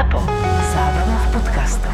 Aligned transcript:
ZAPO. 0.00 0.16
Zábrná 0.72 1.16
v 1.20 1.26
podcastov. 1.28 1.92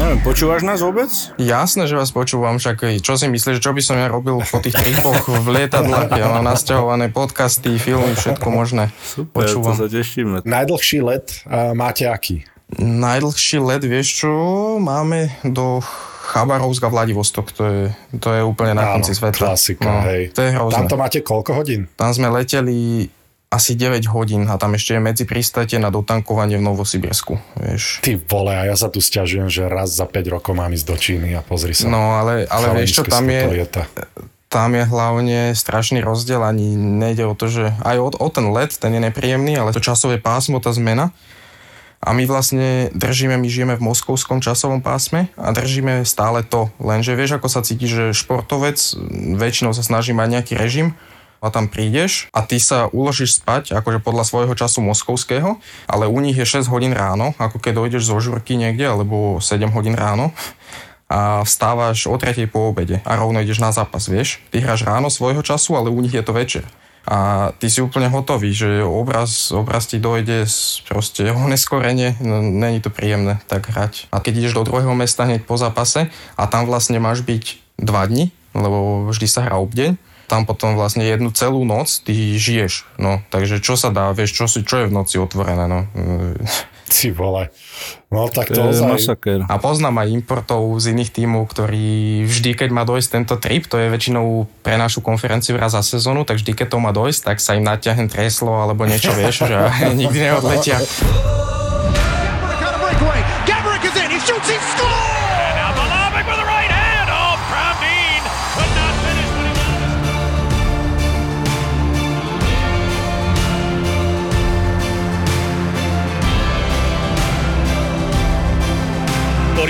Neviem, 0.00 0.20
počúvaš 0.24 0.64
nás 0.64 0.80
vôbec? 0.80 1.12
Jasné, 1.36 1.84
že 1.84 2.00
vás 2.00 2.16
počúvam, 2.16 2.56
však 2.56 2.96
čo 3.04 3.20
si 3.20 3.28
myslíš, 3.28 3.60
čo 3.60 3.76
by 3.76 3.82
som 3.84 4.00
ja 4.00 4.08
robil 4.08 4.40
po 4.40 4.56
tých 4.64 4.72
tripoch 4.72 5.20
v 5.28 5.60
lietadlách? 5.60 6.16
Ja 6.16 6.32
mám 6.32 6.48
nasťahované 6.48 7.12
podcasty, 7.12 7.76
filmy, 7.76 8.16
všetko 8.16 8.48
možné. 8.48 8.88
Super, 9.04 9.52
počúvam. 9.52 9.76
to 9.76 9.84
sa 9.84 9.88
tešíme. 9.92 10.48
Najdlhší 10.48 11.04
let 11.04 11.44
uh, 11.44 11.76
máte 11.76 12.08
aký? 12.08 12.48
Najdlhší 12.80 13.60
let, 13.60 13.84
vieš 13.84 14.24
čo, 14.24 14.32
máme 14.80 15.28
do 15.44 15.84
Chabarovska 16.32 16.88
Vladivostok, 16.88 17.52
to 17.52 17.62
je, 17.68 17.82
to 18.16 18.32
je 18.32 18.40
úplne 18.40 18.80
na 18.80 18.96
konci 18.96 19.12
sveta. 19.12 19.44
klasika, 19.44 19.84
no, 19.84 20.08
hej. 20.08 20.32
To 20.32 20.40
je 20.40 20.50
hrozné. 20.56 20.72
Tam 20.72 20.88
to 20.88 20.96
máte 20.96 21.20
koľko 21.20 21.52
hodín? 21.52 21.84
Tam 22.00 22.16
sme 22.16 22.32
leteli 22.32 23.12
asi 23.46 23.78
9 23.78 24.10
hodín 24.10 24.50
a 24.50 24.58
tam 24.58 24.74
ešte 24.74 24.98
je 24.98 25.00
medzi 25.00 25.24
pristate 25.24 25.78
na 25.78 25.94
dotankovanie 25.94 26.58
v 26.58 26.66
Novosibirsku, 26.66 27.38
vieš. 27.62 28.02
Ty 28.02 28.18
vole, 28.26 28.52
a 28.52 28.66
ja 28.66 28.74
sa 28.74 28.90
tu 28.90 28.98
stiažujem, 28.98 29.46
že 29.46 29.70
raz 29.70 29.94
za 29.94 30.04
5 30.04 30.34
rokov 30.34 30.52
mám 30.58 30.74
ísť 30.74 30.86
do 30.86 30.96
Číny 30.98 31.30
a 31.38 31.46
pozri 31.46 31.70
sa. 31.72 31.86
No, 31.86 32.18
ale, 32.18 32.50
ale 32.50 32.82
vieš 32.82 33.00
čo, 33.00 33.02
tam 33.06 33.30
je, 33.30 33.66
tam 34.50 34.70
je 34.74 34.82
hlavne 34.82 35.40
strašný 35.54 36.02
rozdiel, 36.02 36.42
ani 36.42 36.74
nejde 36.74 37.26
o 37.26 37.38
to, 37.38 37.46
že 37.46 37.64
aj 37.86 37.96
o, 38.02 38.08
o 38.10 38.28
ten 38.30 38.50
let, 38.50 38.74
ten 38.74 38.90
je 38.94 39.00
nepríjemný, 39.02 39.54
ale 39.58 39.70
to 39.70 39.82
časové 39.82 40.18
pásmo, 40.18 40.58
tá 40.58 40.74
zmena. 40.74 41.14
A 42.02 42.12
my 42.12 42.28
vlastne 42.28 42.92
držíme, 42.92 43.34
my 43.40 43.48
žijeme 43.48 43.74
v 43.74 43.86
moskovskom 43.88 44.44
časovom 44.44 44.84
pásme 44.84 45.32
a 45.34 45.50
držíme 45.50 46.04
stále 46.04 46.44
to. 46.44 46.70
Lenže 46.78 47.16
vieš, 47.16 47.40
ako 47.40 47.48
sa 47.48 47.64
cíti, 47.64 47.88
že 47.88 48.14
športovec 48.14 48.78
väčšinou 49.34 49.72
sa 49.72 49.82
snaží 49.82 50.12
mať 50.12 50.28
nejaký 50.38 50.54
režim, 50.54 50.94
a 51.40 51.52
tam 51.52 51.68
prídeš 51.70 52.32
a 52.32 52.42
ty 52.42 52.56
sa 52.60 52.88
uložíš 52.90 53.40
spať 53.42 53.76
akože 53.76 54.00
podľa 54.00 54.24
svojho 54.24 54.54
času 54.56 54.82
moskovského, 54.82 55.60
ale 55.86 56.04
u 56.08 56.18
nich 56.20 56.36
je 56.36 56.46
6 56.46 56.68
hodín 56.72 56.96
ráno, 56.96 57.36
ako 57.36 57.60
keď 57.60 57.72
dojdeš 57.76 58.08
zo 58.08 58.16
žurky 58.18 58.56
niekde, 58.56 58.88
alebo 58.88 59.38
7 59.38 59.68
hodín 59.72 59.94
ráno 59.94 60.32
a 61.06 61.46
vstávaš 61.46 62.10
o 62.10 62.18
tretej 62.18 62.50
po 62.50 62.74
obede 62.74 62.98
a 63.06 63.14
rovno 63.14 63.38
ideš 63.38 63.62
na 63.62 63.70
zápas, 63.70 64.10
vieš. 64.10 64.42
Ty 64.50 64.58
hráš 64.58 64.82
ráno 64.82 65.06
svojho 65.06 65.42
času, 65.42 65.78
ale 65.78 65.90
u 65.90 65.98
nich 66.02 66.14
je 66.14 66.24
to 66.26 66.34
večer. 66.34 66.66
A 67.06 67.50
ty 67.62 67.70
si 67.70 67.78
úplne 67.78 68.10
hotový, 68.10 68.50
že 68.50 68.82
obraz, 68.82 69.54
obraz 69.54 69.86
ti 69.86 70.02
dojde 70.02 70.42
proste 70.90 71.30
oneskorenie, 71.30 72.18
no, 72.18 72.42
není 72.42 72.82
to 72.82 72.90
príjemné 72.90 73.38
tak 73.46 73.70
hrať. 73.70 74.10
A 74.10 74.18
keď 74.18 74.42
ideš 74.42 74.58
do 74.58 74.66
druhého 74.66 74.90
mesta 74.98 75.22
hneď 75.22 75.46
po 75.46 75.54
zápase 75.54 76.10
a 76.34 76.42
tam 76.50 76.66
vlastne 76.66 76.98
máš 76.98 77.22
byť 77.22 77.62
dva 77.78 78.10
dni, 78.10 78.34
lebo 78.58 79.06
vždy 79.06 79.26
sa 79.30 79.46
hrá 79.46 79.62
obdeň, 79.62 79.94
tam 80.26 80.44
potom 80.44 80.74
vlastne 80.74 81.06
jednu 81.06 81.30
celú 81.30 81.62
noc 81.62 82.02
ty 82.02 82.34
žiješ. 82.34 82.86
No, 82.98 83.22
takže 83.30 83.62
čo 83.62 83.78
sa 83.78 83.94
dá, 83.94 84.10
vieš, 84.10 84.34
čo, 84.34 84.44
si, 84.50 84.66
čo 84.66 84.82
je 84.82 84.90
v 84.90 84.94
noci 84.94 85.16
otvorené, 85.22 85.66
no. 85.70 85.86
Si 86.86 87.10
vole. 87.10 87.50
No 88.14 88.30
tak 88.30 88.54
to, 88.54 88.62
to 88.62 88.70
je 88.70 88.78
masaker. 88.78 89.42
A 89.50 89.58
poznám 89.58 90.06
aj 90.06 90.14
importov 90.14 90.78
z 90.78 90.94
iných 90.94 91.10
tímov, 91.10 91.50
ktorí 91.50 92.22
vždy, 92.22 92.54
keď 92.54 92.70
má 92.70 92.86
dojsť 92.86 93.08
tento 93.10 93.34
trip, 93.42 93.66
to 93.66 93.74
je 93.74 93.90
väčšinou 93.90 94.46
pre 94.62 94.78
našu 94.78 95.02
konferenciu 95.02 95.58
raz 95.58 95.74
za 95.74 95.82
sezónu, 95.82 96.22
tak 96.22 96.38
vždy, 96.38 96.54
keď 96.54 96.66
to 96.70 96.78
má 96.78 96.94
dojsť, 96.94 97.20
tak 97.26 97.42
sa 97.42 97.58
im 97.58 97.66
natiahne 97.66 98.06
treslo 98.06 98.62
alebo 98.62 98.86
niečo, 98.86 99.10
vieš, 99.18 99.50
že 99.50 99.58
nikdy 99.98 100.30
neodletia. 100.30 100.78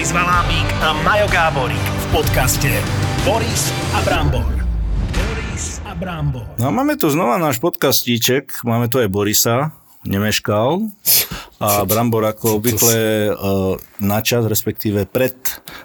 Boris 0.07 0.23
Valábík 0.23 0.71
a 0.87 0.95
Majo 1.03 1.27
Gáborík 1.27 1.83
v 1.83 2.07
podcaste 2.15 2.71
Boris 3.27 3.75
a 3.91 4.07
Brambor. 4.07 4.47
Boris 5.11 5.83
a 5.83 5.99
Brambor. 5.99 6.47
No 6.63 6.71
a 6.71 6.71
máme 6.71 6.95
tu 6.95 7.11
znova 7.11 7.43
náš 7.43 7.59
podcastíček, 7.59 8.63
máme 8.63 8.87
tu 8.87 9.03
aj 9.03 9.11
Borisa, 9.11 9.75
nemeškal. 10.07 10.95
A 11.59 11.83
Brambor 11.83 12.23
ako 12.23 12.63
obvykle 12.63 13.35
uh, 13.35 13.83
na 13.99 14.23
čas, 14.23 14.47
respektíve 14.47 15.11
pred 15.11 15.35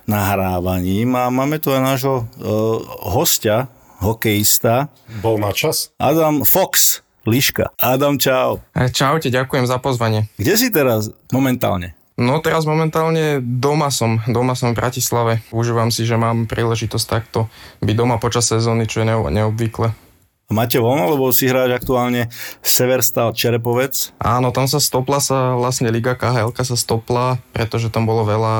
nahrávaním. 0.05 1.17
A 1.17 1.33
máme 1.33 1.57
tu 1.57 1.73
aj 1.73 1.81
nášho 1.81 2.29
uh, 2.37 2.77
hostia, 3.01 3.73
hokejista. 4.05 4.93
Bol 5.25 5.41
na 5.41 5.49
čas? 5.49 5.97
Adam 5.97 6.45
Fox. 6.45 7.01
Liška. 7.25 7.73
Adam, 7.73 8.21
čau. 8.21 8.61
Čaute, 8.77 9.33
ďakujem 9.33 9.65
za 9.65 9.81
pozvanie. 9.81 10.29
Kde 10.37 10.53
si 10.61 10.69
teraz 10.69 11.09
momentálne? 11.33 11.97
No 12.21 12.37
teraz 12.37 12.69
momentálne 12.69 13.41
doma 13.41 13.89
som, 13.89 14.21
doma 14.29 14.53
som 14.53 14.77
v 14.77 14.77
Bratislave. 14.77 15.41
Užívam 15.49 15.89
si, 15.89 16.05
že 16.05 16.21
mám 16.21 16.45
príležitosť 16.45 17.05
takto 17.09 17.49
byť 17.81 17.95
doma 17.97 18.21
počas 18.21 18.45
sezóny, 18.45 18.85
čo 18.85 19.01
je 19.01 19.09
neobvykle. 19.09 19.89
A 19.89 20.51
máte 20.53 20.77
voľno, 20.77 21.17
lebo 21.17 21.33
si 21.33 21.49
hráš 21.49 21.81
aktuálne 21.81 22.29
Severstal 22.61 23.33
Čerepovec? 23.33 24.13
Áno, 24.21 24.53
tam 24.53 24.69
sa 24.69 24.77
stopla 24.77 25.17
sa 25.17 25.57
vlastne 25.57 25.89
Liga 25.89 26.13
KHL 26.13 26.53
sa 26.53 26.77
stopla, 26.77 27.41
pretože 27.57 27.89
tam 27.89 28.05
bolo 28.05 28.27
veľa 28.27 28.55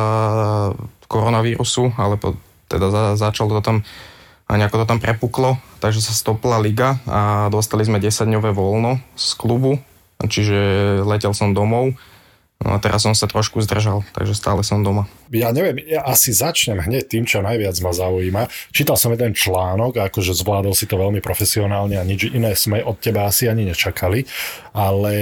koronavírusu, 1.06 1.94
ale 2.02 2.18
po, 2.18 2.40
teda 2.66 2.90
za, 2.90 3.04
začalo 3.30 3.60
to 3.60 3.62
tam 3.62 3.78
a 4.48 4.60
nejako 4.60 4.84
to 4.84 4.86
tam 4.90 5.00
prepuklo, 5.00 5.60
takže 5.80 6.04
sa 6.04 6.12
stopla 6.12 6.60
liga 6.60 7.00
a 7.08 7.48
dostali 7.48 7.88
sme 7.88 8.04
10-dňové 8.04 8.52
voľno 8.52 9.00
z 9.16 9.32
klubu, 9.40 9.80
čiže 10.20 10.60
letel 11.08 11.32
som 11.32 11.56
domov 11.56 11.96
No 12.62 12.78
a 12.78 12.82
teraz 12.82 13.02
som 13.02 13.18
sa 13.18 13.26
trošku 13.26 13.58
zdržal, 13.66 14.06
takže 14.14 14.38
stále 14.38 14.62
som 14.62 14.86
doma. 14.86 15.10
Ja 15.34 15.50
neviem, 15.50 15.82
ja 15.82 16.06
asi 16.06 16.30
začnem 16.30 16.78
hneď 16.78 17.10
tým, 17.10 17.26
čo 17.26 17.42
najviac 17.42 17.74
ma 17.82 17.90
zaujíma. 17.90 18.54
Čítal 18.70 19.02
som 19.02 19.10
jeden 19.10 19.34
článok, 19.34 19.98
akože 19.98 20.38
zvládol 20.38 20.78
si 20.78 20.86
to 20.86 21.02
veľmi 21.02 21.26
profesionálne 21.26 21.98
a 21.98 22.06
nič 22.06 22.30
iné 22.30 22.54
sme 22.54 22.86
od 22.86 23.02
teba 23.02 23.26
asi 23.26 23.50
ani 23.50 23.66
nečakali, 23.66 24.30
ale 24.78 25.16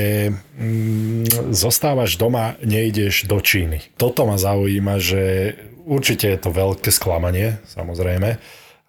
mm, 0.60 1.56
zostávaš 1.56 2.20
doma, 2.20 2.60
nejdeš 2.60 3.24
do 3.32 3.40
Číny. 3.40 3.96
Toto 3.96 4.28
ma 4.28 4.36
zaujíma, 4.36 5.00
že 5.00 5.56
určite 5.88 6.28
je 6.28 6.40
to 6.44 6.52
veľké 6.52 6.92
sklamanie, 6.92 7.58
samozrejme, 7.72 8.36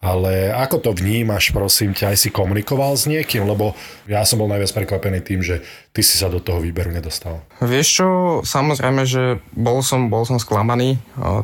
ale 0.01 0.49
ako 0.49 0.81
to 0.81 0.91
vnímaš, 0.97 1.53
prosím 1.53 1.93
ťa, 1.93 2.17
aj 2.17 2.19
si 2.25 2.29
komunikoval 2.33 2.97
s 2.97 3.05
niekým? 3.05 3.45
Lebo 3.45 3.77
ja 4.09 4.25
som 4.25 4.41
bol 4.41 4.49
najviac 4.49 4.73
prekvapený 4.73 5.21
tým, 5.21 5.45
že 5.45 5.61
ty 5.93 6.01
si 6.01 6.17
sa 6.17 6.33
do 6.33 6.41
toho 6.41 6.65
výberu 6.65 6.89
nedostal. 6.89 7.45
Vieš 7.61 7.89
čo, 8.01 8.07
samozrejme, 8.41 9.05
že 9.05 9.45
bol 9.53 9.85
som, 9.85 10.09
bol 10.09 10.25
som 10.25 10.41
sklamaný. 10.41 10.97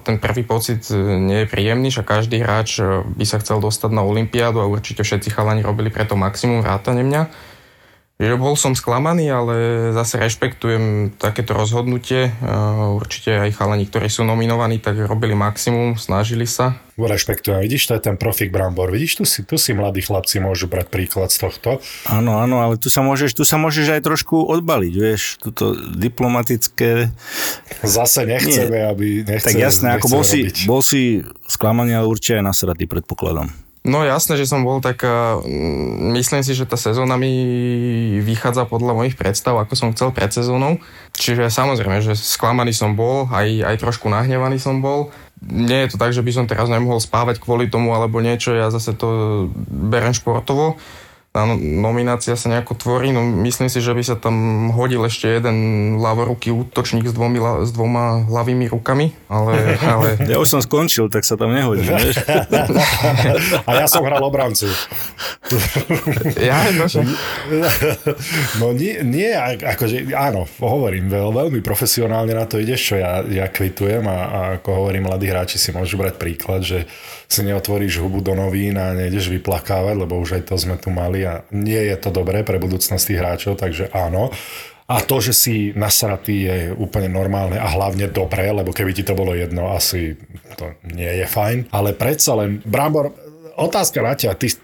Ten 0.08 0.16
prvý 0.16 0.40
pocit 0.40 0.88
e, 0.88 0.96
nie 0.96 1.44
je 1.44 1.52
príjemný, 1.52 1.92
že 1.92 2.00
každý 2.00 2.40
hráč 2.40 2.80
e, 2.80 3.04
by 3.04 3.24
sa 3.28 3.44
chcel 3.44 3.60
dostať 3.60 3.92
na 3.92 4.00
Olympiádu 4.00 4.64
a 4.64 4.72
určite 4.72 5.04
všetci 5.04 5.36
chalani 5.36 5.60
robili 5.60 5.92
preto 5.92 6.16
maximum 6.16 6.64
vrátane 6.64 7.04
mňa. 7.04 7.22
Že 8.16 8.40
bol 8.40 8.56
som 8.56 8.72
sklamaný, 8.72 9.28
ale 9.28 9.54
zase 9.92 10.16
rešpektujem 10.16 11.12
takéto 11.20 11.52
rozhodnutie. 11.52 12.32
Určite 12.96 13.36
aj 13.36 13.60
chalani, 13.60 13.84
ktorí 13.84 14.08
sú 14.08 14.24
nominovaní, 14.24 14.80
tak 14.80 14.96
robili 15.04 15.36
maximum, 15.36 16.00
snažili 16.00 16.48
sa. 16.48 16.80
Rešpektujem. 16.96 17.60
Vidíš, 17.60 17.92
to 17.92 18.00
je 18.00 18.08
ten 18.08 18.16
profik 18.16 18.48
Brambor. 18.48 18.88
Vidíš, 18.88 19.20
tu 19.20 19.24
si, 19.28 19.44
tu 19.44 19.60
si 19.60 19.76
mladí 19.76 20.00
chlapci 20.00 20.40
môžu 20.40 20.64
brať 20.64 20.88
príklad 20.88 21.28
z 21.28 21.44
tohto. 21.44 21.84
Áno, 22.08 22.40
áno, 22.40 22.64
ale 22.64 22.80
tu 22.80 22.88
sa 22.88 23.04
môžeš, 23.04 23.36
tu 23.36 23.44
sa 23.44 23.60
môžeš 23.60 24.00
aj 24.00 24.00
trošku 24.00 24.48
odbaliť, 24.48 24.94
vieš, 24.96 25.36
toto 25.36 25.76
diplomatické... 25.76 27.12
Zase 27.84 28.24
nechceme, 28.24 28.80
Nie. 28.80 28.88
aby... 28.88 29.06
Nechceme, 29.28 29.44
tak 29.44 29.60
jasné, 29.60 29.92
ako 30.00 30.08
bol 30.08 30.24
si, 30.24 30.48
bol 30.64 30.80
si 30.80 31.20
sklamaný, 31.44 32.00
ale 32.00 32.08
určite 32.08 32.40
aj 32.40 32.48
nasratý, 32.48 32.88
predpokladom. 32.88 33.52
No 33.86 34.02
jasné, 34.02 34.34
že 34.34 34.50
som 34.50 34.66
bol 34.66 34.82
tak, 34.82 35.06
myslím 36.18 36.42
si, 36.42 36.58
že 36.58 36.66
tá 36.66 36.74
sezóna 36.74 37.14
mi 37.14 37.30
vychádza 38.18 38.66
podľa 38.66 38.98
mojich 38.98 39.14
predstav, 39.14 39.54
ako 39.62 39.78
som 39.78 39.94
chcel 39.94 40.10
pred 40.10 40.26
sezónou. 40.34 40.82
Čiže 41.14 41.46
samozrejme, 41.46 42.02
že 42.02 42.18
sklamaný 42.18 42.74
som 42.74 42.98
bol, 42.98 43.30
aj, 43.30 43.46
aj 43.62 43.76
trošku 43.78 44.10
nahnevaný 44.10 44.58
som 44.58 44.82
bol. 44.82 45.14
Nie 45.44 45.84
je 45.84 45.94
to 45.94 46.00
tak, 46.00 46.16
že 46.16 46.24
by 46.24 46.32
som 46.32 46.48
teraz 46.48 46.72
nemohol 46.72 46.96
spávať 46.96 47.38
kvôli 47.38 47.68
tomu 47.68 47.92
alebo 47.92 48.24
niečo, 48.24 48.56
ja 48.56 48.72
zase 48.72 48.96
to 48.96 49.08
berem 49.68 50.16
športovo 50.16 50.80
tá 51.36 51.44
nominácia 51.60 52.32
sa 52.32 52.48
nejako 52.48 52.80
tvorí, 52.80 53.12
no 53.12 53.20
myslím 53.44 53.68
si, 53.68 53.84
že 53.84 53.92
by 53.92 54.00
sa 54.00 54.16
tam 54.16 54.72
hodil 54.72 55.04
ešte 55.04 55.28
jeden 55.28 55.56
ľavoruký 56.00 56.48
útočník 56.48 57.04
s, 57.04 57.12
dvomi, 57.12 57.36
s 57.60 57.76
dvoma 57.76 58.24
hlavými 58.24 58.72
rukami, 58.72 59.12
ale, 59.28 59.76
ale... 59.92 60.16
Ja 60.24 60.40
už 60.40 60.48
som 60.48 60.60
skončil, 60.64 61.12
tak 61.12 61.28
sa 61.28 61.36
tam 61.36 61.52
nehodí, 61.52 61.84
vieš? 61.92 62.24
A 63.68 63.70
ja 63.76 63.84
som 63.84 64.00
hral 64.08 64.24
obrancu. 64.24 64.64
Ja, 66.40 66.72
no, 66.72 66.88
že... 66.88 67.04
no 68.64 68.72
nie, 68.72 69.04
nie, 69.04 69.28
akože 69.60 70.16
áno, 70.16 70.48
hovorím, 70.56 71.12
veľ, 71.12 71.36
veľmi 71.36 71.60
profesionálne 71.60 72.32
na 72.32 72.48
to 72.48 72.56
ideš, 72.56 72.80
čo 72.80 72.94
ja, 72.96 73.20
ja 73.28 73.52
kvitujem 73.52 74.08
a, 74.08 74.18
a 74.24 74.40
ako 74.56 74.88
hovorím, 74.88 75.04
mladí 75.04 75.28
hráči 75.28 75.60
si 75.60 75.68
môžu 75.68 76.00
brať 76.00 76.16
príklad, 76.16 76.64
že 76.64 76.88
si 77.26 77.42
neotvoríš 77.42 77.98
hubu 77.98 78.22
do 78.22 78.38
novín 78.38 78.78
a 78.78 78.94
nejdeš 78.94 79.34
vyplakávať, 79.34 79.98
lebo 79.98 80.16
už 80.22 80.40
aj 80.40 80.42
to 80.46 80.54
sme 80.54 80.78
tu 80.78 80.94
mali 80.94 81.25
a 81.26 81.42
nie 81.50 81.90
je 81.90 81.96
to 81.98 82.14
dobré 82.14 82.46
pre 82.46 82.62
budúcnosť 82.62 83.02
tých 83.02 83.20
hráčov, 83.20 83.58
takže 83.58 83.90
áno. 83.90 84.30
A 84.86 85.02
to, 85.02 85.18
že 85.18 85.34
si 85.34 85.74
nasratý 85.74 86.46
je 86.46 86.58
úplne 86.70 87.10
normálne 87.10 87.58
a 87.58 87.66
hlavne 87.66 88.06
dobré, 88.06 88.54
lebo 88.54 88.70
keby 88.70 88.94
ti 88.94 89.02
to 89.02 89.18
bolo 89.18 89.34
jedno, 89.34 89.74
asi 89.74 90.14
to 90.54 90.78
nie 90.94 91.10
je 91.10 91.26
fajn. 91.26 91.74
Ale 91.74 91.90
predsa 91.90 92.38
len, 92.38 92.62
Brambor, 92.62 93.10
otázka 93.58 93.98
na 93.98 94.14
ťa, 94.14 94.38
ty, 94.38 94.54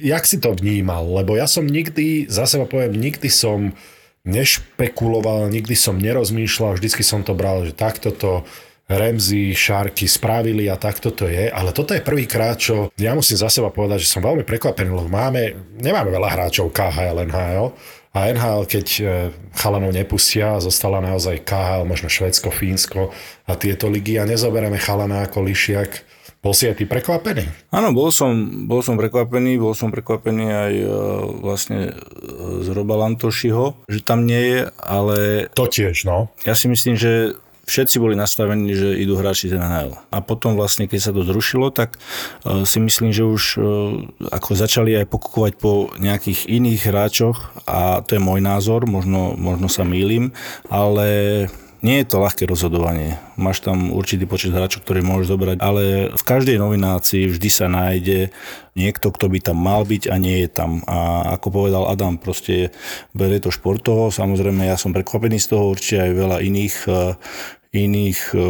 jak 0.00 0.24
si 0.24 0.40
to 0.40 0.56
vnímal? 0.56 1.04
Lebo 1.04 1.36
ja 1.36 1.44
som 1.44 1.68
nikdy, 1.68 2.32
za 2.32 2.48
seba 2.48 2.64
poviem, 2.64 2.96
nikdy 2.96 3.28
som 3.28 3.76
nešpekuloval, 4.24 5.52
nikdy 5.52 5.76
som 5.76 6.00
nerozmýšľal, 6.00 6.80
vždycky 6.80 7.04
som 7.04 7.20
to 7.20 7.36
bral, 7.36 7.68
že 7.68 7.76
takto 7.76 8.08
to 8.08 8.48
Remzy, 8.88 9.52
Šárky 9.52 10.08
spravili 10.08 10.64
a 10.72 10.80
takto 10.80 11.12
to 11.12 11.28
je, 11.28 11.52
ale 11.52 11.76
toto 11.76 11.92
je 11.92 12.00
prvýkrát, 12.00 12.56
čo 12.56 12.88
ja 12.96 13.12
musím 13.12 13.36
za 13.36 13.52
seba 13.52 13.68
povedať, 13.68 14.00
že 14.00 14.08
som 14.08 14.24
veľmi 14.24 14.48
prekvapený, 14.48 14.88
lebo 14.88 15.12
máme, 15.12 15.76
nemáme 15.76 16.08
veľa 16.08 16.28
hráčov 16.32 16.72
KHL, 16.72 17.28
NHL, 17.28 17.76
a 18.16 18.32
NHL, 18.32 18.64
keď 18.64 18.86
e, 18.98 19.02
chalanov 19.52 19.92
nepustia, 19.92 20.56
zostala 20.58 21.04
naozaj 21.04 21.44
KHL, 21.44 21.84
možno 21.84 22.08
Švedsko, 22.08 22.48
Fínsko 22.48 23.12
a 23.44 23.52
tieto 23.54 23.92
ligy 23.92 24.16
a 24.16 24.24
nezoberieme 24.24 24.80
chalana 24.80 25.28
ako 25.28 25.44
Lišiak. 25.44 26.08
Bol 26.38 26.54
si 26.54 26.70
aj 26.70 26.80
ty 26.80 26.84
prekvapený? 26.86 27.44
Áno, 27.74 27.90
bol 27.90 28.08
som, 28.14 28.30
bol 28.70 28.80
som 28.80 28.94
prekvapený, 28.94 29.58
bol 29.58 29.74
som 29.74 29.90
prekvapený 29.90 30.46
aj 30.46 30.72
uh, 30.80 30.90
vlastne 31.42 31.98
z 32.62 32.68
Roba 32.70 32.94
Lantošiho, 32.94 33.84
že 33.90 34.00
tam 34.06 34.22
nie 34.22 34.56
je, 34.56 34.60
ale... 34.78 35.50
To 35.58 35.66
tiež, 35.66 36.06
no. 36.06 36.30
Ja 36.46 36.54
si 36.54 36.70
myslím, 36.70 36.94
že 36.94 37.34
všetci 37.68 38.00
boli 38.00 38.16
nastavení, 38.16 38.72
že 38.72 38.96
idú 38.96 39.20
hráči 39.20 39.52
z 39.52 39.60
NHL. 39.60 39.92
A 40.08 40.24
potom 40.24 40.56
vlastne, 40.56 40.88
keď 40.88 41.00
sa 41.00 41.12
to 41.12 41.22
zrušilo, 41.22 41.68
tak 41.68 42.00
uh, 42.00 42.64
si 42.64 42.80
myslím, 42.80 43.12
že 43.12 43.28
už 43.28 43.42
uh, 43.60 43.64
ako 44.32 44.56
začali 44.56 44.96
aj 44.96 45.06
pokúkovať 45.12 45.52
po 45.60 45.92
nejakých 46.00 46.48
iných 46.48 46.80
hráčoch 46.88 47.38
a 47.68 48.00
to 48.00 48.16
je 48.16 48.24
môj 48.24 48.40
názor, 48.40 48.88
možno, 48.88 49.36
možno 49.36 49.68
sa 49.68 49.84
mýlim, 49.84 50.32
ale 50.72 51.46
nie 51.78 52.02
je 52.02 52.10
to 52.10 52.18
ľahké 52.18 52.50
rozhodovanie. 52.50 53.22
Máš 53.38 53.62
tam 53.62 53.94
určitý 53.94 54.26
počet 54.26 54.50
hráčov, 54.50 54.82
ktorý 54.82 55.06
môžeš 55.06 55.30
zobrať, 55.30 55.56
ale 55.62 56.10
v 56.10 56.24
každej 56.26 56.58
nominácii 56.58 57.30
vždy 57.30 57.50
sa 57.54 57.70
nájde 57.70 58.34
niekto, 58.74 59.14
kto 59.14 59.30
by 59.30 59.38
tam 59.38 59.62
mal 59.62 59.86
byť 59.86 60.10
a 60.10 60.18
nie 60.18 60.42
je 60.42 60.50
tam. 60.50 60.82
A 60.90 61.30
ako 61.38 61.62
povedal 61.62 61.86
Adam, 61.86 62.18
proste 62.18 62.74
berie 63.14 63.38
to 63.38 63.54
športovo. 63.54 64.10
Samozrejme, 64.10 64.66
ja 64.66 64.74
som 64.74 64.90
prekvapený 64.90 65.38
z 65.38 65.54
toho, 65.54 65.70
určite 65.70 66.02
aj 66.02 66.12
veľa 66.18 66.38
iných 66.42 66.76
iných 67.68 68.32
e, 68.32 68.40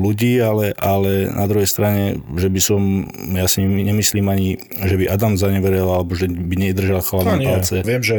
ľudí, 0.00 0.40
ale, 0.40 0.72
ale 0.80 1.28
na 1.28 1.44
druhej 1.44 1.68
strane, 1.68 2.24
že 2.40 2.48
by 2.48 2.60
som, 2.60 3.04
ja 3.36 3.44
si 3.44 3.60
nemyslím 3.60 4.26
ani, 4.32 4.56
že 4.88 4.96
by 4.96 5.12
Adam 5.12 5.36
zaneveril, 5.36 5.92
alebo 5.92 6.16
že 6.16 6.24
by 6.32 6.54
nedržal 6.56 7.04
chalana 7.04 7.36
no, 7.36 7.44
palce. 7.44 7.84
Viem, 7.84 8.00
že 8.00 8.18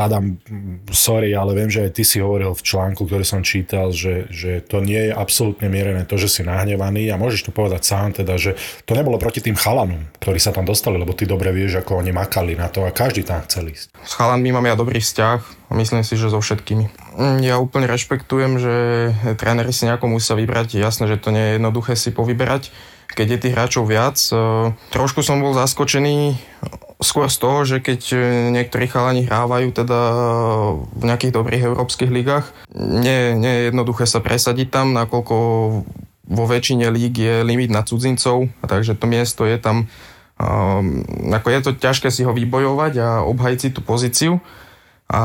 Adam, 0.00 0.40
sorry, 0.88 1.36
ale 1.36 1.52
viem, 1.52 1.68
že 1.68 1.84
aj 1.84 1.92
ty 1.92 2.02
si 2.08 2.18
hovoril 2.24 2.56
v 2.56 2.62
článku, 2.64 3.04
ktorý 3.04 3.24
som 3.24 3.44
čítal, 3.44 3.92
že, 3.92 4.26
že 4.32 4.64
to 4.64 4.80
nie 4.80 5.10
je 5.10 5.12
absolútne 5.12 5.68
mierené 5.68 6.08
to, 6.08 6.16
že 6.16 6.32
si 6.32 6.40
nahnevaný 6.40 7.12
a 7.12 7.20
môžeš 7.20 7.48
to 7.48 7.52
povedať 7.52 7.84
sám 7.84 8.16
teda, 8.16 8.40
že 8.40 8.56
to 8.88 8.96
nebolo 8.96 9.20
proti 9.20 9.44
tým 9.44 9.54
chalanom, 9.54 10.08
ktorí 10.18 10.40
sa 10.40 10.56
tam 10.56 10.64
dostali, 10.64 10.96
lebo 10.96 11.12
ty 11.12 11.28
dobre 11.28 11.52
vieš, 11.52 11.84
ako 11.84 12.00
oni 12.00 12.16
makali 12.16 12.56
na 12.56 12.72
to 12.72 12.88
a 12.88 12.90
každý 12.94 13.22
tam 13.22 13.44
chcel 13.44 13.68
ísť. 13.68 13.92
S 14.00 14.16
chalanmi 14.16 14.48
mám 14.50 14.64
ja 14.64 14.74
dobrý 14.74 15.04
vzťah, 15.04 15.70
myslím 15.76 16.02
si, 16.02 16.16
že 16.16 16.32
so 16.32 16.40
všetkými. 16.40 17.14
Mm, 17.20 17.38
ja 17.44 17.60
úplne 17.60 17.84
rešpektujem, 17.84 18.56
že 18.56 18.74
tréneri 19.36 19.74
si 19.76 19.84
nejako 19.84 20.08
musia 20.08 20.32
vybrať, 20.32 20.80
jasné, 20.80 21.04
že 21.10 21.20
to 21.20 21.34
nie 21.34 21.44
je 21.44 21.54
jednoduché 21.60 21.92
si 21.98 22.08
povyberať, 22.10 22.72
keď 23.12 23.26
je 23.36 23.38
tých 23.42 23.54
hráčov 23.54 23.84
viac. 23.84 24.16
E, 24.30 24.72
trošku 24.94 25.20
som 25.20 25.42
bol 25.42 25.52
zaskočený 25.52 26.38
skôr 27.00 27.32
z 27.32 27.36
toho, 27.40 27.58
že 27.64 27.76
keď 27.80 28.00
e, 28.12 28.16
niektorí 28.52 28.84
chalani 28.86 29.24
hrávajú 29.24 29.72
teda 29.72 30.00
v 30.92 31.02
nejakých 31.04 31.32
dobrých 31.32 31.62
európskych 31.72 32.12
ligách, 32.12 32.52
nie, 32.76 33.34
nie 33.40 33.52
je 33.56 33.62
jednoduché 33.72 34.04
sa 34.04 34.20
presadiť 34.20 34.68
tam, 34.68 34.92
nakoľko 34.92 35.36
vo 36.30 36.44
väčšine 36.46 36.86
líg 36.94 37.18
je 37.18 37.42
limit 37.42 37.74
na 37.74 37.82
cudzincov, 37.82 38.46
takže 38.62 38.94
to 38.94 39.06
miesto 39.10 39.42
je 39.42 39.58
tam, 39.58 39.90
um, 40.38 41.02
ako 41.34 41.48
je 41.50 41.60
to 41.66 41.70
ťažké 41.74 42.08
si 42.14 42.22
ho 42.22 42.30
vybojovať 42.30 42.92
a 43.02 43.08
obhajiť 43.26 43.58
si 43.58 43.68
tú 43.74 43.80
pozíciu 43.82 44.38
a 45.10 45.22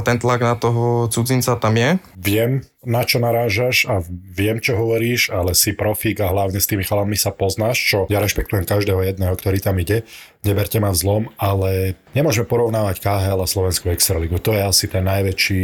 ten 0.00 0.16
tlak 0.16 0.40
na 0.40 0.56
toho 0.56 1.12
cudzinca 1.12 1.60
tam 1.60 1.76
je. 1.76 2.00
Viem, 2.16 2.64
na 2.80 3.04
čo 3.04 3.20
narážaš 3.20 3.84
a 3.84 4.00
viem, 4.08 4.56
čo 4.64 4.80
hovoríš, 4.80 5.28
ale 5.28 5.52
si 5.52 5.76
profík 5.76 6.24
a 6.24 6.32
hlavne 6.32 6.56
s 6.56 6.64
tými 6.64 6.88
chalami 6.88 7.20
sa 7.20 7.36
poznáš, 7.36 7.76
čo 7.76 7.98
ja 8.08 8.16
rešpektujem 8.24 8.64
každého 8.64 9.04
jedného, 9.04 9.36
ktorý 9.36 9.60
tam 9.60 9.76
ide. 9.76 10.08
Neberte 10.40 10.80
ma 10.80 10.88
v 10.88 11.00
zlom, 11.04 11.22
ale 11.36 12.00
nemôžeme 12.16 12.48
porovnávať 12.48 13.04
KHL 13.04 13.44
a 13.44 13.44
Slovenskú 13.44 13.92
Extraligu. 13.92 14.40
To 14.40 14.56
je 14.56 14.62
asi 14.64 14.88
ten 14.88 15.04
najväčší, 15.04 15.62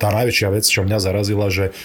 tá 0.00 0.08
najväčšia 0.08 0.48
vec, 0.48 0.64
čo 0.64 0.80
mňa 0.80 0.96
zarazila, 0.96 1.52
že 1.52 1.76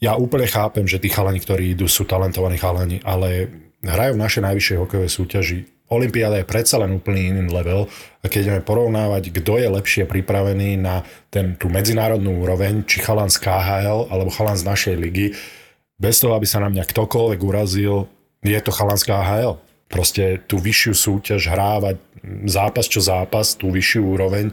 ja 0.00 0.16
úplne 0.16 0.48
chápem, 0.48 0.88
že 0.88 0.96
tí 0.96 1.12
chalani, 1.12 1.38
ktorí 1.38 1.76
idú, 1.76 1.84
sú 1.84 2.08
talentovaní 2.08 2.56
chalani, 2.56 3.04
ale 3.04 3.52
hrajú 3.84 4.16
v 4.16 4.22
našej 4.24 4.42
najvyššej 4.48 4.76
hokejovej 4.80 5.12
súťaži 5.12 5.58
Olympiáda 5.92 6.40
je 6.40 6.48
predsa 6.48 6.80
len 6.80 6.96
úplný 6.96 7.28
iný 7.28 7.52
level 7.52 7.84
a 8.20 8.26
keď 8.26 8.40
ideme 8.48 8.62
porovnávať, 8.64 9.28
kto 9.28 9.60
je 9.60 9.68
lepšie 9.68 10.04
pripravený 10.08 10.80
na 10.80 11.04
ten, 11.28 11.54
tú 11.60 11.68
medzinárodnú 11.68 12.40
úroveň, 12.40 12.88
či 12.88 13.04
chalan 13.04 13.28
z 13.28 13.44
KHL 13.44 14.08
alebo 14.08 14.32
chalan 14.32 14.56
z 14.56 14.64
našej 14.64 14.94
ligy, 14.96 15.36
bez 16.00 16.18
toho, 16.18 16.32
aby 16.32 16.48
sa 16.48 16.64
na 16.64 16.72
mňa 16.72 16.88
ktokoľvek 16.88 17.40
urazil, 17.44 18.08
je 18.42 18.58
to 18.58 18.72
chalan 18.74 18.98
z 18.98 19.06
KHL. 19.12 19.60
Proste 19.92 20.40
tú 20.48 20.56
vyššiu 20.56 20.92
súťaž 20.96 21.52
hrávať 21.52 22.00
zápas 22.48 22.88
čo 22.88 23.04
zápas, 23.04 23.54
tú 23.54 23.68
vyššiu 23.68 24.02
úroveň, 24.02 24.50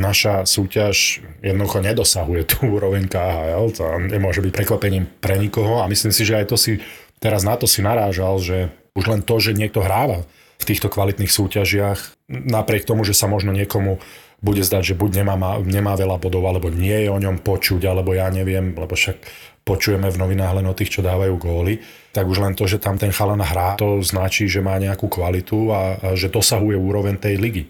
naša 0.00 0.48
súťaž 0.48 1.20
jednoducho 1.44 1.84
nedosahuje 1.84 2.42
tú 2.48 2.72
úroveň 2.72 3.06
KHL, 3.06 3.64
to 3.76 3.84
nemôže 4.08 4.40
byť 4.40 4.52
prekvapením 4.52 5.04
pre 5.20 5.36
nikoho 5.36 5.84
a 5.84 5.90
myslím 5.92 6.10
si, 6.10 6.24
že 6.24 6.40
aj 6.40 6.46
to 6.48 6.56
si 6.56 6.80
teraz 7.20 7.44
na 7.44 7.54
to 7.54 7.68
si 7.68 7.84
narážal, 7.84 8.40
že 8.40 8.72
už 8.96 9.04
len 9.06 9.20
to, 9.20 9.36
že 9.38 9.52
niekto 9.52 9.84
hráva 9.84 10.24
v 10.60 10.68
týchto 10.68 10.92
kvalitných 10.92 11.32
súťažiach, 11.32 12.28
napriek 12.28 12.84
tomu, 12.84 13.02
že 13.08 13.16
sa 13.16 13.26
možno 13.26 13.56
niekomu 13.56 13.98
bude 14.40 14.64
zdať, 14.64 14.92
že 14.92 14.94
buď 14.96 15.20
nemá, 15.20 15.36
nemá 15.60 15.92
veľa 15.96 16.16
bodov, 16.16 16.48
alebo 16.48 16.72
nie 16.72 17.04
je 17.04 17.08
o 17.12 17.20
ňom 17.20 17.44
počuť, 17.44 17.84
alebo 17.84 18.16
ja 18.16 18.28
neviem, 18.32 18.72
lebo 18.72 18.96
však 18.96 19.20
počujeme 19.68 20.08
v 20.08 20.20
novinách 20.20 20.56
len 20.56 20.66
o 20.68 20.76
tých, 20.76 20.96
čo 20.96 21.04
dávajú 21.04 21.36
góly, 21.36 21.84
tak 22.16 22.24
už 22.24 22.40
len 22.40 22.56
to, 22.56 22.64
že 22.64 22.80
tam 22.80 22.96
ten 22.96 23.12
chalan 23.12 23.44
hrá, 23.44 23.76
to 23.76 24.00
značí, 24.00 24.48
že 24.48 24.64
má 24.64 24.80
nejakú 24.80 25.12
kvalitu 25.12 25.68
a, 25.70 25.80
a 26.00 26.08
že 26.16 26.32
dosahuje 26.32 26.76
úroveň 26.76 27.20
tej 27.20 27.36
ligy. 27.36 27.64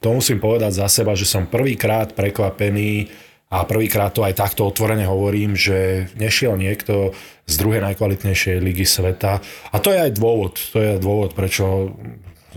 To 0.00 0.16
musím 0.16 0.40
povedať 0.40 0.80
za 0.80 0.88
seba, 0.88 1.12
že 1.12 1.28
som 1.28 1.48
prvýkrát 1.48 2.16
prekvapený 2.16 3.12
a 3.52 3.62
prvýkrát 3.68 4.10
to 4.10 4.24
aj 4.24 4.34
takto 4.34 4.66
otvorene 4.66 5.04
hovorím, 5.04 5.54
že 5.54 6.08
nešiel 6.16 6.56
niekto 6.56 7.12
z 7.44 7.54
druhej 7.60 7.84
najkvalitnejšej 7.92 8.56
ligy 8.64 8.88
sveta. 8.88 9.44
A 9.70 9.76
to 9.78 9.92
je 9.92 10.00
aj 10.08 10.16
dôvod, 10.16 10.56
to 10.72 10.80
je 10.80 10.92
dôvod, 10.98 11.36
prečo 11.36 11.92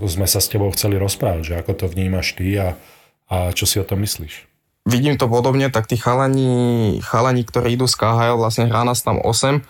sme 0.06 0.30
sa 0.30 0.38
s 0.38 0.46
tebou 0.46 0.70
chceli 0.70 1.00
rozprávať, 1.00 1.42
že 1.42 1.54
ako 1.58 1.72
to 1.74 1.86
vnímaš 1.90 2.38
ty 2.38 2.54
a, 2.54 2.78
a 3.26 3.50
čo 3.50 3.66
si 3.66 3.82
o 3.82 3.88
tom 3.88 4.04
myslíš. 4.06 4.46
Vidím 4.88 5.20
to 5.20 5.28
podobne, 5.28 5.68
tak 5.68 5.84
tí 5.90 5.98
chalani, 6.00 7.02
chalani 7.04 7.44
ktorí 7.44 7.76
idú 7.76 7.84
z 7.84 7.98
KHL, 7.98 8.40
vlastne 8.40 8.70
hrá 8.70 8.86
nás 8.86 9.04
tam 9.04 9.20
8 9.20 9.60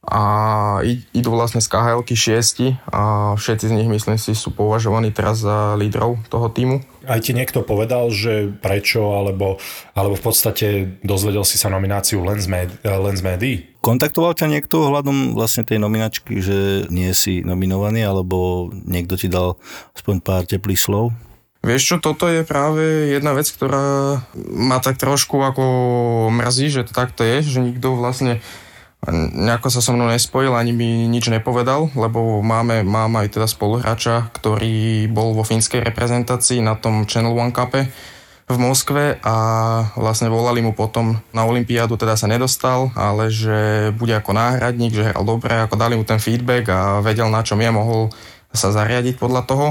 a 0.00 0.22
idú 1.12 1.36
vlastne 1.36 1.60
z 1.60 1.68
khl 1.68 2.00
6 2.00 2.88
a 2.88 3.36
všetci 3.36 3.68
z 3.68 3.76
nich 3.76 3.88
myslím 3.88 4.16
si 4.16 4.32
sú 4.32 4.48
považovaní 4.48 5.12
teraz 5.12 5.44
za 5.44 5.76
lídrov 5.76 6.24
toho 6.32 6.48
týmu. 6.48 6.80
Aj 7.04 7.20
ti 7.20 7.36
niekto 7.36 7.60
povedal, 7.60 8.08
že 8.08 8.48
prečo, 8.48 9.12
alebo, 9.12 9.60
alebo 9.92 10.16
v 10.16 10.24
podstate 10.24 10.66
dozvedel 11.04 11.44
si 11.44 11.60
sa 11.60 11.68
nomináciu 11.68 12.24
len 12.24 12.40
z, 12.40 12.48
médi- 12.48 12.80
len 12.80 13.12
z 13.12 13.22
médií? 13.22 13.56
Kontaktoval 13.84 14.32
ťa 14.32 14.48
niekto 14.48 14.88
ohľadom 14.88 15.36
vlastne 15.36 15.68
tej 15.68 15.76
nominačky, 15.76 16.40
že 16.40 16.88
nie 16.88 17.12
si 17.12 17.44
nominovaný, 17.44 18.00
alebo 18.08 18.68
niekto 18.72 19.20
ti 19.20 19.28
dal 19.28 19.60
aspoň 19.92 20.24
pár 20.24 20.48
teplých 20.48 20.80
slov? 20.80 21.12
Vieš 21.60 21.82
čo, 21.84 21.96
toto 22.00 22.24
je 22.24 22.40
práve 22.40 23.12
jedna 23.12 23.36
vec, 23.36 23.44
ktorá 23.52 24.24
ma 24.48 24.80
tak 24.80 24.96
trošku 24.96 25.36
ako 25.44 25.64
mrzí, 26.32 26.72
že 26.72 26.88
to 26.88 26.96
takto 26.96 27.20
je, 27.20 27.44
že 27.44 27.60
nikto 27.60 27.92
vlastne 28.00 28.40
nejako 29.08 29.72
sa 29.72 29.80
so 29.80 29.96
mnou 29.96 30.12
nespojil, 30.12 30.52
ani 30.52 30.76
mi 30.76 31.08
nič 31.08 31.32
nepovedal, 31.32 31.88
lebo 31.96 32.44
máme, 32.44 32.84
mám 32.84 33.16
aj 33.16 33.32
teda 33.40 33.48
spoluhráča, 33.48 34.28
ktorý 34.36 35.08
bol 35.08 35.32
vo 35.32 35.40
fínskej 35.40 35.80
reprezentácii 35.80 36.60
na 36.60 36.76
tom 36.76 37.08
Channel 37.08 37.32
One 37.32 37.54
Cup 37.56 37.72
v 38.50 38.56
Moskve 38.58 39.16
a 39.22 39.36
vlastne 39.94 40.26
volali 40.26 40.60
mu 40.60 40.74
potom 40.74 41.16
na 41.30 41.46
Olympiádu, 41.46 41.94
teda 41.96 42.18
sa 42.18 42.26
nedostal, 42.26 42.90
ale 42.98 43.30
že 43.30 43.88
bude 43.94 44.12
ako 44.12 44.36
náhradník, 44.36 44.92
že 44.92 45.06
hral 45.06 45.22
dobre, 45.22 45.54
ako 45.54 45.78
dali 45.78 45.94
mu 45.94 46.04
ten 46.04 46.18
feedback 46.18 46.68
a 46.68 46.98
vedel 47.00 47.30
na 47.30 47.40
čom 47.46 47.62
je, 47.62 47.70
mohol 47.70 48.10
sa 48.50 48.74
zariadiť 48.74 49.16
podľa 49.16 49.42
toho. 49.46 49.66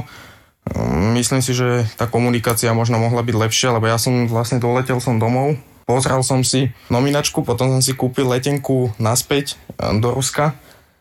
Myslím 1.12 1.43
si, 1.43 1.51
že 1.51 1.86
tá 2.00 2.07
komunikácia 2.07 2.71
možno 2.71 2.98
mohla 2.98 3.19
byť 3.19 3.36
lepšia, 3.36 3.75
lebo 3.75 3.91
ja 3.91 4.00
som 4.00 4.31
vlastne 4.31 4.63
doletel 4.63 5.03
som 5.03 5.19
domov 5.19 5.59
pozrel 5.89 6.22
som 6.22 6.46
si 6.46 6.69
nominačku, 6.93 7.41
potom 7.41 7.74
som 7.74 7.81
si 7.81 7.98
kúpil 7.98 8.29
letenku 8.29 8.93
naspäť 9.01 9.58
e, 9.81 9.98
do 9.98 10.13
Ruska 10.13 10.53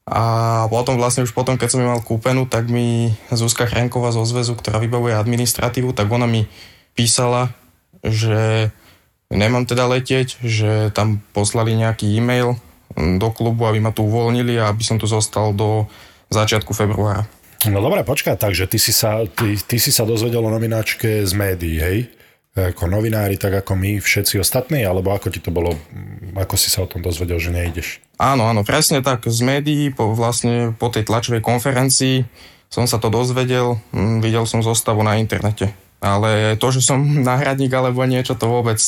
a 0.09 0.65
potom 0.73 0.97
vlastne 0.97 1.29
už 1.29 1.37
potom, 1.37 1.61
keď 1.61 1.69
som 1.69 1.85
ju 1.85 1.93
mal 1.93 2.01
kúpenú, 2.01 2.49
tak 2.49 2.73
mi 2.73 3.13
Zuzka 3.29 3.69
Chrenková 3.69 4.09
zo 4.09 4.25
zväzu, 4.25 4.57
ktorá 4.57 4.81
vybavuje 4.81 5.13
administratívu, 5.13 5.93
tak 5.93 6.09
ona 6.09 6.25
mi 6.25 6.49
písala, 6.97 7.53
že 8.01 8.73
nemám 9.29 9.69
teda 9.69 9.85
letieť, 9.85 10.41
že 10.41 10.89
tam 10.97 11.21
poslali 11.37 11.77
nejaký 11.77 12.09
e-mail 12.17 12.57
do 12.97 13.29
klubu, 13.29 13.69
aby 13.69 13.85
ma 13.85 13.93
tu 13.93 14.09
uvoľnili 14.09 14.57
a 14.57 14.73
aby 14.73 14.81
som 14.81 14.97
tu 14.97 15.05
zostal 15.05 15.53
do 15.53 15.85
začiatku 16.33 16.73
februára. 16.73 17.29
No 17.69 17.85
dobre, 17.85 18.01
počkaj, 18.01 18.41
takže 18.41 18.65
ty 18.65 18.81
si 18.81 18.97
sa, 18.97 19.29
ty, 19.29 19.61
ty 19.61 19.77
si 19.77 19.93
sa 19.93 20.09
dozvedel 20.09 20.41
o 20.41 20.49
nomináčke 20.49 21.29
z 21.29 21.33
médií, 21.37 21.77
hej? 21.77 21.99
Ako 22.59 22.91
novinári, 22.91 23.39
tak 23.39 23.63
ako 23.63 23.79
my 23.79 24.03
všetci 24.03 24.43
ostatní, 24.43 24.83
alebo 24.83 25.15
ako 25.15 25.31
ti 25.31 25.39
to 25.39 25.55
bolo, 25.55 25.79
ako 26.35 26.55
si 26.59 26.69
sa 26.69 26.83
o 26.83 26.91
tom 26.91 27.01
dozvedel, 27.01 27.39
že 27.39 27.55
nejdeš? 27.55 28.03
Áno, 28.19 28.51
áno, 28.51 28.67
presne 28.67 28.99
tak, 28.99 29.31
z 29.31 29.41
médií, 29.47 29.95
po, 29.95 30.11
vlastne 30.11 30.75
po 30.75 30.91
tej 30.91 31.07
tlačovej 31.07 31.39
konferencii 31.39 32.27
som 32.69 32.85
sa 32.85 33.01
to 33.01 33.09
dozvedel, 33.09 33.81
hm, 33.95 34.21
videl 34.21 34.45
som 34.45 34.61
zostavu 34.61 35.01
na 35.07 35.17
internete. 35.17 35.73
Ale 35.99 36.55
to, 36.63 36.71
že 36.71 36.81
som 36.83 37.03
náhradník 37.29 37.71
alebo 37.75 38.07
niečo, 38.07 38.39
to 38.39 38.47
vôbec, 38.47 38.79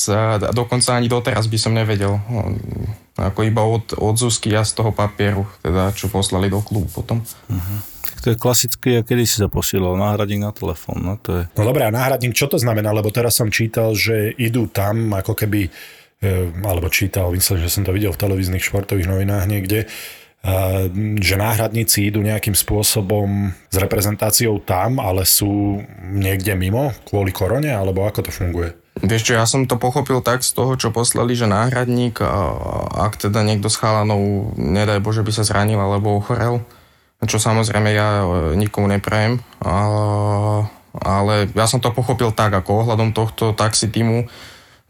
dokonca 0.54 0.94
ani 0.94 1.10
doteraz 1.10 1.50
by 1.50 1.58
som 1.58 1.74
nevedel. 1.74 2.18
Ako 3.20 3.44
iba 3.44 3.60
od, 3.66 3.92
od 3.98 4.16
Zuzky 4.16 4.54
a 4.56 4.64
z 4.64 4.80
toho 4.80 4.94
papieru, 4.94 5.44
teda, 5.60 5.92
čo 5.92 6.08
poslali 6.08 6.48
do 6.48 6.62
klubu 6.64 6.88
potom. 6.88 7.20
Uh-huh 7.50 7.80
to 8.20 8.36
je 8.36 8.36
klasické, 8.36 9.00
a 9.00 9.02
kedy 9.02 9.24
si 9.24 9.40
sa 9.40 9.48
posielal 9.48 9.96
náhradník 9.96 10.44
na 10.44 10.52
telefón. 10.52 11.00
No, 11.00 11.16
to 11.16 11.40
je... 11.40 11.42
no 11.56 11.64
dobré, 11.64 11.88
a 11.88 11.92
náhradník, 11.92 12.36
čo 12.36 12.46
to 12.52 12.60
znamená? 12.60 12.92
Lebo 12.92 13.08
teraz 13.08 13.40
som 13.40 13.48
čítal, 13.48 13.96
že 13.96 14.36
idú 14.36 14.68
tam, 14.68 15.16
ako 15.16 15.32
keby, 15.32 15.72
e, 16.20 16.52
alebo 16.60 16.92
čítal, 16.92 17.32
myslím, 17.32 17.64
že 17.64 17.72
som 17.72 17.82
to 17.82 17.96
videl 17.96 18.12
v 18.12 18.20
televíznych 18.20 18.60
športových 18.60 19.08
novinách 19.08 19.44
niekde, 19.48 19.88
že 21.20 21.34
náhradníci 21.36 22.08
idú 22.08 22.24
nejakým 22.24 22.56
spôsobom 22.56 23.52
s 23.68 23.76
reprezentáciou 23.76 24.56
tam, 24.64 24.96
ale 24.96 25.28
sú 25.28 25.84
niekde 26.00 26.56
mimo 26.56 26.96
kvôli 27.04 27.28
korone, 27.28 27.68
alebo 27.68 28.08
ako 28.08 28.24
to 28.24 28.32
funguje? 28.32 28.72
Vieš 29.00 29.32
čo, 29.32 29.32
ja 29.36 29.44
som 29.44 29.68
to 29.68 29.76
pochopil 29.76 30.24
tak 30.24 30.40
z 30.40 30.56
toho, 30.56 30.76
čo 30.80 30.92
poslali, 30.92 31.36
že 31.36 31.48
náhradník, 31.48 32.20
ak 32.96 33.20
teda 33.20 33.44
niekto 33.44 33.68
s 33.68 33.76
chalanou, 33.76 34.52
nedaj 34.56 35.00
Bože, 35.04 35.24
by 35.24 35.32
sa 35.32 35.44
zranil 35.44 35.80
alebo 35.80 36.16
ochorel, 36.16 36.64
čo 37.24 37.36
samozrejme 37.36 37.92
ja 37.92 38.24
e, 38.24 38.26
nikomu 38.56 38.88
neprajem, 38.88 39.44
ale 39.60 41.34
ja 41.52 41.68
som 41.68 41.80
to 41.84 41.92
pochopil 41.92 42.32
tak, 42.32 42.56
ako 42.56 42.84
ohľadom 42.84 43.12
tohto 43.12 43.52
taxi 43.52 43.92
týmu 43.92 44.24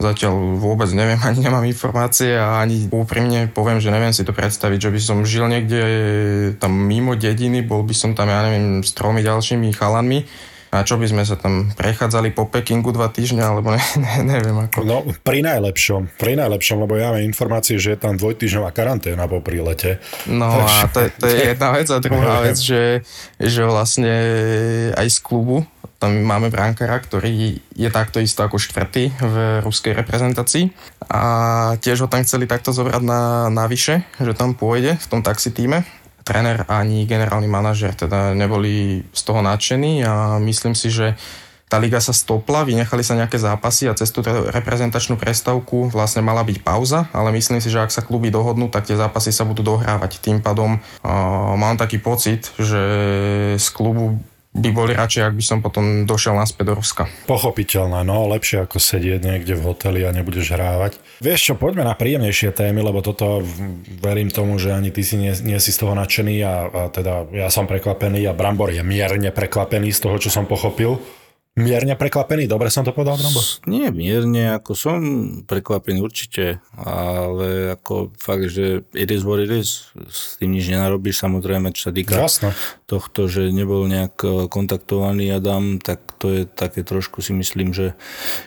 zatiaľ 0.01 0.57
vôbec 0.57 0.89
neviem, 0.97 1.21
ani 1.29 1.45
nemám 1.45 1.69
informácie 1.69 2.35
a 2.35 2.65
ani 2.65 2.89
úprimne 2.89 3.53
poviem, 3.53 3.79
že 3.79 3.93
neviem 3.93 4.17
si 4.17 4.25
to 4.25 4.33
predstaviť, 4.33 4.89
že 4.89 4.91
by 4.91 5.01
som 5.01 5.19
žil 5.29 5.47
niekde 5.47 5.81
tam 6.57 6.73
mimo 6.73 7.15
dediny, 7.15 7.61
bol 7.61 7.85
by 7.85 7.93
som 7.93 8.17
tam, 8.17 8.33
ja 8.33 8.41
neviem, 8.49 8.81
s 8.81 8.97
tromi 8.97 9.21
ďalšími 9.21 9.71
chalanmi 9.77 10.25
a 10.71 10.87
čo 10.87 11.03
by 11.03 11.07
sme 11.11 11.27
sa 11.27 11.35
tam 11.35 11.75
prechádzali 11.75 12.31
po 12.31 12.47
Pekingu 12.47 12.95
dva 12.95 13.11
týždňa, 13.11 13.43
alebo 13.43 13.75
ne, 13.75 13.83
ne, 14.07 14.39
neviem 14.39 14.55
ako. 14.55 14.87
No, 14.87 15.03
pri 15.27 15.43
najlepšom, 15.43 16.15
pri 16.15 16.39
najlepšom, 16.39 16.87
lebo 16.87 16.95
ja 16.95 17.11
mám 17.11 17.27
informácie, 17.27 17.77
že 17.83 17.99
je 17.99 17.99
tam 17.99 18.15
dvojtýždňová 18.15 18.71
karanténa 18.71 19.27
po 19.27 19.43
prílete. 19.43 19.99
No 20.31 20.47
a 20.47 20.87
to, 20.87 21.11
to 21.19 21.27
je 21.27 21.59
jedna 21.59 21.75
vec 21.75 21.91
a 21.91 21.99
druhá 21.99 22.39
vec, 22.47 22.57
že, 22.63 23.03
že 23.43 23.63
vlastne 23.67 24.15
aj 24.95 25.07
z 25.11 25.19
klubu 25.19 25.67
tam 26.01 26.17
máme 26.17 26.49
brankára, 26.49 26.97
ktorý 26.97 27.61
je 27.77 27.89
takto 27.93 28.25
isto 28.25 28.41
ako 28.41 28.57
štvrtý 28.57 29.13
v 29.21 29.35
ruskej 29.61 29.93
reprezentácii 29.93 30.73
a 31.13 31.23
tiež 31.77 32.03
ho 32.03 32.09
tam 32.09 32.25
chceli 32.25 32.49
takto 32.49 32.73
zobrať 32.73 33.05
na, 33.05 33.53
navyše, 33.53 34.09
že 34.17 34.33
tam 34.33 34.57
pôjde 34.57 34.97
v 34.97 35.07
tom 35.13 35.21
taxi 35.21 35.53
týme 35.53 35.85
tréner 36.25 36.65
ani 36.69 37.05
generálny 37.05 37.49
manažer 37.49 37.93
teda 37.93 38.33
neboli 38.33 39.05
z 39.13 39.23
toho 39.25 39.45
nadšení 39.45 40.05
a 40.05 40.41
myslím 40.41 40.73
si, 40.73 40.89
že 40.89 41.17
tá 41.71 41.79
liga 41.79 42.03
sa 42.03 42.11
stopla, 42.11 42.67
vynechali 42.67 43.07
sa 43.07 43.15
nejaké 43.15 43.39
zápasy 43.39 43.87
a 43.87 43.95
cez 43.95 44.11
tú 44.11 44.27
reprezentačnú 44.27 45.15
prestavku 45.15 45.87
vlastne 45.87 46.19
mala 46.19 46.43
byť 46.43 46.67
pauza, 46.67 47.07
ale 47.15 47.31
myslím 47.39 47.63
si, 47.63 47.71
že 47.71 47.79
ak 47.79 47.95
sa 47.95 48.03
kluby 48.03 48.27
dohodnú, 48.35 48.67
tak 48.67 48.91
tie 48.91 48.99
zápasy 48.99 49.31
sa 49.31 49.47
budú 49.47 49.63
dohrávať. 49.63 50.19
Tým 50.19 50.43
pádom 50.43 50.83
uh, 50.83 51.55
mám 51.55 51.79
taký 51.79 52.03
pocit, 52.03 52.51
že 52.59 52.83
z 53.55 53.69
klubu 53.71 54.19
by 54.51 54.71
boli 54.75 54.99
radšej, 54.99 55.31
ak 55.31 55.35
by 55.39 55.45
som 55.47 55.59
potom 55.63 56.11
došiel 56.11 56.35
naspäť 56.35 56.75
do 56.75 56.75
Ruska. 56.75 57.07
Pochopiteľné, 57.31 58.03
no 58.03 58.27
lepšie 58.27 58.67
ako 58.67 58.83
sedieť 58.83 59.23
niekde 59.23 59.55
v 59.55 59.63
hoteli 59.63 60.03
a 60.03 60.11
nebudeš 60.11 60.59
hrávať. 60.59 60.99
Vieš 61.23 61.41
čo, 61.41 61.55
poďme 61.55 61.87
na 61.87 61.95
príjemnejšie 61.95 62.51
témy, 62.51 62.83
lebo 62.83 62.99
toto 62.99 63.47
verím 64.03 64.27
tomu, 64.27 64.59
že 64.59 64.75
ani 64.75 64.91
ty 64.91 65.07
si 65.07 65.15
nie, 65.15 65.31
nie 65.47 65.59
si 65.63 65.71
z 65.71 65.79
toho 65.87 65.95
nadšený 65.95 66.37
a, 66.43 66.55
a 66.67 66.83
teda 66.91 67.31
ja 67.31 67.47
som 67.47 67.71
prekvapený 67.71 68.27
a 68.27 68.35
Brambor 68.35 68.75
je 68.75 68.83
mierne 68.83 69.31
prekvapený 69.31 69.95
z 69.95 70.03
toho, 70.03 70.19
čo 70.19 70.35
som 70.35 70.51
pochopil. 70.51 70.99
Mierne 71.59 71.99
prekvapený, 71.99 72.47
dobre 72.47 72.71
som 72.71 72.87
to 72.87 72.95
povedal, 72.95 73.19
Brambo? 73.19 73.43
Nie 73.67 73.91
mierne, 73.91 74.55
ako 74.55 74.73
som 74.79 74.99
prekvapený 75.51 75.99
určite, 75.99 76.63
ale 76.79 77.75
ako 77.75 78.15
fakt, 78.15 78.55
že 78.55 78.87
it 78.95 79.11
is 79.11 79.27
what 79.27 79.43
it 79.43 79.51
is. 79.51 79.91
S 80.07 80.39
tým 80.39 80.55
nič 80.55 80.71
nenarobíš, 80.71 81.19
samozrejme, 81.19 81.75
čo 81.75 81.91
sa 81.91 81.93
týka 81.93 82.15
Jasne. 82.15 82.55
tohto, 82.87 83.27
že 83.27 83.51
nebol 83.51 83.83
nejak 83.91 84.15
e, 84.23 84.29
kontaktovaný 84.47 85.35
Adam, 85.35 85.83
tak 85.83 86.01
to 86.23 86.31
je 86.31 86.43
také 86.47 86.87
trošku 86.87 87.19
si 87.19 87.35
myslím, 87.35 87.75
že 87.75 87.99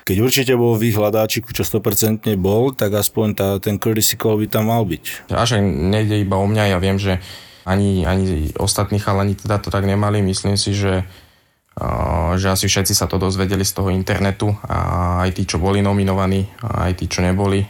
keď 0.07 0.17
určite 0.23 0.53
bol 0.55 0.79
v 0.79 0.89
ich 0.89 0.97
hľadáčiku, 0.97 1.51
čo 1.51 1.67
100% 1.67 2.23
bol, 2.39 2.71
tak 2.71 2.95
aspoň 2.95 3.27
tá, 3.35 3.47
ten 3.59 3.83
courtesy 3.83 4.15
call 4.15 4.39
by 4.39 4.47
tam 4.47 4.71
mal 4.71 4.87
byť. 4.87 5.27
Až 5.27 5.59
nejde 5.59 6.23
iba 6.23 6.39
o 6.39 6.47
mňa, 6.47 6.71
ja 6.71 6.77
viem, 6.79 6.95
že 6.95 7.19
ani, 7.67 8.07
ani 8.07 8.55
ostatní 8.55 8.99
chalani 9.03 9.35
teda 9.35 9.59
to 9.59 9.67
tak 9.67 9.83
nemali. 9.83 10.23
Myslím 10.23 10.55
si, 10.55 10.71
že 10.71 11.03
že 12.37 12.47
asi 12.53 12.65
všetci 12.69 12.93
sa 12.93 13.09
to 13.09 13.17
dozvedeli 13.17 13.65
z 13.65 13.73
toho 13.73 13.89
internetu 13.89 14.53
a 14.65 15.21
aj 15.25 15.41
tí, 15.41 15.43
čo 15.49 15.57
boli 15.57 15.81
nominovaní, 15.81 16.45
a 16.61 16.89
aj 16.89 17.01
tí, 17.01 17.05
čo 17.09 17.25
neboli. 17.25 17.65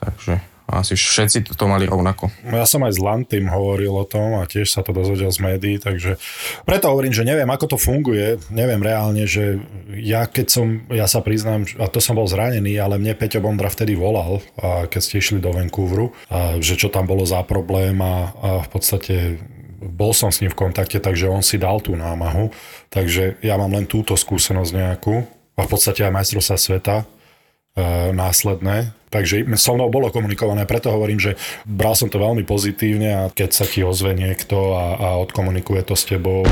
Takže 0.00 0.52
asi 0.72 0.96
všetci 0.96 1.52
to 1.52 1.64
mali 1.68 1.84
rovnako. 1.84 2.32
Ja 2.48 2.64
som 2.64 2.80
aj 2.86 2.96
s 2.96 3.00
Lantým 3.02 3.52
hovoril 3.52 3.92
o 3.92 4.08
tom 4.08 4.40
a 4.40 4.48
tiež 4.48 4.72
sa 4.72 4.80
to 4.80 4.96
dozvedel 4.96 5.28
z 5.28 5.42
médií, 5.44 5.76
takže 5.76 6.16
preto 6.64 6.88
hovorím, 6.88 7.12
že 7.12 7.28
neviem, 7.28 7.50
ako 7.52 7.76
to 7.76 7.78
funguje, 7.78 8.40
neviem 8.48 8.80
reálne, 8.80 9.28
že 9.28 9.60
ja 10.00 10.24
keď 10.24 10.46
som, 10.48 10.66
ja 10.88 11.04
sa 11.04 11.20
priznám, 11.20 11.68
a 11.76 11.92
to 11.92 12.00
som 12.00 12.16
bol 12.16 12.24
zranený, 12.24 12.80
ale 12.80 12.96
mne 12.96 13.12
Peťo 13.18 13.44
Bondra 13.44 13.68
vtedy 13.68 13.92
volal, 13.92 14.40
a 14.56 14.88
keď 14.88 15.00
ste 15.04 15.20
išli 15.20 15.44
do 15.44 15.52
Vancouveru, 15.52 16.14
a 16.32 16.56
že 16.62 16.80
čo 16.80 16.88
tam 16.88 17.04
bolo 17.04 17.28
za 17.28 17.44
problém 17.44 18.00
a, 18.00 18.32
a 18.32 18.50
v 18.64 18.68
podstate 18.72 19.14
bol 19.82 20.14
som 20.14 20.30
s 20.30 20.40
ním 20.40 20.54
v 20.54 20.68
kontakte, 20.68 21.02
takže 21.02 21.26
on 21.26 21.42
si 21.42 21.58
dal 21.58 21.82
tú 21.82 21.98
námahu. 21.98 22.54
Takže 22.88 23.42
ja 23.42 23.58
mám 23.58 23.74
len 23.74 23.90
túto 23.90 24.14
skúsenosť 24.14 24.72
nejakú 24.72 25.26
a 25.58 25.60
v 25.66 25.68
podstate 25.68 26.06
aj 26.06 26.14
majstrovstva 26.14 26.56
sveta 26.56 26.96
e, 27.02 27.04
následné. 28.14 28.94
Takže 29.12 29.44
so 29.60 29.76
mnou 29.76 29.92
bolo 29.92 30.08
komunikované, 30.08 30.64
preto 30.64 30.88
hovorím, 30.88 31.20
že 31.20 31.36
bral 31.68 31.92
som 31.92 32.08
to 32.08 32.16
veľmi 32.16 32.48
pozitívne 32.48 33.08
a 33.12 33.22
keď 33.28 33.50
sa 33.52 33.68
ti 33.68 33.84
ozve 33.84 34.16
niekto 34.16 34.72
a, 34.72 34.86
a 34.96 35.08
odkomunikuje 35.20 35.84
to 35.84 35.92
s 35.92 36.08
tebou, 36.08 36.48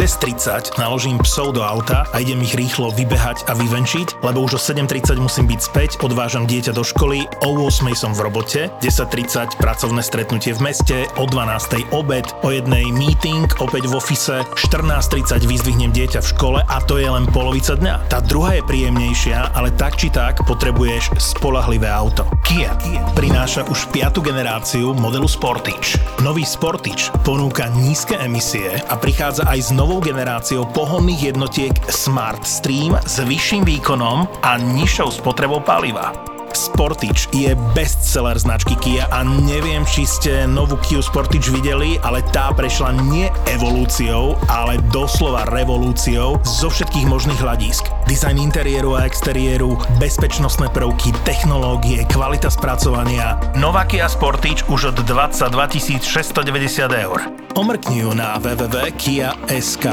6.30 0.00 0.80
naložím 0.80 1.20
psov 1.20 1.52
do 1.52 1.60
auta 1.60 2.08
a 2.16 2.24
idem 2.24 2.40
ich 2.40 2.56
rýchlo 2.56 2.88
vybehať 2.88 3.44
a 3.44 3.52
vyvenčiť, 3.52 4.24
lebo 4.24 4.48
už 4.48 4.56
o 4.56 4.60
7.30 4.60 5.20
musím 5.20 5.44
byť 5.44 5.60
späť, 5.60 5.90
odvážam 6.00 6.48
dieťa 6.48 6.72
do 6.72 6.80
školy, 6.80 7.28
o 7.44 7.68
8.00 7.68 7.92
som 7.92 8.16
v 8.16 8.24
robote, 8.24 8.72
10.30 8.80 9.60
pracovné 9.60 10.00
stretnutie 10.00 10.56
v 10.56 10.72
meste, 10.72 11.04
o 11.20 11.28
12.00 11.28 11.92
obed, 11.92 12.24
o 12.40 12.48
1.00 12.48 12.96
meeting, 12.96 13.44
opäť 13.60 13.92
v 13.92 14.00
ofise, 14.00 14.40
14.30 14.56 15.44
vyzdvihnem 15.44 15.92
dieťa 15.92 16.24
v 16.24 16.30
škole 16.32 16.64
a 16.64 16.76
to 16.80 16.96
je 16.96 17.04
len 17.04 17.28
polovica 17.28 17.76
dňa. 17.76 18.08
Tá 18.08 18.24
druhá 18.24 18.56
je 18.56 18.64
príjemnejšia, 18.64 19.52
ale 19.52 19.68
tak 19.76 20.00
či 20.00 20.08
tak 20.08 20.40
potrebuješ 20.48 21.12
spolahlivé 21.20 21.92
auto. 21.92 22.24
Kia 22.50 22.74
prináša 23.14 23.62
už 23.70 23.94
piatu 23.94 24.18
generáciu 24.18 24.90
modelu 24.90 25.30
Sportage. 25.30 26.02
Nový 26.18 26.42
Sportage 26.42 27.14
ponúka 27.22 27.70
nízke 27.78 28.18
emisie 28.18 28.74
a 28.90 28.98
prichádza 28.98 29.46
aj 29.46 29.58
s 29.60 29.70
novou 29.70 30.02
generáciou 30.02 30.66
pohonných 30.66 31.30
jednotiek 31.30 31.70
Smart 31.86 32.42
Stream 32.42 32.98
s 33.06 33.22
vyšším 33.22 33.62
výkonom 33.62 34.26
a 34.42 34.58
nižšou 34.58 35.22
spotrebou 35.22 35.62
paliva. 35.62 36.10
Sportage 36.54 37.30
je 37.34 37.52
bestseller 37.72 38.38
značky 38.38 38.76
Kia 38.78 39.06
a 39.10 39.22
neviem, 39.22 39.82
či 39.86 40.06
ste 40.06 40.46
novú 40.46 40.78
Kia 40.80 41.02
Sportage 41.02 41.50
videli, 41.50 41.98
ale 42.06 42.22
tá 42.30 42.54
prešla 42.54 42.94
nie 43.10 43.28
evolúciou, 43.50 44.38
ale 44.46 44.78
doslova 44.94 45.48
revolúciou 45.50 46.38
zo 46.46 46.68
všetkých 46.70 47.06
možných 47.06 47.40
hľadísk. 47.42 47.88
Dizajn 48.06 48.38
interiéru 48.38 48.94
a 48.98 49.06
exteriéru, 49.06 49.78
bezpečnostné 49.98 50.70
prvky, 50.70 51.14
technológie, 51.26 52.06
kvalita 52.08 52.50
spracovania. 52.50 53.38
Nová 53.58 53.86
Kia 53.86 54.06
Sportage 54.06 54.66
už 54.70 54.94
od 54.94 55.02
22 55.02 56.02
690 56.02 56.90
eur. 56.90 57.18
Omrkni 57.58 58.06
ju 58.06 58.14
na 58.14 58.38
www.kia.sk. 58.38 59.84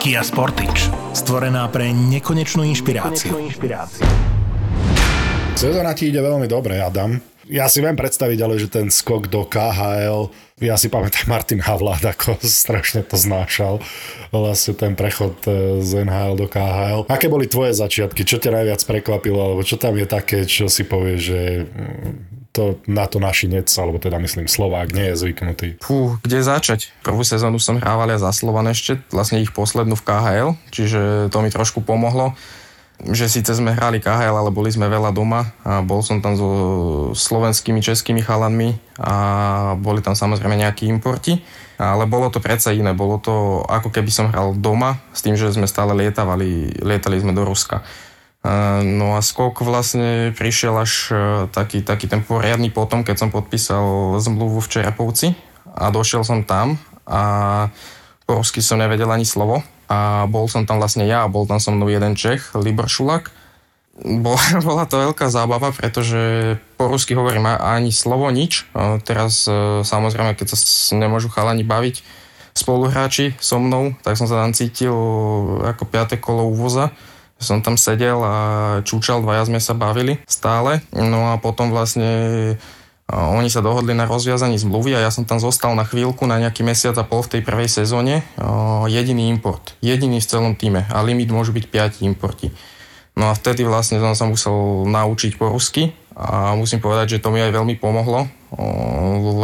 Kia 0.00 0.22
Sportage. 0.24 0.88
Stvorená 1.12 1.68
pre 1.68 1.92
nekonečnú 1.92 2.64
inšpiráciu. 2.64 3.36
Sezóna 5.52 5.92
ti 5.92 6.08
ide 6.08 6.24
veľmi 6.24 6.48
dobre, 6.48 6.80
Adam. 6.80 7.20
Ja 7.50 7.68
si 7.68 7.84
viem 7.84 7.98
predstaviť, 7.98 8.38
ale 8.40 8.56
že 8.56 8.72
ten 8.72 8.88
skok 8.88 9.28
do 9.28 9.44
KHL, 9.44 10.32
ja 10.62 10.78
si 10.78 10.88
pamätám 10.88 11.28
Martin 11.28 11.60
Havlát, 11.60 12.00
ako 12.00 12.40
strašne 12.64 13.04
to 13.04 13.20
znášal, 13.20 13.82
vlastne 14.32 14.72
ten 14.78 14.96
prechod 14.96 15.36
e, 15.44 15.82
z 15.84 16.08
NHL 16.08 16.38
do 16.38 16.46
KHL. 16.48 17.10
Aké 17.10 17.26
boli 17.28 17.50
tvoje 17.50 17.76
začiatky? 17.76 18.24
Čo 18.24 18.40
ťa 18.40 18.62
najviac 18.62 18.80
prekvapilo? 18.86 19.38
Alebo 19.38 19.60
čo 19.66 19.76
tam 19.76 19.98
je 19.98 20.06
také, 20.08 20.48
čo 20.48 20.70
si 20.72 20.88
povie, 20.88 21.20
že 21.20 21.68
mm, 21.68 22.48
to, 22.56 22.80
na 22.88 23.04
to 23.04 23.20
naši 23.20 23.48
nec, 23.48 23.68
alebo 23.76 24.00
teda 24.00 24.16
myslím 24.22 24.48
Slovák, 24.48 24.92
nie 24.92 25.12
je 25.12 25.20
zvyknutý. 25.20 25.68
Fú, 25.84 26.16
kde 26.24 26.44
začať? 26.44 26.92
Prvú 27.04 27.24
sezónu 27.24 27.60
som 27.60 27.80
hrával 27.80 28.12
ja 28.12 28.20
za 28.20 28.32
Slovan 28.32 28.68
ešte, 28.72 29.00
vlastne 29.12 29.44
ich 29.44 29.50
poslednú 29.50 29.96
v 29.98 30.04
KHL, 30.04 30.50
čiže 30.72 31.28
to 31.28 31.38
mi 31.44 31.52
trošku 31.52 31.84
pomohlo 31.84 32.36
že 33.10 33.26
síce 33.26 33.50
sme 33.50 33.74
hrali 33.74 33.98
KHL, 33.98 34.38
ale 34.38 34.54
boli 34.54 34.70
sme 34.70 34.86
veľa 34.86 35.10
doma 35.10 35.50
a 35.66 35.82
bol 35.82 36.06
som 36.06 36.22
tam 36.22 36.38
so 36.38 36.48
slovenskými, 37.18 37.82
českými 37.82 38.22
chalanmi 38.22 38.78
a 39.02 39.14
boli 39.74 39.98
tam 39.98 40.14
samozrejme 40.14 40.54
nejakí 40.54 40.86
importi, 40.86 41.42
ale 41.82 42.06
bolo 42.06 42.30
to 42.30 42.38
predsa 42.38 42.70
iné, 42.70 42.94
bolo 42.94 43.18
to 43.18 43.66
ako 43.66 43.90
keby 43.90 44.10
som 44.14 44.30
hral 44.30 44.54
doma 44.54 45.02
s 45.10 45.26
tým, 45.26 45.34
že 45.34 45.50
sme 45.50 45.66
stále 45.66 45.98
lietavali, 45.98 46.78
lietali 46.78 47.18
sme 47.18 47.34
do 47.34 47.42
Ruska. 47.42 47.82
No 48.82 49.14
a 49.14 49.22
skok 49.22 49.62
vlastne 49.62 50.34
prišiel 50.34 50.74
až 50.74 51.14
e, 51.14 51.16
taký, 51.54 51.78
taký 51.86 52.10
ten 52.10 52.26
poriadny 52.26 52.74
potom, 52.74 53.06
keď 53.06 53.22
som 53.22 53.30
podpísal 53.30 54.18
zmluvu 54.18 54.58
v 54.58 54.70
Čerepovci 54.70 55.30
a 55.78 55.94
došiel 55.94 56.26
som 56.26 56.42
tam 56.42 56.74
a 57.06 57.22
po 58.26 58.42
rusky 58.42 58.58
som 58.58 58.82
nevedel 58.82 59.06
ani 59.14 59.22
slovo 59.22 59.62
a 59.92 60.24
bol 60.24 60.48
som 60.48 60.64
tam 60.64 60.80
vlastne 60.80 61.04
ja 61.04 61.28
a 61.28 61.32
bol 61.32 61.44
tam 61.44 61.60
so 61.60 61.68
mnou 61.68 61.92
jeden 61.92 62.16
Čech, 62.16 62.56
Libor 62.56 62.88
Šulak. 62.88 63.28
Bol, 64.00 64.40
bola 64.68 64.88
to 64.88 64.96
veľká 64.96 65.28
zábava, 65.28 65.68
pretože 65.76 66.56
po 66.80 66.88
rusky 66.88 67.12
hovorím 67.12 67.44
ani 67.44 67.92
slovo, 67.92 68.32
nič. 68.32 68.64
Teraz 69.04 69.44
e, 69.44 69.84
samozrejme, 69.84 70.32
keď 70.32 70.56
sa 70.56 70.96
nemôžu 70.96 71.28
chalani 71.28 71.60
baviť 71.60 72.00
spoluhráči 72.56 73.36
so 73.36 73.60
mnou, 73.60 73.92
tak 74.00 74.16
som 74.16 74.24
sa 74.24 74.40
tam 74.40 74.56
cítil 74.56 74.96
ako 75.60 75.84
piaté 75.88 76.16
kolo 76.16 76.48
úvoza 76.48 76.92
som 77.42 77.58
tam 77.58 77.74
sedel 77.74 78.22
a 78.22 78.36
čúčal, 78.86 79.20
dvaja 79.20 79.50
sme 79.50 79.58
sa 79.58 79.74
bavili 79.74 80.22
stále. 80.30 80.80
No 80.94 81.34
a 81.34 81.42
potom 81.42 81.74
vlastne 81.74 82.54
oni 83.12 83.52
sa 83.52 83.60
dohodli 83.60 83.92
na 83.92 84.08
rozviazaní 84.08 84.56
zmluvy 84.56 84.96
a 84.96 85.04
ja 85.04 85.12
som 85.12 85.28
tam 85.28 85.36
zostal 85.36 85.76
na 85.76 85.84
chvíľku, 85.84 86.24
na 86.24 86.40
nejaký 86.40 86.64
mesiac 86.64 86.96
a 86.96 87.04
pol 87.04 87.20
v 87.20 87.36
tej 87.38 87.42
prvej 87.44 87.68
sezóne. 87.68 88.24
Jediný 88.88 89.28
import. 89.28 89.76
Jediný 89.84 90.18
v 90.18 90.28
celom 90.32 90.56
týme. 90.56 90.88
A 90.88 91.04
limit 91.04 91.28
môže 91.28 91.52
byť 91.52 91.64
5 92.00 92.08
importi. 92.08 92.48
No 93.12 93.28
a 93.28 93.36
vtedy 93.36 93.68
vlastne 93.68 94.00
som 94.00 94.16
sa 94.16 94.24
musel 94.24 94.88
naučiť 94.88 95.36
po 95.36 95.52
rusky 95.52 95.92
a 96.16 96.56
musím 96.56 96.80
povedať, 96.80 97.16
že 97.16 97.20
to 97.20 97.28
mi 97.28 97.44
aj 97.44 97.52
veľmi 97.52 97.76
pomohlo, 97.76 98.24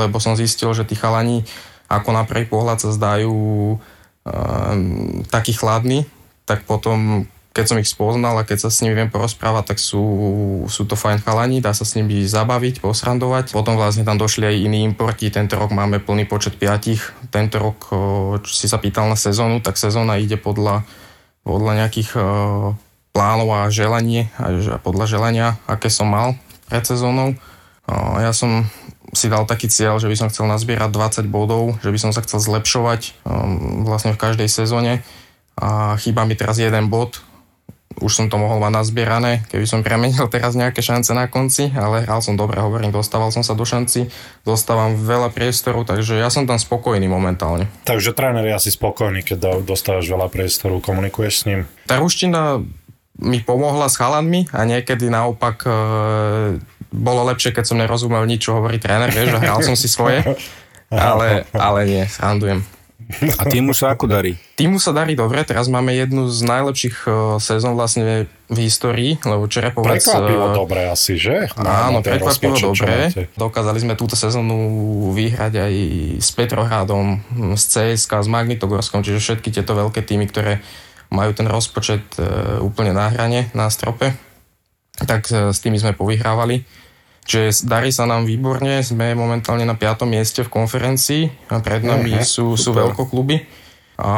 lebo 0.00 0.16
som 0.16 0.32
zistil, 0.36 0.72
že 0.72 0.88
tí 0.88 0.96
chalani 0.96 1.44
ako 1.88 2.16
na 2.16 2.24
prvý 2.24 2.48
pohľad 2.48 2.80
sa 2.80 2.88
zdajú 2.92 3.76
takí 5.28 5.52
chladní, 5.52 6.08
tak 6.48 6.64
potom 6.64 7.28
keď 7.58 7.66
som 7.74 7.82
ich 7.82 7.90
spoznal 7.90 8.38
a 8.38 8.46
keď 8.46 8.62
sa 8.62 8.70
s 8.70 8.86
nimi 8.86 8.94
viem 8.94 9.10
porozprávať, 9.10 9.74
tak 9.74 9.82
sú, 9.82 9.98
sú 10.70 10.86
to 10.86 10.94
fajn 10.94 11.26
chalani, 11.26 11.58
dá 11.58 11.74
sa 11.74 11.82
s 11.82 11.98
nimi 11.98 12.22
zabaviť, 12.22 12.78
posrandovať. 12.78 13.50
Potom 13.50 13.74
vlastne 13.74 14.06
tam 14.06 14.14
došli 14.14 14.46
aj 14.46 14.62
iní 14.62 14.86
importi, 14.86 15.26
tento 15.26 15.58
rok 15.58 15.74
máme 15.74 15.98
plný 15.98 16.30
počet 16.30 16.54
piatich. 16.54 17.02
Tento 17.34 17.58
rok, 17.58 17.90
čo 18.46 18.52
si 18.54 18.70
sa 18.70 18.78
pýtal 18.78 19.10
na 19.10 19.18
sezónu, 19.18 19.58
tak 19.58 19.74
sezóna 19.74 20.22
ide 20.22 20.38
podľa, 20.38 20.86
podľa 21.42 21.72
nejakých 21.82 22.14
plánov 23.10 23.50
a 23.50 23.74
želanie, 23.74 24.30
a 24.38 24.78
podľa 24.78 25.10
želania, 25.10 25.58
aké 25.66 25.90
som 25.90 26.06
mal 26.06 26.38
pred 26.70 26.86
sezónou. 26.86 27.34
Ja 28.22 28.30
som 28.30 28.70
si 29.10 29.26
dal 29.26 29.50
taký 29.50 29.66
cieľ, 29.66 29.98
že 29.98 30.06
by 30.06 30.14
som 30.14 30.30
chcel 30.30 30.46
nazbierať 30.46 30.94
20 31.26 31.26
bodov, 31.26 31.74
že 31.82 31.90
by 31.90 31.98
som 31.98 32.14
sa 32.14 32.22
chcel 32.22 32.38
zlepšovať 32.38 33.18
vlastne 33.82 34.14
v 34.14 34.20
každej 34.22 34.46
sezóne 34.46 35.02
a 35.58 35.98
chýba 35.98 36.22
mi 36.22 36.38
teraz 36.38 36.62
jeden 36.62 36.86
bod, 36.86 37.18
už 37.98 38.12
som 38.14 38.26
to 38.30 38.38
mohol 38.38 38.62
mať 38.62 38.72
nazbierané, 38.82 39.42
keby 39.50 39.66
som 39.66 39.82
premenil 39.82 40.26
teraz 40.30 40.54
nejaké 40.54 40.82
šance 40.82 41.10
na 41.14 41.26
konci, 41.26 41.70
ale 41.74 42.06
hral 42.06 42.22
som 42.22 42.38
dobre, 42.38 42.58
hovorím, 42.62 42.94
dostával 42.94 43.34
som 43.34 43.42
sa 43.42 43.58
do 43.58 43.66
šanci, 43.66 44.10
dostávam 44.46 44.94
veľa 44.94 45.34
priestoru, 45.34 45.82
takže 45.82 46.18
ja 46.18 46.30
som 46.30 46.46
tam 46.46 46.56
spokojný 46.56 47.10
momentálne. 47.10 47.66
Takže 47.84 48.14
tréner 48.14 48.46
je 48.46 48.54
asi 48.54 48.70
spokojný, 48.70 49.26
keď 49.26 49.62
dostávaš 49.66 50.06
veľa 50.06 50.30
priestoru, 50.30 50.78
komunikuješ 50.78 51.34
s 51.34 51.42
ním? 51.50 51.60
Tá 51.84 51.98
ruština 51.98 52.62
mi 53.18 53.42
pomohla 53.42 53.90
s 53.90 53.98
chalanmi 53.98 54.46
a 54.54 54.62
niekedy 54.62 55.10
naopak 55.10 55.66
e, 55.66 55.70
bolo 56.94 57.22
lepšie, 57.26 57.50
keď 57.50 57.64
som 57.66 57.80
nerozumel 57.82 58.22
nič, 58.30 58.46
čo 58.46 58.62
hovorí 58.62 58.78
tréner, 58.78 59.10
vieš, 59.10 59.34
a 59.34 59.42
hral 59.42 59.60
som 59.66 59.74
si 59.74 59.90
svoje, 59.90 60.22
ale, 60.94 61.44
ale 61.50 61.80
nie, 61.82 62.04
srandujem. 62.06 62.62
A 63.08 63.48
týmu 63.48 63.72
sa 63.72 63.96
ako 63.96 64.04
darí? 64.04 64.36
Týmu 64.60 64.76
sa 64.76 64.92
darí 64.92 65.16
dobre, 65.16 65.40
teraz 65.40 65.64
máme 65.72 65.96
jednu 65.96 66.28
z 66.28 66.44
najlepších 66.44 66.96
uh, 67.08 67.12
sezón 67.40 67.72
vlastne 67.72 68.28
v 68.52 68.58
histórii, 68.68 69.16
lebo 69.24 69.48
Čerepovec... 69.48 70.04
Prekvapivo 70.04 70.52
uh, 70.52 70.56
dobre 70.56 70.92
asi, 70.92 71.16
že? 71.16 71.48
Na, 71.56 71.88
áno, 71.88 72.04
prekvapivo 72.04 72.76
dobre. 72.76 73.08
Dokázali 73.32 73.80
sme 73.80 73.96
túto 73.96 74.12
sezónu 74.12 74.56
vyhrať 75.16 75.52
aj 75.56 75.74
s 76.20 76.28
Petrohradom, 76.36 77.24
s 77.56 77.64
CSK, 77.72 78.12
s 78.24 78.28
Magnitogorskom, 78.28 79.00
čiže 79.00 79.24
všetky 79.24 79.56
tieto 79.56 79.72
veľké 79.72 80.04
týmy, 80.04 80.28
ktoré 80.28 80.60
majú 81.08 81.32
ten 81.32 81.48
rozpočet 81.48 82.04
uh, 82.20 82.60
úplne 82.60 82.92
na 82.92 83.08
hrane, 83.08 83.48
na 83.56 83.72
strope, 83.72 84.12
tak 85.00 85.24
s 85.32 85.58
tými 85.64 85.80
sme 85.80 85.96
povyhrávali. 85.96 86.66
Čiže 87.28 87.68
darí 87.68 87.92
sa 87.92 88.08
nám 88.08 88.24
výborne, 88.24 88.80
sme 88.80 89.12
momentálne 89.12 89.68
na 89.68 89.76
5. 89.76 90.08
mieste 90.08 90.40
v 90.40 90.48
konferencii 90.48 91.52
a 91.52 91.60
pred 91.60 91.84
nami 91.84 92.16
uh-huh, 92.16 92.24
sú, 92.24 92.56
sú 92.56 92.72
veľkokluby. 92.72 93.44
A 94.00 94.12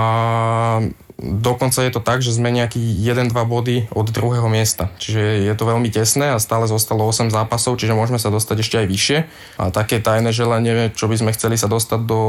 dokonca 1.18 1.82
je 1.82 1.90
to 1.90 1.98
tak, 1.98 2.22
že 2.22 2.36
sme 2.36 2.54
nejaký 2.54 2.78
1-2 2.78 3.34
body 3.34 3.76
od 3.90 4.06
druhého 4.08 4.46
miesta. 4.46 4.94
Čiže 5.02 5.42
je 5.42 5.54
to 5.58 5.64
veľmi 5.66 5.90
tesné 5.90 6.32
a 6.32 6.38
stále 6.38 6.70
zostalo 6.70 7.02
8 7.02 7.34
zápasov, 7.34 7.82
čiže 7.82 7.98
môžeme 7.98 8.22
sa 8.22 8.30
dostať 8.30 8.56
ešte 8.62 8.76
aj 8.78 8.86
vyššie. 8.86 9.18
A 9.58 9.74
také 9.74 9.98
tajné 9.98 10.30
želanie, 10.30 10.94
čo 10.94 11.10
by 11.10 11.16
sme 11.18 11.34
chceli 11.34 11.58
sa 11.58 11.66
dostať 11.66 12.06
do 12.06 12.20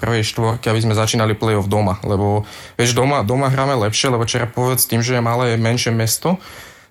prvej 0.00 0.24
štvorky, 0.24 0.72
aby 0.72 0.80
sme 0.80 0.96
začínali 0.96 1.36
play-off 1.36 1.68
doma. 1.68 2.00
Lebo 2.00 2.48
vieš, 2.80 2.96
doma, 2.96 3.26
doma 3.26 3.52
hráme 3.52 3.76
lepšie, 3.86 4.08
lebo 4.08 4.24
čera 4.24 4.48
povedz 4.48 4.88
tým, 4.88 5.04
že 5.04 5.18
je 5.18 5.22
malé 5.22 5.60
menšie 5.60 5.92
mesto, 5.92 6.40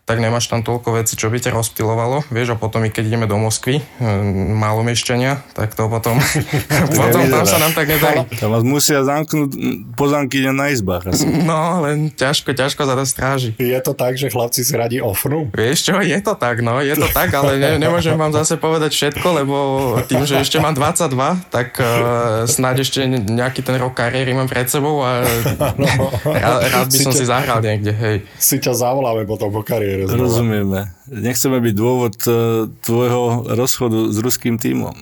tak 0.10 0.18
nemáš 0.18 0.50
tam 0.50 0.66
toľko 0.66 0.98
veci, 0.98 1.14
čo 1.14 1.30
by 1.30 1.38
ťa 1.38 1.54
rozptilovalo, 1.54 2.26
vieš, 2.34 2.54
a 2.54 2.58
potom 2.58 2.82
i 2.82 2.90
keď 2.90 3.14
ideme 3.14 3.30
do 3.30 3.38
Moskvy, 3.38 3.78
hm, 4.02 4.58
málo 4.58 4.82
miešťania, 4.82 5.46
tak 5.54 5.78
to 5.78 5.86
potom, 5.86 6.18
potom 6.98 7.30
tam 7.30 7.46
sa 7.46 7.62
nám 7.62 7.78
tak 7.78 7.86
nedarí. 7.86 8.26
Tam 8.42 8.50
vás 8.50 8.66
musia 8.66 9.06
zamknúť 9.06 9.54
pozanky 9.94 10.50
na 10.50 10.74
izbách 10.74 11.14
asi. 11.14 11.30
No, 11.50 11.82
len 11.82 12.14
ťažko, 12.14 12.54
ťažko 12.54 12.86
za 12.90 12.94
to 12.94 13.06
stráži. 13.06 13.50
Je 13.58 13.78
to 13.82 13.94
tak, 13.94 14.18
že 14.18 14.30
chlapci 14.30 14.62
si 14.62 14.74
radi 14.74 14.98
ofnú? 15.02 15.50
Vieš 15.50 15.90
čo, 15.90 15.98
je 16.02 16.18
to 16.22 16.34
tak, 16.38 16.62
no, 16.62 16.82
je 16.82 16.94
to 16.94 17.10
tak, 17.10 17.30
ale 17.34 17.58
ne, 17.58 17.78
nemôžem 17.78 18.14
vám 18.18 18.34
zase 18.34 18.58
povedať 18.58 18.94
všetko, 18.94 19.28
lebo 19.46 19.56
tým, 20.10 20.26
že 20.26 20.42
ešte 20.42 20.58
mám 20.58 20.74
22, 20.74 21.10
tak 21.54 21.78
uh, 21.78 22.46
snáď 22.50 22.86
ešte 22.86 23.06
nejaký 23.10 23.62
ten 23.62 23.78
rok 23.78 23.94
kariéry 23.98 24.34
mám 24.34 24.50
pred 24.50 24.66
sebou 24.66 25.02
a 25.06 25.22
no, 25.82 25.90
rád, 26.26 26.70
rád 26.70 26.88
by 26.90 26.98
si 26.98 27.06
som 27.06 27.14
ťa, 27.14 27.20
si 27.20 27.26
zahral 27.26 27.60
niekde, 27.62 27.94
hej. 27.94 28.18
Si 28.38 28.58
ťa 28.62 28.74
zavoláme 28.78 29.26
potom 29.26 29.50
po 29.50 29.62
kariére 30.00 30.16
znova. 30.16 30.24
Rozumieme. 30.24 30.80
Nechceme 31.10 31.58
byť 31.58 31.74
dôvod 31.74 32.16
e, 32.22 32.32
tvojho 32.86 33.50
rozchodu 33.58 34.14
s 34.14 34.18
ruským 34.22 34.62
tímom. 34.62 34.94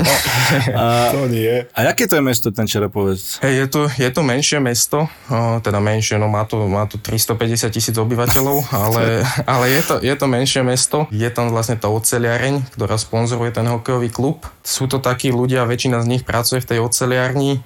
a, 0.80 1.12
to 1.12 1.28
nie. 1.28 1.68
A 1.76 1.78
aké 1.92 2.08
to 2.08 2.16
je 2.16 2.24
mesto, 2.24 2.48
ten 2.50 2.64
Čerapovec? 2.64 3.20
Hey, 3.44 3.60
je, 3.60 3.66
to, 3.68 3.80
je 3.92 4.08
to 4.08 4.24
menšie 4.24 4.58
mesto, 4.58 5.04
o, 5.28 5.60
teda 5.60 5.76
menšie, 5.78 6.16
no 6.16 6.32
má 6.32 6.48
to, 6.48 6.64
má 6.64 6.88
to 6.88 6.96
350 6.96 7.68
tisíc 7.68 7.96
obyvateľov, 7.96 8.64
ale, 8.86 9.22
ale 9.44 9.64
je, 9.76 9.82
to, 9.84 9.94
je 10.00 10.14
to 10.16 10.26
menšie 10.26 10.62
mesto. 10.64 11.04
Je 11.12 11.28
tam 11.28 11.52
vlastne 11.52 11.76
tá 11.76 11.92
oceliareň, 11.92 12.72
ktorá 12.72 12.96
sponzoruje 12.96 13.52
ten 13.52 13.68
hokejový 13.68 14.08
klub. 14.08 14.48
Sú 14.64 14.88
to 14.88 14.98
takí 14.98 15.28
ľudia, 15.28 15.68
väčšina 15.68 16.00
z 16.00 16.16
nich 16.16 16.22
pracuje 16.24 16.64
v 16.64 16.68
tej 16.74 16.78
oceliarni. 16.80 17.60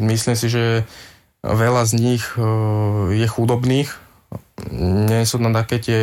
Myslím 0.00 0.34
si, 0.34 0.48
že 0.48 0.88
veľa 1.44 1.84
z 1.88 1.92
nich 1.96 2.24
je 3.12 3.26
chudobných, 3.28 4.09
nie 4.72 5.24
sú 5.24 5.40
tam 5.40 5.56
také 5.56 5.80
tie 5.80 6.02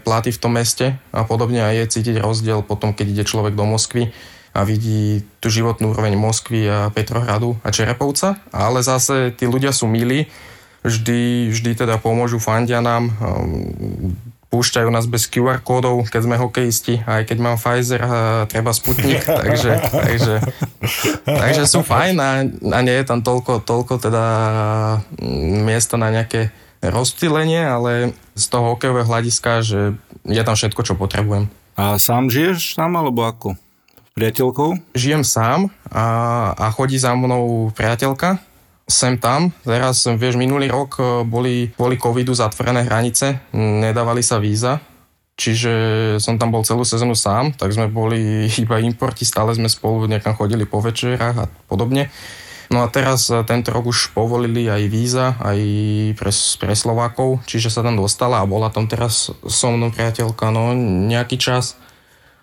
platy 0.00 0.30
v 0.30 0.40
tom 0.40 0.54
meste 0.54 0.94
a 1.10 1.26
podobne 1.26 1.64
a 1.64 1.74
je 1.74 1.90
cítiť 1.90 2.22
rozdiel 2.22 2.62
potom, 2.62 2.94
keď 2.94 3.06
ide 3.18 3.24
človek 3.26 3.58
do 3.58 3.66
Moskvy 3.66 4.14
a 4.56 4.64
vidí 4.64 5.22
tú 5.38 5.52
životnú 5.52 5.92
úroveň 5.92 6.18
Moskvy 6.18 6.66
a 6.66 6.78
Petrohradu 6.90 7.58
a 7.62 7.68
Čerepovca, 7.70 8.40
ale 8.50 8.82
zase 8.82 9.30
tí 9.36 9.46
ľudia 9.46 9.70
sú 9.70 9.86
milí, 9.86 10.26
vždy, 10.82 11.52
vždy 11.52 11.70
teda 11.84 12.00
pomôžu, 12.00 12.40
fandia 12.40 12.80
nám, 12.80 13.12
um, 13.22 14.16
púšťajú 14.48 14.88
nás 14.88 15.04
bez 15.04 15.28
QR 15.28 15.60
kódov, 15.60 16.08
keď 16.08 16.20
sme 16.24 16.40
hokejisti, 16.40 17.04
aj 17.04 17.28
keď 17.28 17.38
mám 17.38 17.56
Pfizer 17.60 18.00
a 18.00 18.48
treba 18.48 18.72
Sputnik, 18.72 19.20
takže, 19.44 19.72
takže, 19.92 20.34
takže 21.22 21.64
sú 21.68 21.84
fajn 21.84 22.14
a, 22.16 22.30
a 22.48 22.78
nie 22.80 22.96
je 22.96 23.04
tam 23.04 23.20
toľko, 23.20 23.60
toľko 23.68 24.00
teda 24.00 24.24
miesta 25.68 26.00
na 26.00 26.08
nejaké 26.08 26.48
rozptýlenie, 26.82 27.62
ale 27.62 28.14
z 28.38 28.44
toho 28.46 28.74
hokejového 28.74 29.08
hľadiska, 29.08 29.62
že 29.66 29.80
je 30.26 30.42
tam 30.44 30.54
všetko, 30.54 30.80
čo 30.86 30.94
potrebujem. 30.94 31.50
A 31.78 31.98
sám 31.98 32.30
žiješ 32.30 32.74
tam, 32.78 32.98
alebo 32.98 33.22
ako? 33.26 33.54
Priateľkou? 34.18 34.98
Žijem 34.98 35.22
sám 35.22 35.70
a, 35.94 36.06
a 36.58 36.66
chodí 36.74 36.98
za 36.98 37.14
mnou 37.14 37.70
priateľka, 37.70 38.42
sem 38.88 39.14
tam. 39.14 39.54
Teraz, 39.62 40.02
vieš, 40.10 40.34
minulý 40.34 40.66
rok 40.66 40.98
e, 40.98 41.02
boli, 41.22 41.70
boli 41.78 41.94
covidu 41.94 42.34
zatvorené 42.34 42.82
hranice, 42.82 43.38
nedávali 43.54 44.26
sa 44.26 44.42
víza, 44.42 44.82
čiže 45.38 45.72
som 46.18 46.34
tam 46.34 46.50
bol 46.50 46.66
celú 46.66 46.82
sezónu 46.82 47.14
sám, 47.14 47.54
tak 47.54 47.70
sme 47.70 47.86
boli 47.86 48.42
iba 48.64 48.82
importi, 48.82 49.22
stále 49.22 49.54
sme 49.54 49.70
spolu 49.70 50.10
niekam 50.10 50.34
chodili 50.34 50.66
po 50.66 50.82
večerách 50.82 51.36
a 51.38 51.46
podobne. 51.70 52.10
No 52.68 52.84
a 52.84 52.92
teraz 52.92 53.32
e, 53.32 53.40
tento 53.48 53.72
rok 53.72 53.88
už 53.88 54.12
povolili 54.12 54.68
aj 54.68 54.82
víza, 54.92 55.26
aj 55.40 55.58
pre, 56.20 56.32
pre 56.32 56.74
Slovákov, 56.76 57.40
čiže 57.48 57.72
sa 57.72 57.80
tam 57.80 57.96
dostala 57.96 58.44
a 58.44 58.48
bola 58.48 58.68
tam 58.68 58.84
teraz 58.84 59.32
so 59.32 59.68
mnou 59.72 59.88
priateľka, 59.88 60.52
no 60.52 60.76
nejaký 61.08 61.40
čas 61.40 61.80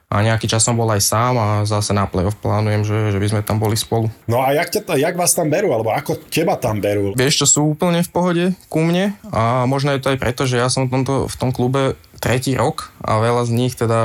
a 0.05 0.21
nejaký 0.21 0.45
čas 0.45 0.61
som 0.61 0.77
bol 0.77 0.85
aj 0.89 1.01
sám 1.01 1.33
a 1.37 1.47
zase 1.65 1.93
na 1.93 2.05
playoff 2.05 2.37
plánujem, 2.37 2.85
že, 2.85 2.97
že 3.13 3.17
by 3.17 3.27
sme 3.27 3.41
tam 3.41 3.57
boli 3.57 3.73
spolu. 3.73 4.09
No 4.29 4.41
a 4.41 4.53
jak, 4.53 4.69
ťa, 4.69 4.97
jak 5.01 5.17
vás 5.17 5.33
tam 5.33 5.49
berú, 5.49 5.73
alebo 5.73 5.89
ako 5.89 6.17
teba 6.29 6.57
tam 6.57 6.77
berú? 6.77 7.17
Vieš, 7.17 7.45
čo 7.45 7.47
sú 7.49 7.59
úplne 7.73 8.05
v 8.05 8.09
pohode 8.13 8.45
ku 8.69 8.85
mne 8.85 9.17
a 9.33 9.65
možno 9.65 9.93
je 9.93 10.01
to 10.01 10.13
aj 10.13 10.21
preto, 10.21 10.45
že 10.45 10.61
ja 10.61 10.69
som 10.69 10.85
v, 10.89 11.01
tomto, 11.01 11.25
v 11.25 11.35
tom 11.37 11.49
klube 11.49 11.97
tretí 12.21 12.53
rok 12.53 12.93
a 13.01 13.17
veľa 13.21 13.49
z 13.49 13.51
nich 13.53 13.73
teda 13.77 13.99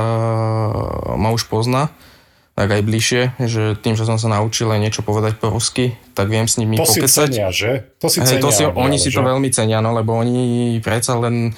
ma 1.17 1.29
už 1.33 1.49
pozná 1.49 1.93
tak 2.51 2.67
aj 2.67 2.81
bližšie, 2.83 3.21
že 3.47 3.79
tým, 3.79 3.95
že 3.95 4.03
som 4.03 4.19
sa 4.19 4.27
naučil 4.27 4.67
aj 4.67 4.79
niečo 4.83 5.01
povedať 5.07 5.39
po 5.39 5.55
rusky, 5.55 5.95
tak 6.11 6.27
viem 6.27 6.51
s 6.51 6.59
nimi 6.59 6.75
to 6.75 6.83
pokecať. 6.83 6.99
To 6.99 7.07
si 7.07 7.15
cenia, 7.15 7.47
že? 7.49 7.71
To 8.03 8.07
si 8.11 8.19
cenia. 8.19 8.43
To 8.43 8.51
si, 8.51 8.63
oni 8.67 8.97
si 8.99 9.09
to 9.09 9.23
veľmi 9.23 9.47
cenia, 9.55 9.79
no, 9.79 9.95
lebo 9.95 10.19
oni 10.19 10.75
predsa 10.83 11.15
len 11.15 11.55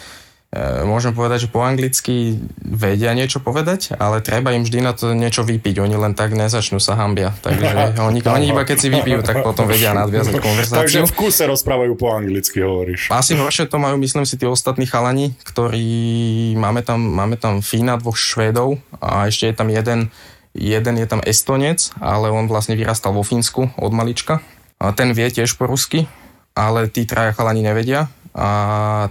e, 0.54 0.86
môžem 0.86 1.18
povedať, 1.18 1.50
že 1.50 1.50
po 1.50 1.66
anglicky 1.66 2.38
vedia 2.62 3.10
niečo 3.18 3.42
povedať, 3.42 3.98
ale 3.98 4.22
treba 4.22 4.54
im 4.54 4.62
vždy 4.62 4.80
na 4.86 4.94
to 4.94 5.18
niečo 5.18 5.42
vypiť. 5.42 5.82
Oni 5.82 5.98
len 5.98 6.14
tak 6.14 6.38
nezačnú 6.38 6.78
sa 6.78 6.94
hambia. 6.94 7.34
Takže 7.42 7.98
oni, 8.14 8.22
oni 8.22 8.46
iba 8.54 8.62
keď 8.62 8.78
si 8.78 8.88
vypijú, 8.94 9.26
tak 9.26 9.42
potom 9.42 9.66
vedia 9.66 9.92
nadviazať 9.98 10.40
konverzáciu. 10.46 10.78
Takže 10.78 11.00
v 11.10 11.14
kuse 11.18 11.50
rozprávajú 11.50 11.98
po 11.98 12.14
anglicky, 12.14 12.62
hovoríš. 12.62 13.10
Asi 13.10 13.34
horšie 13.34 13.66
to 13.66 13.82
majú, 13.82 13.98
myslím 13.98 14.30
si, 14.30 14.38
tí 14.38 14.46
ostatní 14.46 14.86
chalani, 14.86 15.34
ktorí... 15.42 16.54
Máme 16.54 16.86
tam, 16.86 17.02
máme 17.02 17.34
tam 17.42 17.66
Fína, 17.66 17.98
dvoch 17.98 18.14
Švédov 18.14 18.78
a 19.02 19.26
ešte 19.26 19.50
je 19.50 19.56
tam 19.58 19.74
jeden 19.74 20.14
Jeden 20.54 20.96
je 21.02 21.08
tam 21.10 21.22
Estonec, 21.26 21.90
ale 21.98 22.30
on 22.30 22.46
vlastne 22.46 22.78
vyrastal 22.78 23.14
vo 23.14 23.26
Fínsku 23.26 23.74
od 23.74 23.92
malička. 23.92 24.40
A 24.78 24.94
ten 24.94 25.10
vie 25.12 25.26
tiež 25.30 25.58
po 25.58 25.66
rusky, 25.66 26.06
ale 26.54 26.90
tí 26.90 27.10
traja 27.10 27.34
chalani 27.34 27.66
nevedia 27.66 28.10
a 28.34 28.50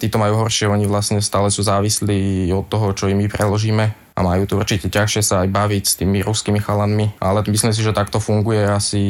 tí 0.02 0.10
to 0.10 0.18
majú 0.18 0.42
horšie, 0.42 0.66
oni 0.66 0.86
vlastne 0.90 1.22
stále 1.22 1.46
sú 1.50 1.62
závislí 1.62 2.50
od 2.50 2.66
toho, 2.66 2.90
čo 2.90 3.06
im 3.06 3.22
my 3.22 3.26
preložíme 3.30 3.84
a 4.12 4.20
majú 4.20 4.44
tu 4.44 4.58
určite 4.58 4.90
ťažšie 4.92 5.22
sa 5.22 5.46
aj 5.46 5.48
baviť 5.48 5.84
s 5.86 5.96
tými 5.96 6.20
ruskými 6.20 6.60
chalanmi, 6.60 7.16
ale 7.22 7.46
myslím 7.48 7.72
si, 7.72 7.80
že 7.80 7.96
takto 7.96 8.20
funguje 8.20 8.66
asi 8.66 9.02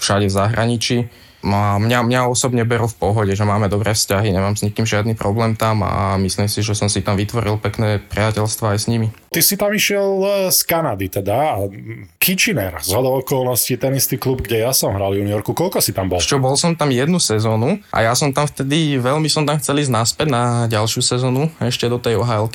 všade 0.00 0.26
v 0.26 0.36
zahraničí 0.36 0.96
mňa, 1.44 2.06
mňa 2.06 2.20
osobne 2.30 2.64
berú 2.64 2.88
v 2.88 2.96
pohode, 2.96 3.32
že 3.36 3.44
máme 3.44 3.68
dobré 3.68 3.92
vzťahy, 3.92 4.32
nemám 4.32 4.56
s 4.56 4.64
nikým 4.64 4.88
žiadny 4.88 5.12
problém 5.12 5.54
tam 5.54 5.84
a 5.84 6.16
myslím 6.16 6.48
si, 6.48 6.64
že 6.64 6.72
som 6.72 6.88
si 6.88 7.04
tam 7.04 7.18
vytvoril 7.18 7.60
pekné 7.60 8.00
priateľstva 8.00 8.74
aj 8.74 8.78
s 8.82 8.86
nimi. 8.88 9.12
Ty 9.30 9.40
si 9.44 9.54
tam 9.60 9.70
išiel 9.70 10.06
e, 10.22 10.28
z 10.48 10.60
Kanady 10.64 11.06
teda, 11.12 11.68
Kitchener, 12.16 12.80
z 12.80 12.96
okolností, 12.96 13.76
ten 13.76 13.92
istý 13.94 14.16
klub, 14.16 14.42
kde 14.42 14.64
ja 14.64 14.72
som 14.72 14.96
hral 14.96 15.12
juniorku. 15.12 15.52
Koľko 15.52 15.84
si 15.84 15.92
tam 15.92 16.08
bol? 16.08 16.18
Čo, 16.18 16.40
bol 16.40 16.56
som 16.56 16.72
tam 16.74 16.88
jednu 16.90 17.20
sezónu 17.20 17.78
a 17.92 18.06
ja 18.06 18.12
som 18.16 18.32
tam 18.32 18.48
vtedy, 18.48 18.96
veľmi 18.96 19.28
som 19.28 19.44
tam 19.44 19.60
chcel 19.60 19.84
ísť 19.84 19.92
naspäť 19.92 20.28
na 20.32 20.66
ďalšiu 20.72 21.04
sezónu, 21.04 21.52
ešte 21.60 21.86
do 21.86 22.00
tej 22.00 22.16
ohl 22.18 22.48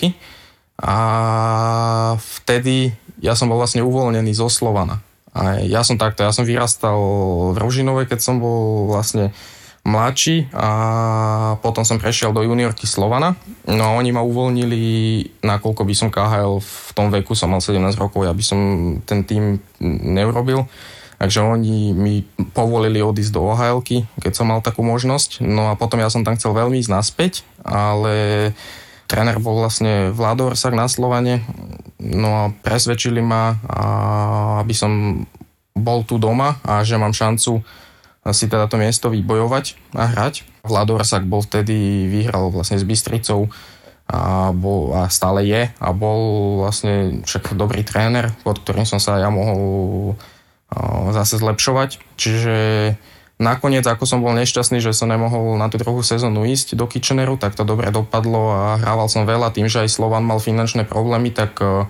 a 0.82 0.98
vtedy 2.18 2.90
ja 3.22 3.38
som 3.38 3.46
bol 3.46 3.62
vlastne 3.62 3.86
uvoľnený 3.86 4.34
zo 4.34 4.50
Slovana 4.50 5.06
a 5.32 5.64
ja 5.64 5.82
som 5.88 5.96
takto, 5.96 6.28
ja 6.28 6.36
som 6.36 6.44
vyrastal 6.44 7.00
v 7.56 7.58
Ružinove, 7.58 8.04
keď 8.04 8.20
som 8.20 8.44
bol 8.44 8.92
vlastne 8.92 9.32
mladší 9.82 10.54
a 10.54 10.70
potom 11.58 11.82
som 11.82 11.98
prešiel 11.98 12.30
do 12.36 12.46
juniorky 12.46 12.86
Slovana. 12.86 13.34
No 13.66 13.82
a 13.82 13.96
oni 13.98 14.14
ma 14.14 14.22
uvoľnili, 14.22 14.84
nakoľko 15.42 15.82
by 15.82 15.94
som 15.98 16.14
KHL 16.14 16.62
v 16.62 16.92
tom 16.94 17.10
veku, 17.10 17.34
som 17.34 17.50
mal 17.50 17.64
17 17.64 17.82
rokov, 17.98 18.28
ja 18.28 18.34
by 18.36 18.44
som 18.46 18.60
ten 19.08 19.26
tým 19.26 19.58
neurobil. 19.82 20.70
Takže 21.22 21.46
oni 21.46 21.94
mi 21.94 22.26
povolili 22.54 22.98
odísť 22.98 23.34
do 23.38 23.46
ohl 23.46 23.86
keď 24.18 24.34
som 24.34 24.50
mal 24.50 24.58
takú 24.66 24.82
možnosť. 24.82 25.46
No 25.46 25.70
a 25.70 25.78
potom 25.78 26.02
ja 26.02 26.10
som 26.10 26.26
tam 26.26 26.34
chcel 26.34 26.50
veľmi 26.58 26.82
ísť 26.82 26.90
naspäť, 26.90 27.34
ale 27.62 28.50
tréner 29.12 29.36
bol 29.44 29.60
vlastne 29.60 30.16
Vlado 30.16 30.56
Orsak 30.56 30.72
na 30.72 30.88
Slovane, 30.88 31.44
no 32.00 32.30
a 32.32 32.44
presvedčili 32.64 33.20
ma, 33.20 33.60
aby 34.64 34.72
som 34.72 35.24
bol 35.76 36.08
tu 36.08 36.16
doma 36.16 36.56
a 36.64 36.88
že 36.88 36.96
mám 36.96 37.12
šancu 37.12 37.60
si 38.32 38.46
teda 38.46 38.70
to 38.70 38.78
miesto 38.78 39.10
vybojovať 39.10 39.98
a 39.98 40.06
hrať. 40.06 40.46
Vlado 40.62 40.94
Orsak 40.94 41.26
bol 41.26 41.42
vtedy, 41.42 42.06
vyhral 42.06 42.54
vlastne 42.54 42.78
s 42.78 42.86
Bystricou 42.86 43.50
a, 44.06 44.54
bol, 44.54 44.94
a 44.94 45.10
stále 45.10 45.42
je 45.50 45.74
a 45.74 45.88
bol 45.90 46.62
vlastne 46.62 47.26
však 47.26 47.58
dobrý 47.58 47.82
tréner, 47.82 48.30
pod 48.46 48.62
ktorým 48.62 48.86
som 48.86 49.02
sa 49.02 49.18
ja 49.18 49.34
mohol 49.34 50.14
zase 51.18 51.42
zlepšovať. 51.42 51.98
Čiže 52.14 52.56
Nakoniec, 53.42 53.82
ako 53.90 54.06
som 54.06 54.22
bol 54.22 54.38
nešťastný, 54.38 54.78
že 54.78 54.94
som 54.94 55.10
nemohol 55.10 55.58
na 55.58 55.66
tú 55.66 55.82
druhú 55.82 56.06
sezónu 56.06 56.46
ísť 56.46 56.78
do 56.78 56.86
Kitcheneru, 56.86 57.42
tak 57.42 57.58
to 57.58 57.66
dobre 57.66 57.90
dopadlo 57.90 58.54
a 58.54 58.78
hrával 58.78 59.10
som 59.10 59.26
veľa 59.26 59.50
tým, 59.50 59.66
že 59.66 59.82
aj 59.82 59.98
Slovan 59.98 60.22
mal 60.22 60.38
finančné 60.38 60.86
problémy, 60.86 61.34
tak 61.34 61.58
uh, 61.58 61.90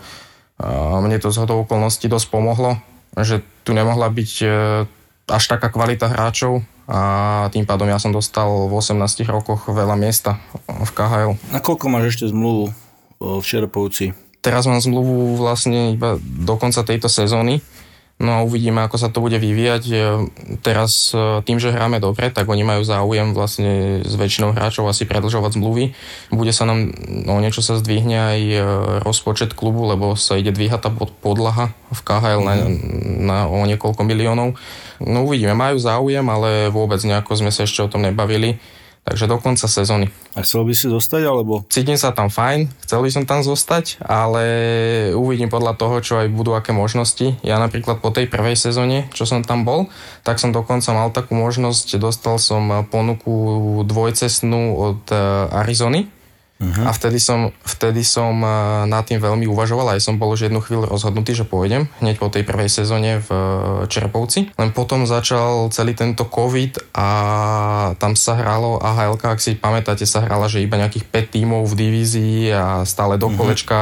mne 1.04 1.20
to 1.20 1.28
z 1.28 1.44
hodou 1.44 1.68
okolností 1.68 2.08
dosť 2.08 2.32
pomohlo, 2.32 2.80
že 3.20 3.44
tu 3.68 3.76
nemohla 3.76 4.08
byť 4.08 4.32
uh, 4.48 4.88
až 5.28 5.44
taká 5.52 5.68
kvalita 5.68 6.08
hráčov 6.08 6.64
a 6.88 7.00
tým 7.52 7.68
pádom 7.68 7.92
ja 7.92 8.00
som 8.00 8.16
dostal 8.16 8.48
v 8.72 8.74
18 8.80 9.04
rokoch 9.28 9.68
veľa 9.68 10.00
miesta 10.00 10.40
v 10.72 10.88
KHL. 10.88 11.36
Na 11.52 11.60
koľko 11.60 11.92
máš 11.92 12.16
ešte 12.16 12.32
zmluvu 12.32 12.72
v 13.20 13.44
Čerpovci? 13.44 14.16
Teraz 14.40 14.72
mám 14.72 14.80
zmluvu 14.80 15.36
vlastne 15.36 15.92
iba 15.92 16.16
do 16.20 16.56
konca 16.56 16.80
tejto 16.88 17.12
sezóny 17.12 17.60
No 18.22 18.38
a 18.38 18.46
uvidíme, 18.46 18.86
ako 18.86 19.02
sa 19.02 19.10
to 19.10 19.18
bude 19.18 19.34
vyvíjať. 19.42 19.84
E, 19.90 19.96
teraz 20.62 21.10
e, 21.10 21.42
tým, 21.42 21.58
že 21.58 21.74
hráme 21.74 21.98
dobre, 21.98 22.30
tak 22.30 22.46
oni 22.46 22.62
majú 22.62 22.86
záujem 22.86 23.34
vlastne 23.34 24.06
s 24.06 24.14
väčšinou 24.14 24.54
hráčov 24.54 24.86
asi 24.86 25.10
predlžovať 25.10 25.58
zmluvy. 25.58 25.98
Bude 26.30 26.54
sa 26.54 26.70
nám, 26.70 26.94
no 27.10 27.42
niečo 27.42 27.66
sa 27.66 27.82
zdvihne 27.82 28.18
aj 28.22 28.40
e, 28.46 28.58
rozpočet 29.02 29.58
klubu, 29.58 29.90
lebo 29.90 30.14
sa 30.14 30.38
ide 30.38 30.54
dvíhať 30.54 30.86
tá 30.86 30.90
podlaha 30.94 31.74
v 31.90 32.00
KHL 32.06 32.42
na, 32.46 32.54
na, 33.26 33.38
o 33.50 33.66
niekoľko 33.66 34.06
miliónov. 34.06 34.54
No 35.02 35.26
uvidíme, 35.26 35.58
majú 35.58 35.82
záujem, 35.82 36.24
ale 36.30 36.70
vôbec 36.70 37.02
nejako 37.02 37.42
sme 37.42 37.50
sa 37.50 37.66
ešte 37.66 37.82
o 37.82 37.90
tom 37.90 38.06
nebavili 38.06 38.62
Takže 39.02 39.26
do 39.26 39.42
konca 39.42 39.66
sezóny. 39.66 40.14
A 40.38 40.46
chcel 40.46 40.62
by 40.62 40.78
si 40.78 40.86
zostať, 40.86 41.26
alebo? 41.26 41.66
Cítim 41.74 41.98
sa 41.98 42.14
tam 42.14 42.30
fajn, 42.30 42.70
chcel 42.86 43.02
by 43.02 43.10
som 43.10 43.24
tam 43.26 43.42
zostať, 43.42 43.98
ale 44.06 44.44
uvidím 45.18 45.50
podľa 45.50 45.74
toho, 45.74 45.96
čo 46.06 46.14
aj 46.22 46.30
budú 46.30 46.54
aké 46.54 46.70
možnosti. 46.70 47.34
Ja 47.42 47.58
napríklad 47.58 47.98
po 47.98 48.14
tej 48.14 48.30
prvej 48.30 48.54
sezóne, 48.54 49.10
čo 49.10 49.26
som 49.26 49.42
tam 49.42 49.66
bol, 49.66 49.90
tak 50.22 50.38
som 50.38 50.54
dokonca 50.54 50.94
mal 50.94 51.10
takú 51.10 51.34
možnosť, 51.34 51.98
dostal 51.98 52.38
som 52.38 52.86
ponuku 52.94 53.82
dvojcestnú 53.90 54.78
od 54.78 55.02
eh, 55.10 55.60
Arizony, 55.66 56.06
Uh-huh. 56.62 56.86
A 56.86 56.94
vtedy 56.94 57.18
som, 57.18 57.50
vtedy 57.66 58.06
som 58.06 58.38
eh, 58.46 58.86
nad 58.86 59.02
tým 59.02 59.18
veľmi 59.18 59.50
uvažoval, 59.50 59.98
aj 59.98 60.06
som 60.06 60.22
bol 60.22 60.30
už 60.30 60.46
jednu 60.46 60.62
chvíľu 60.62 60.86
rozhodnutý, 60.86 61.34
že 61.34 61.42
pôjdem 61.42 61.90
hneď 61.98 62.22
po 62.22 62.30
tej 62.30 62.46
prvej 62.46 62.70
sezóne 62.70 63.18
v 63.26 63.30
eh, 63.34 63.44
Čerpovci. 63.90 64.54
Len 64.54 64.70
potom 64.70 65.10
začal 65.10 65.74
celý 65.74 65.98
tento 65.98 66.30
COVID 66.30 66.94
a 66.94 67.08
tam 67.98 68.14
sa 68.14 68.38
hralo 68.38 68.78
AHL, 68.78 69.18
ak 69.18 69.42
si 69.42 69.58
pamätáte, 69.58 70.06
sa 70.06 70.22
hrala, 70.22 70.46
že 70.46 70.62
iba 70.62 70.78
nejakých 70.78 71.10
5 71.10 71.36
tímov 71.36 71.66
v 71.66 71.74
divízii 71.74 72.54
a 72.54 72.86
stále 72.86 73.18
do 73.18 73.34
uh-huh. 73.34 73.42
kolečka 73.42 73.80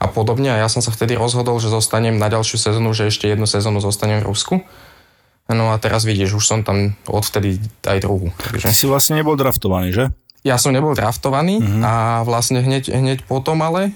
a 0.00 0.06
podobne. 0.08 0.54
A 0.54 0.62
ja 0.62 0.70
som 0.70 0.78
sa 0.78 0.94
vtedy 0.94 1.18
rozhodol, 1.18 1.58
že 1.58 1.74
zostanem 1.74 2.16
na 2.16 2.30
ďalšiu 2.30 2.56
sezónu, 2.56 2.94
že 2.94 3.10
ešte 3.10 3.26
jednu 3.26 3.50
sezónu 3.50 3.82
zostanem 3.82 4.22
v 4.22 4.30
Rusku. 4.30 4.54
No 5.50 5.74
a 5.74 5.82
teraz 5.82 6.06
vidíš, 6.06 6.38
už 6.38 6.46
som 6.46 6.60
tam 6.62 6.94
odvtedy 7.10 7.58
aj 7.82 7.98
druhú. 7.98 8.30
Takže... 8.38 8.70
Ty 8.70 8.76
si 8.78 8.86
vlastne 8.86 9.18
nebol 9.18 9.34
draftovaný, 9.34 9.90
že? 9.90 10.04
Ja 10.40 10.56
som 10.56 10.72
nebol 10.72 10.96
draftovaný 10.96 11.60
uh-huh. 11.60 11.84
a 11.84 11.94
vlastne 12.24 12.64
hneď, 12.64 12.88
hneď 12.96 13.28
potom 13.28 13.60
ale 13.60 13.92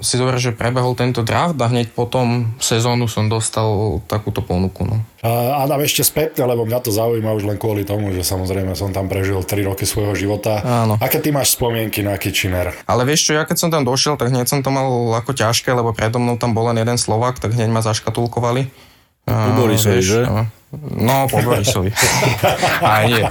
si 0.00 0.16
zober, 0.16 0.40
že 0.40 0.56
prebehol 0.56 0.96
tento 0.96 1.20
draft 1.20 1.60
a 1.60 1.68
hneď 1.68 1.92
potom 1.92 2.56
sezónu 2.56 3.04
som 3.12 3.28
dostal 3.28 4.00
takúto 4.08 4.40
ponuku. 4.40 4.88
No. 4.88 5.04
A 5.20 5.60
Adam, 5.68 5.84
ešte 5.84 6.00
späť, 6.00 6.40
lebo 6.40 6.64
mňa 6.64 6.80
to 6.80 6.96
zaujíma 6.96 7.36
už 7.36 7.44
len 7.44 7.60
kvôli 7.60 7.84
tomu, 7.84 8.08
že 8.16 8.24
samozrejme 8.24 8.72
som 8.72 8.88
tam 8.88 9.04
prežil 9.04 9.36
3 9.44 9.68
roky 9.68 9.84
svojho 9.84 10.16
života. 10.16 10.64
Áno. 10.64 10.96
Aké 10.96 11.20
ty 11.20 11.28
máš 11.28 11.60
spomienky 11.60 12.00
na 12.00 12.16
Kitchener? 12.16 12.72
Ale 12.88 13.04
vieš 13.04 13.28
čo, 13.28 13.36
ja 13.36 13.44
keď 13.44 13.56
som 13.60 13.68
tam 13.68 13.84
došiel, 13.84 14.16
tak 14.16 14.32
hneď 14.32 14.48
som 14.48 14.64
to 14.64 14.72
mal 14.72 14.88
ako 15.12 15.36
ťažké, 15.36 15.76
lebo 15.76 15.92
predo 15.92 16.16
mnou 16.16 16.40
tam 16.40 16.56
bol 16.56 16.72
len 16.72 16.80
jeden 16.80 16.96
Slovak, 16.96 17.36
tak 17.36 17.52
hneď 17.52 17.68
ma 17.68 17.84
zaškatulkovali 17.84 18.91
Po 19.22 19.50
Borisovi, 19.54 20.02
že? 20.02 20.26
No, 20.96 21.28
po 21.28 21.38
Borisovi. 21.44 21.92
A 22.82 23.04
nie. 23.04 23.22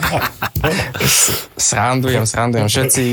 Srandujem, 1.57 2.23
srandujem. 2.29 2.69
Všetci, 2.69 3.05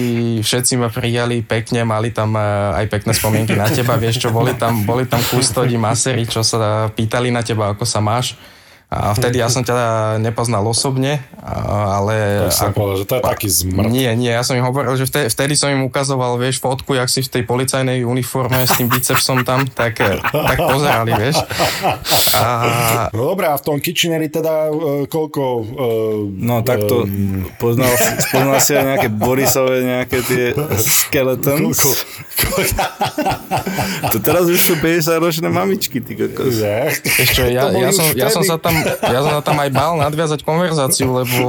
všetci 0.44 0.72
ma 0.76 0.92
prijali 0.92 1.40
pekne, 1.40 1.82
mali 1.88 2.12
tam 2.12 2.36
e, 2.36 2.44
aj 2.76 2.86
pekné 2.92 3.16
spomienky 3.16 3.56
na 3.56 3.66
teba. 3.72 3.96
Vieš 3.96 4.22
čo, 4.22 4.28
boli 4.28 4.52
tam, 4.54 4.84
boli 4.84 5.08
tam 5.08 5.18
kustodi, 5.32 5.80
masery, 5.80 6.28
čo 6.28 6.44
sa 6.44 6.92
pýtali 6.92 7.32
na 7.32 7.40
teba, 7.40 7.72
ako 7.72 7.88
sa 7.88 8.04
máš. 8.04 8.36
A 8.88 9.12
vtedy 9.12 9.36
ja 9.36 9.52
som 9.52 9.60
ťa 9.60 10.16
nepoznal 10.16 10.64
osobne, 10.64 11.20
ale... 11.44 12.48
Tak 12.48 12.56
som 12.56 12.72
povedal, 12.72 12.96
že 12.96 13.04
to 13.04 13.14
je 13.20 13.22
taký 13.22 13.48
zmrt. 13.52 13.92
Nie, 13.92 14.16
nie, 14.16 14.32
ja 14.32 14.40
som 14.40 14.56
im 14.56 14.64
hovoril, 14.64 14.96
že 14.96 15.04
vtedy, 15.04 15.28
vtedy 15.28 15.52
som 15.60 15.68
im 15.68 15.84
ukazoval, 15.84 16.40
vieš, 16.40 16.56
fotku, 16.56 16.96
jak 16.96 17.12
si 17.12 17.20
v 17.20 17.28
tej 17.28 17.42
policajnej 17.44 18.08
uniforme 18.08 18.64
s 18.64 18.80
tým 18.80 18.88
bicepsom 18.88 19.44
tam, 19.44 19.68
tak, 19.68 20.00
tak 20.32 20.56
pozerali, 20.56 21.12
vieš. 21.20 21.36
A... 22.32 23.12
No 23.12 23.36
dobré, 23.36 23.52
a 23.52 23.60
v 23.60 23.64
tom 23.68 23.76
Kitcheneri 23.76 24.32
teda 24.32 24.72
uh, 24.72 25.04
koľko... 25.04 25.42
Uh, 25.68 26.32
no 26.40 26.64
takto, 26.64 27.04
um... 27.04 27.44
poznal, 27.60 27.92
poznal 28.32 28.56
si 28.64 28.72
aj 28.72 28.84
nejaké 28.88 29.08
Borisové, 29.12 29.84
nejaké 29.84 30.24
tie 30.24 30.56
skeletons? 30.80 31.76
Koľko? 31.76 31.92
to 34.14 34.18
teraz 34.22 34.48
už 34.48 34.56
sú 34.56 34.74
50 34.80 35.12
ročné 35.20 35.48
mamičky, 35.52 36.00
ty 36.00 36.16
kokos. 36.16 36.62
Ešte, 37.04 37.52
ja, 37.52 37.68
ja, 37.68 37.90
som, 37.92 38.06
ja 38.14 38.32
som 38.32 38.46
sa 38.46 38.56
tam 38.56 38.77
ja 38.84 39.20
som 39.24 39.38
tam 39.42 39.58
aj 39.58 39.70
bal 39.70 39.92
nadviazať 39.98 40.40
konverzáciu, 40.42 41.10
lebo 41.10 41.46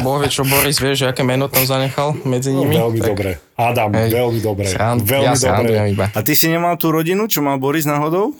Boh 0.00 0.16
vie, 0.20 0.28
čo 0.30 0.46
Boris 0.46 0.78
vie, 0.78 0.96
že 0.96 1.10
aké 1.10 1.24
meno 1.26 1.50
tam 1.50 1.64
zanechal 1.64 2.16
medzi 2.24 2.52
nimi. 2.54 2.76
No, 2.76 2.88
veľmi 2.88 3.00
tak, 3.00 3.10
dobre. 3.12 3.30
Adam, 3.56 3.90
hej, 3.92 4.10
veľmi 4.12 4.40
dobre. 4.40 4.66
Srand, 4.68 5.00
veľmi 5.04 5.26
ja 5.26 5.34
dobre. 5.36 5.76
Iba. 5.92 6.06
A 6.12 6.20
ty 6.24 6.32
si 6.32 6.46
nemal 6.48 6.78
tú 6.80 6.92
rodinu, 6.94 7.26
čo 7.26 7.44
mal 7.44 7.60
Boris 7.60 7.84
náhodou? 7.84 8.32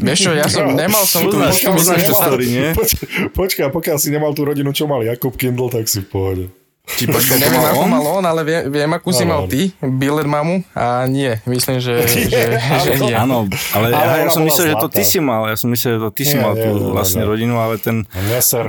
Vieš 0.00 0.18
čo, 0.24 0.30
ja 0.32 0.48
som, 0.48 0.72
nemal 0.72 1.04
som 1.04 1.28
tú 1.28 1.36
nie? 1.36 2.72
počkaj, 3.38 3.68
pokiaľ 3.68 3.96
si 4.00 4.08
nemal 4.08 4.32
tú 4.32 4.48
rodinu, 4.48 4.72
čo 4.72 4.88
mal 4.88 5.04
Jakub 5.04 5.36
Kindle, 5.36 5.68
tak 5.68 5.84
si 5.84 6.00
v 6.00 6.08
pohode. 6.08 6.44
Či 6.88 7.06
počkaj, 7.06 7.38
neviem, 7.38 7.62
ako 7.62 7.84
mal 7.86 8.04
on, 8.18 8.24
ale 8.26 8.42
viem, 8.42 8.62
viem 8.66 8.90
akú 8.90 9.14
si 9.14 9.22
mal 9.22 9.46
ty, 9.46 9.70
Billet 9.78 10.26
mamu, 10.26 10.66
a 10.74 11.06
nie, 11.06 11.38
myslím, 11.46 11.78
že, 11.78 12.02
že, 12.32 12.58
že 12.58 12.92
nie. 12.98 13.14
Áno, 13.14 13.46
ale, 13.72 13.94
ale 13.94 14.26
ja, 14.26 14.26
ja 14.26 14.30
som 14.32 14.42
myslel, 14.42 14.74
že 14.74 14.76
to 14.76 14.88
ty 14.90 15.02
si 15.06 15.18
mal, 15.22 15.46
ja 15.46 15.56
som 15.56 15.70
myslel, 15.70 15.96
že 15.96 16.00
to 16.02 16.10
ty 16.10 16.22
si 16.26 16.36
mal 16.36 16.58
tú 16.58 16.90
vlastne 16.90 17.22
rodinu, 17.22 17.62
ale 17.62 17.78
ten 17.78 18.04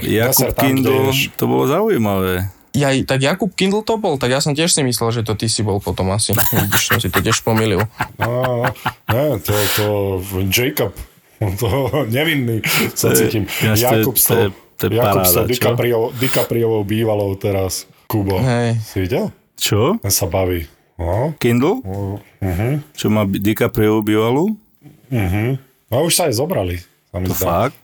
Jakub 0.05 0.53
Kindle, 0.53 1.09
to 1.33 1.43
bolo 1.49 1.65
zaujímavé. 1.65 2.51
Ja, 2.71 2.95
tak 3.03 3.19
Jakub 3.19 3.51
Kindle 3.51 3.83
to 3.83 3.99
bol, 3.99 4.15
tak 4.15 4.31
ja 4.31 4.39
som 4.39 4.55
tiež 4.55 4.71
si 4.71 4.79
myslel, 4.79 5.11
že 5.11 5.21
to 5.27 5.35
ty 5.35 5.51
si 5.51 5.59
bol 5.59 5.83
potom 5.83 6.07
asi. 6.15 6.31
Vidíš, 6.31 6.87
som 6.87 6.99
si 7.03 7.11
to 7.11 7.19
tiež 7.19 7.43
pomýlil. 7.43 7.83
No, 8.15 8.63
nie, 9.11 9.27
to, 9.43 9.51
to 9.75 9.85
Jacob, 10.47 10.95
to 11.59 11.67
nevinný 12.07 12.63
sa 12.95 13.11
cítim. 13.11 13.43
Jakub 13.59 14.15
to, 14.15 14.55
to, 14.79 14.87
to, 14.87 14.93
Jakub 14.93 15.25
s 15.27 15.35
DiCaprio, 15.51 16.15
DiCapriovou 16.15 16.87
bývalou 16.87 17.35
teraz. 17.35 17.90
Kubo, 18.11 18.43
Hej. 18.43 18.75
si 18.83 19.07
videl? 19.07 19.31
Čo? 19.55 19.95
Ten 20.03 20.11
sa 20.11 20.27
baví. 20.27 20.67
No. 20.99 21.31
Kindle? 21.39 21.79
Uh-huh. 21.79 22.83
Čo 22.91 23.07
má 23.07 23.23
DiCaprio 23.23 24.03
bývalú? 24.03 24.59
Uh-huh. 25.07 25.55
No 25.87 25.95
už 26.03 26.19
sa 26.19 26.27
aj 26.27 26.35
zobrali. 26.35 26.83
Sa 27.07 27.17
mi 27.23 27.31
to 27.31 27.39
zdá. 27.39 27.71
fakt? 27.71 27.79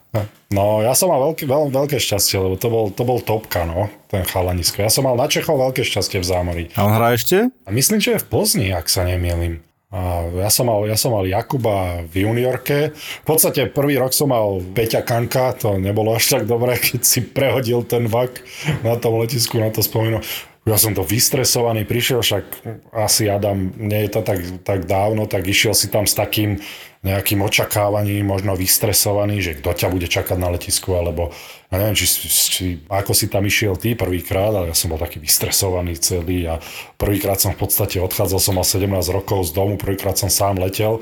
No, 0.48 0.80
ja 0.80 0.96
som 0.96 1.12
mal 1.12 1.20
veľké, 1.32 1.44
veľ, 1.44 1.68
veľké 1.68 2.00
šťastie, 2.00 2.40
lebo 2.40 2.56
to 2.56 2.68
bol, 2.72 2.88
to 2.88 3.04
bol 3.04 3.20
topka, 3.20 3.68
no, 3.68 3.92
ten 4.08 4.24
chalanisko. 4.24 4.80
Ja 4.80 4.88
som 4.88 5.04
mal 5.04 5.12
na 5.12 5.28
Čechov 5.28 5.60
veľké 5.60 5.84
šťastie 5.84 6.24
v 6.24 6.26
zámorí. 6.28 6.64
A 6.72 6.88
on 6.88 6.96
hrá 6.96 7.12
ešte? 7.12 7.52
A 7.64 7.68
myslím, 7.68 8.00
že 8.00 8.16
je 8.16 8.22
v 8.24 8.28
Plzni, 8.32 8.68
ak 8.72 8.88
sa 8.88 9.04
nemýlim. 9.04 9.60
A 9.88 10.28
ja, 10.28 10.52
som 10.52 10.68
mal, 10.68 10.84
ja 10.84 11.00
som 11.00 11.16
mal 11.16 11.24
Jakuba 11.24 12.04
v 12.04 12.28
juniorke. 12.28 12.92
V 12.92 13.24
podstate 13.24 13.72
prvý 13.72 13.96
rok 13.96 14.12
som 14.12 14.28
mal 14.28 14.60
Peťa 14.60 15.00
Kanka, 15.00 15.56
to 15.56 15.80
nebolo 15.80 16.12
až 16.12 16.28
tak 16.28 16.44
dobré, 16.44 16.76
keď 16.92 17.00
si 17.00 17.24
prehodil 17.24 17.80
ten 17.88 18.04
vak 18.04 18.44
na 18.84 19.00
tom 19.00 19.16
letisku, 19.16 19.56
na 19.56 19.72
to 19.72 19.80
spomínam. 19.80 20.20
Ja 20.68 20.76
som 20.76 20.92
to 20.92 21.00
vystresovaný, 21.00 21.88
prišiel 21.88 22.20
však 22.20 22.44
asi 22.92 23.24
Adam, 23.32 23.72
nie 23.80 24.04
je 24.04 24.10
to 24.12 24.20
tak, 24.20 24.40
tak 24.60 24.84
dávno, 24.84 25.24
tak 25.24 25.48
išiel 25.48 25.72
si 25.72 25.88
tam 25.88 26.04
s 26.04 26.12
takým 26.12 26.60
nejakým 27.00 27.40
očakávaním, 27.40 28.28
možno 28.28 28.52
vystresovaný, 28.52 29.40
že 29.40 29.56
kto 29.56 29.70
ťa 29.72 29.88
bude 29.88 30.04
čakať 30.04 30.36
na 30.36 30.52
letisku, 30.52 30.92
alebo 30.92 31.32
ja 31.72 31.80
neviem, 31.80 31.96
či, 31.96 32.04
či 32.28 32.64
ako 32.84 33.16
si 33.16 33.32
tam 33.32 33.48
išiel 33.48 33.80
ty 33.80 33.96
prvýkrát, 33.96 34.52
ale 34.52 34.68
ja 34.68 34.76
som 34.76 34.92
bol 34.92 35.00
taký 35.00 35.16
vystresovaný 35.22 35.96
celý 35.96 36.44
a 36.44 36.60
prvýkrát 37.00 37.40
som 37.40 37.56
v 37.56 37.64
podstate 37.64 37.96
odchádzal, 38.04 38.36
som 38.36 38.60
mal 38.60 38.66
17 38.68 38.84
rokov 39.14 39.48
z 39.48 39.56
domu, 39.56 39.80
prvýkrát 39.80 40.20
som 40.20 40.28
sám 40.28 40.60
letel, 40.60 41.00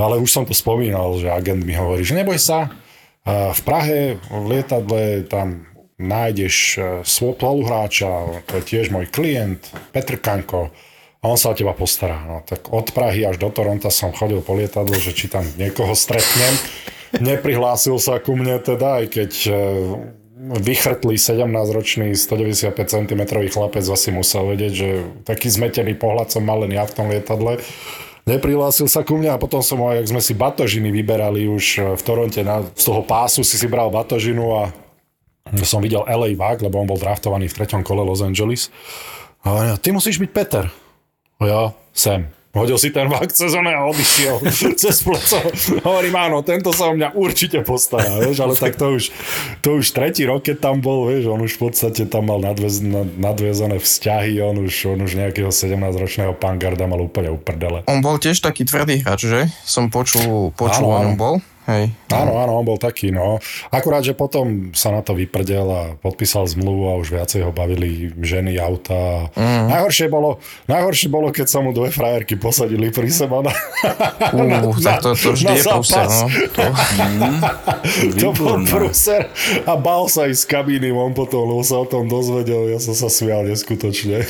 ale 0.00 0.16
už 0.16 0.32
som 0.32 0.48
to 0.48 0.56
spomínal, 0.56 1.12
že 1.20 1.28
agent 1.28 1.60
mi 1.60 1.76
hovorí, 1.76 2.08
že 2.08 2.16
neboj 2.16 2.40
sa, 2.40 2.72
v 3.28 3.60
Prahe 3.68 4.16
v 4.32 4.44
lietadle 4.48 5.28
tam 5.28 5.67
nájdeš 5.98 6.56
e, 6.78 6.80
spoluhráča, 7.02 8.42
to 8.46 8.52
je 8.58 8.64
tiež 8.64 8.94
môj 8.94 9.10
klient, 9.10 9.60
Petr 9.90 10.16
Kanko, 10.16 10.70
a 11.18 11.24
on 11.26 11.34
sa 11.34 11.50
o 11.50 11.58
teba 11.58 11.74
postará. 11.74 12.22
No, 12.22 12.46
tak 12.46 12.70
od 12.70 12.94
Prahy 12.94 13.26
až 13.26 13.42
do 13.42 13.50
Toronta 13.50 13.90
som 13.90 14.14
chodil 14.14 14.38
po 14.38 14.54
lietadlu, 14.54 14.94
že 15.02 15.10
či 15.10 15.26
tam 15.26 15.42
niekoho 15.58 15.90
stretnem. 15.98 16.54
Neprihlásil 17.18 17.98
sa 17.98 18.22
ku 18.22 18.38
mne 18.38 18.62
teda, 18.62 19.02
aj 19.02 19.06
keď 19.10 19.32
vychrtlý 20.38 21.18
17-ročný 21.18 22.14
195 22.14 22.70
cm 22.70 23.22
chlapec 23.50 23.82
asi 23.82 24.14
musel 24.14 24.46
vedieť, 24.54 24.72
že 24.72 24.88
taký 25.26 25.50
zmetený 25.50 25.98
pohľad 25.98 26.30
som 26.30 26.46
mal 26.46 26.62
len 26.62 26.78
ja 26.78 26.86
v 26.86 26.94
tom 26.94 27.10
lietadle. 27.10 27.58
Neprihlásil 28.28 28.86
sa 28.86 29.02
ku 29.02 29.18
mne 29.18 29.34
a 29.34 29.40
potom 29.40 29.64
som 29.64 29.80
jak 29.90 30.06
sme 30.06 30.22
si 30.22 30.36
batožiny 30.36 30.92
vyberali 30.92 31.48
už 31.48 31.64
e, 31.80 31.96
v 31.96 32.02
Toronte, 32.04 32.44
na, 32.44 32.60
z 32.76 32.84
toho 32.84 33.00
pásu 33.00 33.40
si 33.40 33.56
si 33.56 33.64
bral 33.64 33.88
batožinu 33.88 34.52
a 34.52 34.62
som 35.64 35.80
videl 35.84 36.04
LA 36.04 36.34
Vák, 36.36 36.64
lebo 36.64 36.80
on 36.80 36.88
bol 36.88 37.00
draftovaný 37.00 37.48
v 37.48 37.56
treťom 37.62 37.82
kole 37.86 38.02
Los 38.04 38.24
Angeles. 38.24 38.72
A 39.46 39.78
ty 39.78 39.94
musíš 39.94 40.18
byť 40.18 40.30
Peter. 40.34 40.64
No 41.38 41.44
ja, 41.46 41.62
sem. 41.94 42.26
Hodil 42.48 42.80
si 42.80 42.88
ten 42.88 43.06
vak 43.12 43.28
cez 43.28 43.52
a 43.52 43.60
odišiel 43.60 44.40
cez 44.80 45.04
pleco. 45.04 45.38
Hovorím, 45.84 46.16
áno, 46.16 46.40
tento 46.40 46.72
sa 46.72 46.88
o 46.88 46.96
mňa 46.96 47.12
určite 47.12 47.60
postará, 47.60 48.18
vieš, 48.24 48.40
ale 48.40 48.56
tak 48.56 48.74
to 48.74 48.96
už, 48.96 49.12
to 49.60 49.78
už 49.78 49.86
tretí 49.92 50.24
rok, 50.24 50.42
keď 50.48 50.56
tam 50.58 50.80
bol, 50.80 51.12
vieš, 51.12 51.28
on 51.28 51.44
už 51.44 51.60
v 51.60 51.60
podstate 51.68 52.08
tam 52.08 52.32
mal 52.32 52.40
nadvez, 52.40 52.80
nadviazané 53.20 53.76
vzťahy, 53.76 54.40
on 54.40 54.64
už, 54.64 54.74
on 54.90 54.98
už 55.04 55.20
nejakého 55.20 55.52
17-ročného 55.52 56.32
pangarda 56.40 56.88
mal 56.88 56.98
úplne 57.04 57.30
uprdele. 57.30 57.84
On 57.84 58.00
bol 58.00 58.16
tiež 58.16 58.40
taký 58.40 58.64
tvrdý 58.64 59.04
hráč, 59.04 59.28
že? 59.28 59.52
Som 59.68 59.92
počul, 59.92 60.50
počul, 60.56 60.88
áno, 60.88 61.04
on 61.04 61.14
bol. 61.20 61.34
Hej. 61.68 61.92
Áno, 62.08 62.40
áno, 62.40 62.56
on 62.56 62.64
bol 62.64 62.80
taký, 62.80 63.12
no. 63.12 63.36
Akurát, 63.68 64.00
že 64.00 64.16
potom 64.16 64.72
sa 64.72 64.88
na 64.88 65.04
to 65.04 65.12
vyprdel 65.12 65.68
a 65.68 65.82
podpísal 66.00 66.48
zmluvu 66.48 66.88
a 66.88 66.96
už 66.96 67.12
viacej 67.12 67.44
ho 67.44 67.52
bavili 67.52 68.08
ženy, 68.24 68.56
auta. 68.56 69.28
Mm. 69.36 69.68
Najhoršie, 69.76 70.08
bolo, 70.08 70.40
najhoršie 70.64 71.12
bolo, 71.12 71.28
keď 71.28 71.44
sa 71.44 71.60
mu 71.60 71.76
dve 71.76 71.92
frajerky 71.92 72.40
posadili 72.40 72.88
pri 72.88 73.12
seba 73.12 73.44
na, 73.44 73.52
uh, 73.52 74.48
na, 74.48 74.64
tak 74.80 75.04
to, 75.04 75.12
to 75.12 75.36
vždy 75.36 75.60
je 75.60 75.64
prúser, 75.68 76.08
no. 76.08 76.24
To, 76.56 76.64
mm. 76.72 77.40
to 78.24 78.28
bol 78.32 78.56
prúser 78.64 79.28
a 79.68 79.76
bal 79.76 80.08
sa 80.08 80.24
ísť 80.24 80.40
z 80.40 80.46
kabíny, 80.48 80.88
on 80.88 81.12
potom, 81.12 81.52
lebo 81.52 81.60
sa 81.60 81.76
o 81.76 81.84
tom 81.84 82.08
dozvedel, 82.08 82.72
ja 82.72 82.80
som 82.80 82.96
sa 82.96 83.12
smial 83.12 83.44
neskutočne. 83.44 84.24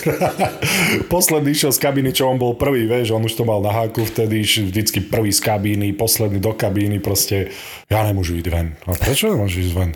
posledný 1.14 1.54
išiel 1.54 1.70
z 1.70 1.78
kabíny, 1.86 2.10
čo 2.10 2.26
on 2.26 2.34
bol 2.34 2.58
prvý, 2.58 2.90
vieš, 2.90 3.14
on 3.14 3.22
už 3.22 3.38
to 3.38 3.46
mal 3.46 3.62
na 3.62 3.70
háku 3.70 4.02
vtedy, 4.10 4.42
vždycky 4.42 5.06
prvý 5.06 5.30
z 5.30 5.38
kabíny, 5.38 5.94
posledný 5.94 6.42
do 6.42 6.50
kabíny, 6.50 6.98
proste 6.98 7.27
proste, 7.28 7.52
ja 7.92 8.00
nemôžu 8.08 8.40
ísť 8.40 8.48
ven. 8.48 8.72
A 8.88 8.96
prečo 8.96 9.28
nemôžu 9.28 9.60
ísť 9.60 9.74
ven? 9.76 9.90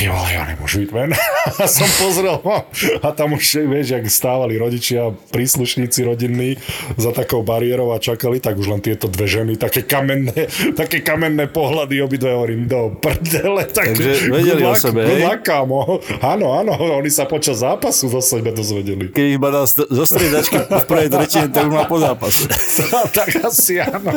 Ty 0.00 0.08
vole, 0.08 0.32
ja 0.32 0.48
nemôžu 0.48 0.88
ísť 0.88 0.92
ven. 0.96 1.12
a 1.60 1.64
som 1.68 1.84
pozrel 2.00 2.40
no, 2.40 2.64
a 3.04 3.08
tam 3.12 3.36
už, 3.36 3.68
vieš, 3.68 3.92
jak 3.92 4.04
stávali 4.08 4.56
rodičia, 4.56 5.12
príslušníci 5.28 6.08
rodinní 6.08 6.56
za 6.96 7.12
takou 7.12 7.44
bariérou 7.44 7.92
a 7.92 8.00
čakali, 8.00 8.40
tak 8.40 8.56
už 8.56 8.72
len 8.72 8.80
tieto 8.80 9.12
dve 9.12 9.28
ženy, 9.28 9.60
také 9.60 9.84
kamenné, 9.84 10.48
také 10.80 11.04
kamenné 11.04 11.52
pohľady 11.52 12.00
obidve 12.00 12.32
hovorím, 12.32 12.64
do 12.64 12.96
prdele. 12.96 13.68
Tak 13.68 13.92
Takže 13.92 14.32
vedeli 14.32 14.62
o 14.64 14.72
sebe, 14.72 15.04
hej? 15.04 15.28
Kámo. 15.44 16.00
Áno, 16.24 16.56
áno, 16.56 16.72
oni 16.80 17.12
sa 17.12 17.28
počas 17.28 17.60
zápasu 17.60 18.08
zo 18.08 18.24
sebe 18.24 18.56
dozvedeli. 18.56 19.12
Keď 19.12 19.26
ich 19.36 19.40
badal 19.40 19.68
zo 19.68 20.04
striedačky 20.08 20.64
v 20.64 20.86
prvej 20.88 21.08
tretine, 21.12 21.48
tak 21.52 21.68
už 21.68 21.74
má 21.76 21.84
po 21.84 22.00
zápase. 22.00 22.48
tak 23.16 23.36
asi 23.36 23.84
áno. 23.84 24.16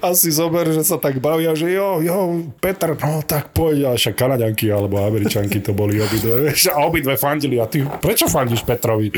Asi 0.00 0.32
zober, 0.32 0.72
že 0.72 0.86
sa 0.88 0.96
tak 0.96 1.20
bavia, 1.20 1.52
že 1.52 1.68
jo, 1.68 2.00
jo, 2.00 2.48
Peter, 2.64 2.96
no 2.96 3.20
tak 3.20 3.52
poď, 3.52 3.92
a 3.92 3.98
však 3.98 4.14
Kanaďanky, 4.16 4.72
alebo 4.72 5.01
Američanky 5.06 5.60
to 5.60 5.72
boli 5.72 5.98
obidve. 5.98 6.50
Vieš, 6.50 6.72
a 6.72 6.86
obidve 6.86 7.16
fandili. 7.16 7.58
A 7.60 7.66
ty, 7.66 7.82
prečo 7.82 8.26
fandíš 8.26 8.62
Petrovi? 8.66 9.12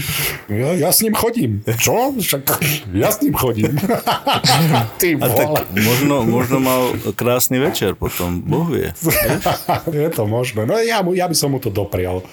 Ja, 0.49 0.89
ja 0.89 0.91
s 0.93 1.01
ním 1.05 1.15
chodím. 1.15 1.61
Čo? 1.65 2.15
Však 2.17 2.43
ja 2.97 3.11
s 3.13 3.21
ním 3.21 3.35
chodím. 3.35 3.77
ty 5.01 5.17
a 5.21 5.27
tak 5.29 5.49
možno, 5.73 6.25
možno 6.27 6.57
mal 6.61 6.83
krásny 7.17 7.61
večer 7.61 7.95
potom, 7.95 8.41
Boh 8.43 8.69
vie. 8.69 8.91
Je 10.05 10.11
to 10.11 10.25
možné. 10.29 10.67
No 10.69 10.77
ja, 10.81 11.01
ja 11.01 11.27
by 11.29 11.37
som 11.37 11.55
mu 11.55 11.59
to 11.63 11.71
doprial. 11.73 12.25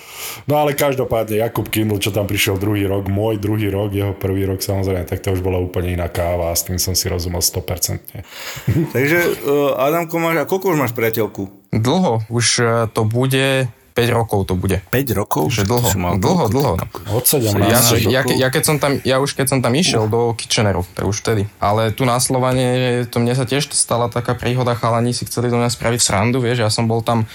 No 0.47 0.53
ale 0.59 0.73
každopádne 0.75 1.39
Jakub 1.39 1.67
Kindl, 1.67 2.01
čo 2.01 2.11
tam 2.11 2.25
prišiel 2.27 2.57
druhý 2.57 2.87
rok, 2.87 3.07
môj 3.07 3.37
druhý 3.37 3.69
rok, 3.69 3.93
jeho 3.93 4.13
prvý 4.15 4.47
rok 4.47 4.59
samozrejme, 4.59 5.07
tak 5.07 5.21
to 5.23 5.35
už 5.35 5.41
bola 5.43 5.61
úplne 5.61 5.95
iná 5.95 6.07
káva 6.07 6.51
a 6.51 6.57
s 6.57 6.65
tým 6.67 6.81
som 6.81 6.97
si 6.97 7.07
rozumel 7.07 7.39
100%. 7.43 8.01
Takže 8.95 9.17
uh, 9.45 9.77
Adamko, 9.77 10.17
máš, 10.17 10.43
a 10.43 10.45
koľko 10.49 10.75
už 10.75 10.79
máš 10.79 10.93
priateľku? 10.95 11.60
Dlho, 11.71 12.23
už 12.27 12.45
e, 12.59 12.65
to 12.91 13.07
bude 13.07 13.71
5 13.91 14.07
rokov 14.17 14.47
to 14.47 14.55
bude. 14.55 14.79
5 14.87 15.19
rokov? 15.19 15.51
Že 15.51 15.67
dlho, 15.67 15.89
mal 15.99 16.15
dlho, 16.15 16.47
dlho. 16.47 16.73
Od 17.11 17.25
17 17.27 17.59
ja, 17.67 17.83
ja, 18.07 18.21
ja, 18.23 18.47
keď 18.47 18.63
som 18.63 18.75
tam, 18.79 18.97
ja 19.03 19.19
už 19.19 19.35
keď 19.35 19.47
som 19.51 19.59
tam 19.59 19.75
išiel 19.75 20.07
do 20.07 20.31
Kitcheneru, 20.31 20.87
tak 20.95 21.03
už 21.03 21.19
vtedy. 21.19 21.51
Ale 21.59 21.91
tu 21.91 22.07
na 22.07 22.15
Slovane, 22.23 23.03
to 23.11 23.19
mne 23.19 23.35
sa 23.35 23.43
tiež 23.43 23.67
stala 23.75 24.07
taká 24.07 24.31
príhoda, 24.33 24.79
chalani 24.79 25.11
si 25.11 25.27
chceli 25.27 25.51
do 25.51 25.59
mňa 25.59 25.69
spraviť 25.69 25.99
srandu, 25.99 26.39
vieš, 26.39 26.63
ja 26.63 26.71
som 26.71 26.87
bol 26.87 27.03
tam 27.03 27.27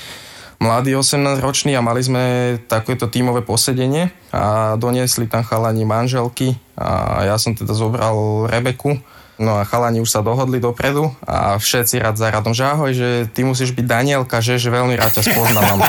mladý 0.57 0.97
18-ročný 0.97 1.77
a 1.77 1.85
mali 1.85 2.01
sme 2.01 2.57
takéto 2.65 3.13
tímové 3.13 3.45
posedenie 3.45 4.09
a 4.33 4.75
doniesli 4.81 5.29
tam 5.29 5.45
chalani 5.45 5.85
manželky 5.85 6.57
a 6.81 7.29
ja 7.29 7.37
som 7.37 7.53
teda 7.53 7.77
zobral 7.77 8.49
Rebeku 8.49 8.97
No 9.37 9.61
a 9.61 9.69
chalani 9.69 10.01
už 10.01 10.09
sa 10.09 10.25
dohodli 10.25 10.57
dopredu 10.57 11.13
a 11.21 11.61
všetci 11.61 12.01
rád 12.01 12.17
za 12.17 12.33
radom, 12.33 12.57
že 12.57 12.65
ahoj, 12.65 12.91
že 12.97 13.09
ty 13.37 13.45
musíš 13.45 13.77
byť 13.77 13.85
Danielka, 13.85 14.41
že, 14.41 14.57
že 14.57 14.73
veľmi 14.73 14.97
rád 14.97 15.21
ťa 15.21 15.29
spoznávam. 15.29 15.85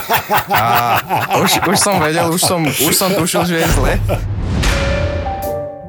A 0.52 1.40
už, 1.40 1.64
už 1.64 1.78
som 1.80 1.96
vedel, 2.04 2.28
už 2.28 2.44
som, 2.44 2.60
už 2.68 2.92
som 2.92 3.08
tušil, 3.16 3.48
že 3.48 3.64
je 3.64 3.68
zle. 3.72 3.94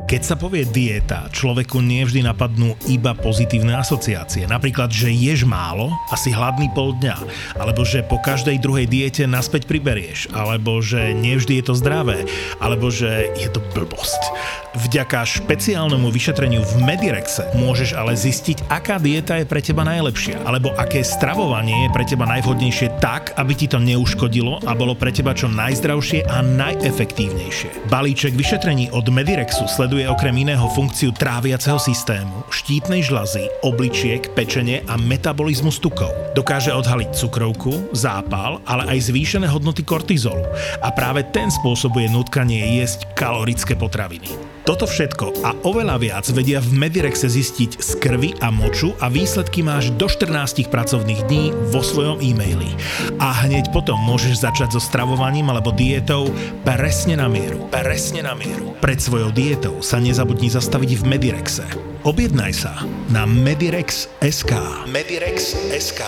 Keď 0.09 0.25
sa 0.25 0.41
povie 0.41 0.65
dieta, 0.65 1.29
človeku 1.29 1.85
nevždy 1.85 2.25
napadnú 2.25 2.73
iba 2.89 3.13
pozitívne 3.13 3.77
asociácie. 3.77 4.49
Napríklad, 4.49 4.89
že 4.89 5.13
ješ 5.13 5.45
málo 5.45 5.93
a 6.09 6.17
si 6.17 6.33
hladný 6.33 6.73
pol 6.73 6.97
dňa, 6.97 7.17
alebo 7.61 7.85
že 7.85 8.01
po 8.01 8.17
každej 8.17 8.57
druhej 8.57 8.89
diete 8.89 9.29
naspäť 9.29 9.69
priberieš, 9.69 10.33
alebo 10.33 10.81
že 10.81 11.13
nevždy 11.13 11.61
je 11.61 11.65
to 11.69 11.77
zdravé, 11.77 12.25
alebo 12.57 12.89
že 12.89 13.29
je 13.37 13.53
to 13.53 13.61
blbosť. 13.77 14.33
Vďaka 14.81 15.29
špeciálnemu 15.29 16.09
vyšetreniu 16.09 16.65
v 16.65 16.89
Medirexe 16.89 17.45
môžeš 17.61 17.93
ale 17.93 18.17
zistiť, 18.17 18.65
aká 18.73 18.97
dieta 18.97 19.37
je 19.37 19.45
pre 19.45 19.61
teba 19.61 19.85
najlepšia, 19.85 20.41
alebo 20.49 20.73
aké 20.81 21.05
stravovanie 21.05 21.85
je 21.85 21.93
pre 21.93 22.09
teba 22.09 22.25
najvhodnejšie 22.25 22.97
tak, 22.97 23.37
aby 23.37 23.53
ti 23.53 23.69
to 23.69 23.77
neuškodilo 23.77 24.65
a 24.65 24.73
bolo 24.73 24.97
pre 24.97 25.13
teba 25.13 25.37
čo 25.37 25.53
najzdravšie 25.53 26.33
a 26.33 26.41
najefektívnejšie. 26.41 27.93
Balíček 27.93 28.33
vyšetrení 28.33 28.89
od 28.97 29.05
Medirexu 29.13 29.69
sleduje 29.69 29.98
okrem 30.07 30.47
iného 30.47 30.69
funkciu 30.71 31.11
tráviaceho 31.11 31.83
systému, 31.83 32.47
štítnej 32.55 33.03
žlazy, 33.03 33.51
obličiek, 33.67 34.31
pečenie 34.39 34.87
a 34.87 34.95
metabolizmus 34.95 35.83
tukov. 35.83 36.15
Dokáže 36.39 36.71
odhaliť 36.71 37.11
cukrovku, 37.11 37.91
zápal, 37.91 38.63
ale 38.71 38.87
aj 38.95 39.11
zvýšené 39.11 39.51
hodnoty 39.51 39.83
kortizolu 39.83 40.47
a 40.79 40.89
práve 40.95 41.27
ten 41.35 41.51
spôsobuje 41.51 42.07
nutkanie 42.07 42.79
jesť 42.79 43.11
kalorické 43.19 43.75
potraviny. 43.75 44.48
Toto 44.69 44.85
všetko 44.85 45.49
a 45.49 45.57
oveľa 45.65 45.97
viac 45.97 46.29
vedia 46.29 46.61
v 46.61 46.77
Medirexe 46.77 47.25
zistiť 47.25 47.81
z 47.81 47.91
krvi 48.05 48.37
a 48.45 48.53
moču 48.53 48.93
a 49.01 49.09
výsledky 49.09 49.65
máš 49.65 49.89
do 49.97 50.05
14 50.05 50.69
pracovných 50.69 51.25
dní 51.25 51.57
vo 51.73 51.81
svojom 51.81 52.21
e-maili. 52.21 52.77
A 53.17 53.49
hneď 53.49 53.73
potom 53.73 53.97
môžeš 53.97 54.45
začať 54.45 54.77
so 54.77 54.81
stravovaním 54.85 55.49
alebo 55.49 55.73
dietou 55.73 56.29
presne 56.69 57.17
na 57.17 57.33
mieru. 57.33 57.65
Presne 57.73 58.29
na 58.29 58.37
mieru. 58.37 58.77
Pred 58.85 59.01
svojou 59.01 59.33
dietou 59.33 59.81
sa 59.81 60.05
nezabudni 60.05 60.53
zastaviť 60.53 61.01
v 61.01 61.17
Medirexe. 61.17 61.65
Objednaj 62.05 62.53
sa 62.53 62.77
na 63.09 63.25
Medirex.sk. 63.25 64.53
Medirex.sk. 64.85 66.05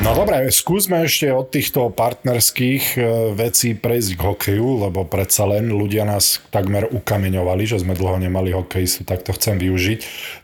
No 0.00 0.16
dobre, 0.16 0.48
skúsme 0.48 1.04
ešte 1.04 1.28
od 1.28 1.52
týchto 1.52 1.92
partnerských 1.92 2.84
e, 2.96 3.00
vecí 3.36 3.76
prejsť 3.76 4.10
k 4.16 4.20
hokeju, 4.32 4.88
lebo 4.88 5.04
predsa 5.04 5.44
len 5.44 5.68
ľudia 5.68 6.08
nás 6.08 6.40
takmer 6.48 6.88
ukameňovali, 6.88 7.68
že 7.68 7.84
sme 7.84 7.92
dlho 7.92 8.16
nemali 8.16 8.56
hokejistu, 8.56 9.04
tak 9.04 9.28
to 9.28 9.36
chcem 9.36 9.60
využiť. 9.60 9.98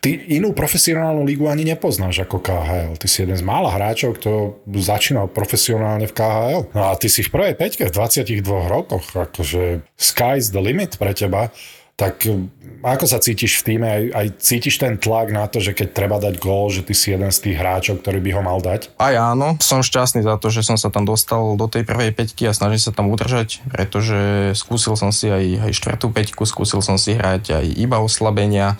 Ty 0.04 0.10
inú 0.28 0.52
profesionálnu 0.52 1.24
lígu 1.24 1.48
ani 1.48 1.64
nepoznáš 1.64 2.28
ako 2.28 2.44
KHL. 2.44 3.00
Ty 3.00 3.06
si 3.08 3.24
jeden 3.24 3.40
z 3.40 3.48
mála 3.48 3.72
hráčov, 3.72 4.20
kto 4.20 4.60
začínal 4.76 5.32
profesionálne 5.32 6.04
v 6.04 6.12
KHL. 6.12 6.62
No 6.76 6.92
a 6.92 7.00
ty 7.00 7.08
si 7.08 7.24
v 7.24 7.32
prvej 7.32 7.56
peťke 7.56 7.88
v 7.88 7.96
22 7.96 8.44
rokoch, 8.44 9.08
akože 9.16 9.80
sky's 9.96 10.52
the 10.52 10.60
limit 10.60 11.00
pre 11.00 11.16
teba 11.16 11.48
tak 11.96 12.28
hm, 12.28 12.52
ako 12.84 13.08
sa 13.08 13.18
cítiš 13.18 13.64
v 13.64 13.72
týme? 13.72 13.88
Aj, 13.88 14.04
aj 14.12 14.26
cítiš 14.36 14.76
ten 14.76 15.00
tlak 15.00 15.32
na 15.32 15.48
to, 15.48 15.64
že 15.64 15.72
keď 15.72 15.88
treba 15.96 16.20
dať 16.20 16.36
gól, 16.36 16.68
že 16.68 16.84
ty 16.84 16.92
si 16.92 17.10
jeden 17.10 17.32
z 17.32 17.40
tých 17.40 17.56
hráčov, 17.56 18.04
ktorý 18.04 18.20
by 18.20 18.30
ho 18.36 18.42
mal 18.44 18.60
dať? 18.60 18.92
Aj 19.00 19.16
áno, 19.16 19.56
som 19.64 19.80
šťastný 19.80 20.20
za 20.20 20.36
to, 20.36 20.52
že 20.52 20.60
som 20.60 20.76
sa 20.76 20.92
tam 20.92 21.08
dostal 21.08 21.56
do 21.56 21.66
tej 21.66 21.88
prvej 21.88 22.12
peťky 22.12 22.46
a 22.46 22.54
snažím 22.54 22.78
sa 22.78 22.92
tam 22.92 23.08
udržať, 23.08 23.64
pretože 23.72 24.52
skúsil 24.52 24.92
som 24.94 25.08
si 25.08 25.32
aj, 25.32 25.66
aj 25.66 25.72
štvrtú 25.72 26.12
peťku, 26.12 26.44
skúsil 26.44 26.84
som 26.84 27.00
si 27.00 27.16
hrať 27.16 27.64
aj 27.64 27.66
iba 27.80 27.96
oslabenia, 27.98 28.76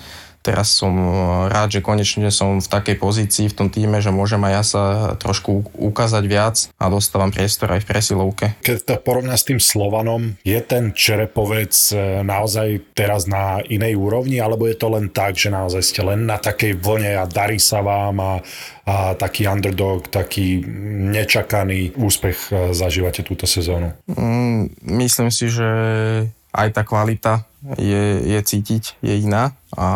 teraz 0.46 0.70
som 0.70 0.94
eh, 0.94 1.10
rád, 1.50 1.74
že 1.74 1.80
konečne 1.82 2.30
som 2.30 2.62
v 2.62 2.68
takej 2.70 2.96
pozícii 3.02 3.50
v 3.50 3.56
tom 3.58 3.68
týme, 3.68 3.98
že 3.98 4.14
môžem 4.14 4.38
aj 4.46 4.52
ja 4.54 4.62
sa 4.62 4.84
trošku 5.18 5.66
ukázať 5.74 6.24
viac 6.30 6.56
a 6.78 6.86
dostávam 6.86 7.34
priestor 7.34 7.74
aj 7.74 7.82
v 7.82 7.88
presilovke. 7.90 8.46
Keď 8.62 8.76
to 8.86 8.94
porovná 9.02 9.34
s 9.34 9.42
tým 9.42 9.58
Slovanom, 9.58 10.38
je 10.46 10.58
ten 10.62 10.94
Čerepovec 10.94 11.74
eh, 11.90 12.22
naozaj 12.22 12.94
teraz 12.94 13.26
na 13.26 13.58
inej 13.66 13.98
úrovni, 13.98 14.38
alebo 14.38 14.70
je 14.70 14.78
to 14.78 14.86
len 14.94 15.10
tak, 15.10 15.34
že 15.34 15.50
naozaj 15.50 15.82
ste 15.82 16.06
len 16.06 16.22
na 16.22 16.38
takej 16.38 16.78
vlne 16.78 17.18
a 17.18 17.26
darí 17.26 17.58
sa 17.58 17.82
vám 17.82 18.16
a, 18.22 18.32
a 18.86 18.94
taký 19.18 19.50
underdog, 19.50 20.06
taký 20.06 20.62
nečakaný 21.10 21.98
úspech 21.98 22.38
eh, 22.54 22.56
zažívate 22.70 23.26
túto 23.26 23.50
sezónu? 23.50 23.90
Mm, 24.06 24.70
myslím 25.02 25.34
si, 25.34 25.50
že 25.50 25.66
aj 26.56 26.68
tá 26.72 26.82
kvalita 26.86 27.44
je, 27.74 28.04
je 28.22 28.40
cítiť, 28.40 29.02
je 29.02 29.14
iná. 29.18 29.58
A 29.74 29.88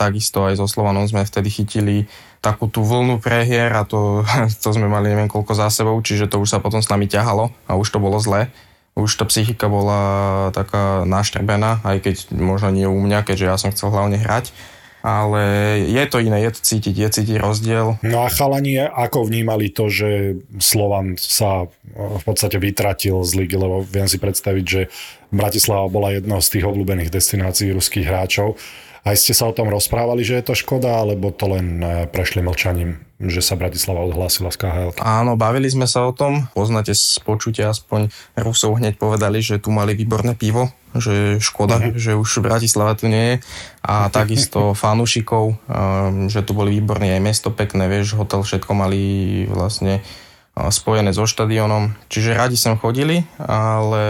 takisto 0.00 0.48
aj 0.48 0.56
so 0.56 0.64
Slovanom 0.64 1.04
sme 1.04 1.28
vtedy 1.28 1.52
chytili 1.52 1.96
takú 2.40 2.66
tú 2.66 2.82
vlnu 2.82 3.22
prehier 3.22 3.70
a 3.76 3.84
to, 3.84 4.24
to 4.64 4.68
sme 4.72 4.88
mali 4.88 5.12
neviem 5.12 5.28
koľko 5.28 5.52
za 5.52 5.68
sebou, 5.68 6.00
čiže 6.00 6.32
to 6.32 6.40
už 6.40 6.48
sa 6.48 6.58
potom 6.58 6.80
s 6.80 6.88
nami 6.88 7.06
ťahalo 7.06 7.52
a 7.68 7.76
už 7.76 7.92
to 7.92 7.98
bolo 8.00 8.16
zle. 8.18 8.48
Už 8.92 9.08
tá 9.16 9.24
psychika 9.24 9.72
bola 9.72 10.52
taká 10.52 11.08
naštrbená, 11.08 11.80
aj 11.80 11.96
keď 12.04 12.16
možno 12.36 12.68
nie 12.68 12.84
u 12.84 13.00
mňa, 13.00 13.24
keďže 13.24 13.48
ja 13.48 13.56
som 13.56 13.72
chcel 13.72 13.88
hlavne 13.88 14.20
hrať 14.20 14.52
ale 15.02 15.42
je 15.82 16.04
to 16.06 16.22
iné, 16.22 16.46
je 16.46 16.54
to 16.54 16.60
cítiť, 16.62 16.94
je 16.94 17.08
cítiť 17.10 17.36
rozdiel. 17.42 17.98
No 18.06 18.22
a 18.22 18.30
chalani, 18.30 18.78
ako 18.78 19.26
vnímali 19.26 19.74
to, 19.74 19.90
že 19.90 20.38
Slovan 20.62 21.18
sa 21.18 21.66
v 21.92 22.22
podstate 22.22 22.62
vytratil 22.62 23.18
z 23.26 23.34
ligy, 23.34 23.58
lebo 23.58 23.82
viem 23.82 24.06
si 24.06 24.22
predstaviť, 24.22 24.64
že 24.64 24.82
Bratislava 25.32 25.88
bola 25.88 26.12
jednou 26.12 26.44
z 26.44 26.48
tých 26.52 26.64
obľúbených 26.68 27.08
destinácií 27.08 27.72
ruských 27.72 28.04
hráčov. 28.04 28.60
Aj 29.02 29.18
ste 29.18 29.34
sa 29.34 29.50
o 29.50 29.56
tom 29.56 29.66
rozprávali, 29.66 30.22
že 30.22 30.38
je 30.38 30.44
to 30.46 30.54
škoda, 30.54 31.02
alebo 31.02 31.34
to 31.34 31.50
len 31.50 31.82
e, 31.82 32.06
prešli 32.06 32.38
mlčaním, 32.38 33.02
že 33.18 33.42
sa 33.42 33.58
Bratislava 33.58 34.06
odhlásila 34.06 34.54
z 34.54 34.62
KHL? 34.62 34.94
Áno, 35.02 35.34
bavili 35.34 35.66
sme 35.66 35.90
sa 35.90 36.06
o 36.06 36.14
tom. 36.14 36.46
Poznáte 36.54 36.94
z 36.94 37.18
počutia, 37.26 37.74
aspoň 37.74 38.14
Rusov 38.38 38.78
hneď 38.78 39.02
povedali, 39.02 39.42
že 39.42 39.58
tu 39.58 39.74
mali 39.74 39.98
výborné 39.98 40.38
pivo, 40.38 40.70
že 40.94 41.42
škoda, 41.42 41.82
uh-huh. 41.82 41.98
že 41.98 42.14
už 42.14 42.46
Bratislava 42.46 42.94
tu 42.94 43.10
nie 43.10 43.26
je. 43.26 43.36
A 43.82 44.06
takisto 44.14 44.70
fanúšikov, 44.78 45.50
e, 45.50 45.54
že 46.30 46.46
tu 46.46 46.54
boli 46.54 46.78
výborní 46.78 47.10
aj 47.18 47.26
mesto 47.26 47.50
pekné, 47.50 47.90
vieš, 47.90 48.14
hotel, 48.14 48.46
všetko 48.46 48.70
mali 48.70 49.02
vlastne 49.50 49.98
e, 49.98 50.02
spojené 50.70 51.10
so 51.10 51.26
štadionom. 51.26 51.90
Čiže 52.06 52.38
radi 52.38 52.54
sem 52.54 52.78
chodili, 52.78 53.26
ale 53.42 54.04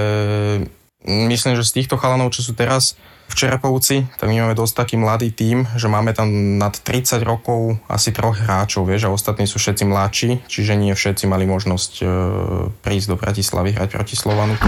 myslím, 1.06 1.58
že 1.58 1.66
z 1.66 1.82
týchto 1.82 1.98
chalanov, 1.98 2.34
čo 2.34 2.42
sú 2.42 2.52
teraz 2.54 2.94
v 3.32 3.34
Čerepovci, 3.34 4.12
tak 4.20 4.28
my 4.28 4.44
máme 4.44 4.52
dosť 4.58 4.74
taký 4.84 5.00
mladý 5.00 5.32
tím, 5.32 5.64
že 5.80 5.88
máme 5.88 6.12
tam 6.12 6.28
nad 6.60 6.76
30 6.76 7.24
rokov 7.24 7.80
asi 7.88 8.12
troch 8.12 8.36
hráčov, 8.36 8.84
vieš, 8.84 9.08
a 9.08 9.14
ostatní 9.14 9.48
sú 9.48 9.56
všetci 9.56 9.88
mladší, 9.88 10.30
čiže 10.44 10.76
nie 10.76 10.92
všetci 10.92 11.24
mali 11.24 11.48
možnosť 11.48 11.92
e, 12.02 12.04
prísť 12.84 13.06
do 13.08 13.16
Bratislavy 13.16 13.72
hrať 13.72 13.88
proti 13.88 14.14
Slovanu. 14.20 14.60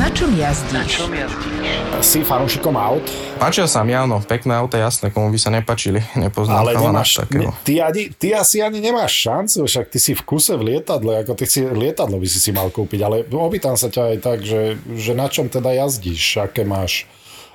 Na 0.00 0.08
čom 0.08 0.32
jazdíš? 0.32 0.72
Na 0.72 0.84
čom 0.88 1.12
jazdíš? 1.12 1.68
Si 2.00 2.24
fanúšikom 2.24 2.72
aut? 2.80 3.04
Páčia 3.36 3.68
sa 3.68 3.84
mi, 3.84 3.92
áno, 3.92 4.24
pekné 4.24 4.56
auta, 4.56 4.80
jasné, 4.80 5.12
komu 5.12 5.28
by 5.28 5.36
sa 5.36 5.52
nepačili, 5.52 6.00
nepoznám 6.16 6.64
Ale 6.64 6.80
nemáš, 6.80 7.20
ne, 7.28 7.52
ty, 7.60 7.76
ani, 7.76 8.08
ty 8.16 8.32
asi 8.32 8.64
ani 8.64 8.80
nemáš 8.80 9.12
šancu, 9.12 9.68
však 9.68 9.92
ty 9.92 9.98
si 10.00 10.16
v 10.16 10.22
kuse 10.24 10.56
v 10.56 10.72
lietadle, 10.72 11.20
ako 11.20 11.36
ty 11.36 11.44
si 11.44 11.60
lietadlo 11.68 12.16
by 12.16 12.24
si 12.24 12.40
si 12.40 12.50
mal 12.56 12.72
kúpiť, 12.72 13.00
ale 13.04 13.16
opýtam 13.28 13.76
sa 13.76 13.92
ťa 13.92 14.16
aj 14.16 14.18
tak, 14.24 14.38
že, 14.40 14.80
že 14.96 15.12
na 15.12 15.28
čom 15.28 15.52
teda 15.52 15.76
jazdíš, 15.76 16.40
aké 16.40 16.64
máš 16.64 17.04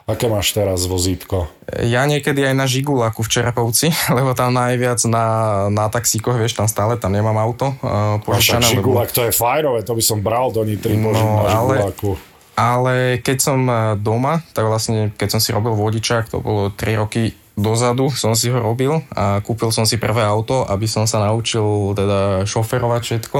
Aké 0.08 0.32
máš 0.32 0.56
teraz 0.56 0.88
vozítko? 0.88 1.52
Ja 1.84 2.08
niekedy 2.08 2.40
aj 2.40 2.56
na 2.56 2.64
Žigulaku 2.64 3.28
v 3.28 3.30
Čerapovci, 3.30 3.92
lebo 4.18 4.32
tam 4.32 4.56
najviac 4.56 5.04
na, 5.12 5.26
na 5.68 5.92
taxíkoch, 5.92 6.40
vieš, 6.40 6.56
tam 6.56 6.72
stále, 6.72 6.96
tam 6.96 7.12
nemám 7.12 7.36
auto. 7.36 7.76
Uh, 7.84 8.16
požičané, 8.24 8.80
lebo... 8.80 9.04
to 9.12 9.28
je 9.28 9.36
fajrové, 9.36 9.84
to 9.84 9.92
by 9.92 10.04
som 10.04 10.24
bral 10.24 10.48
do 10.56 10.64
Nitry, 10.64 10.96
no, 10.96 11.12
na 11.12 11.60
Žigulaku. 11.60 12.16
Ale, 12.16 12.24
ale 12.56 12.94
keď 13.20 13.38
som 13.38 13.60
e, 13.68 13.76
doma, 14.00 14.42
tak 14.56 14.66
vlastne, 14.66 15.12
keď 15.14 15.38
som 15.38 15.40
si 15.44 15.52
robil 15.52 15.76
vodičák, 15.76 16.32
to 16.32 16.40
bolo 16.40 16.72
3 16.72 17.04
roky 17.04 17.36
dozadu 17.58 18.14
som 18.14 18.38
si 18.38 18.54
ho 18.54 18.62
robil 18.62 19.02
a 19.18 19.42
kúpil 19.42 19.74
som 19.74 19.84
si 19.84 19.98
prvé 19.98 20.22
auto, 20.22 20.62
aby 20.70 20.86
som 20.86 21.10
sa 21.10 21.26
naučil 21.26 21.98
teda 21.98 22.46
šoferovať 22.46 23.02
všetko 23.02 23.40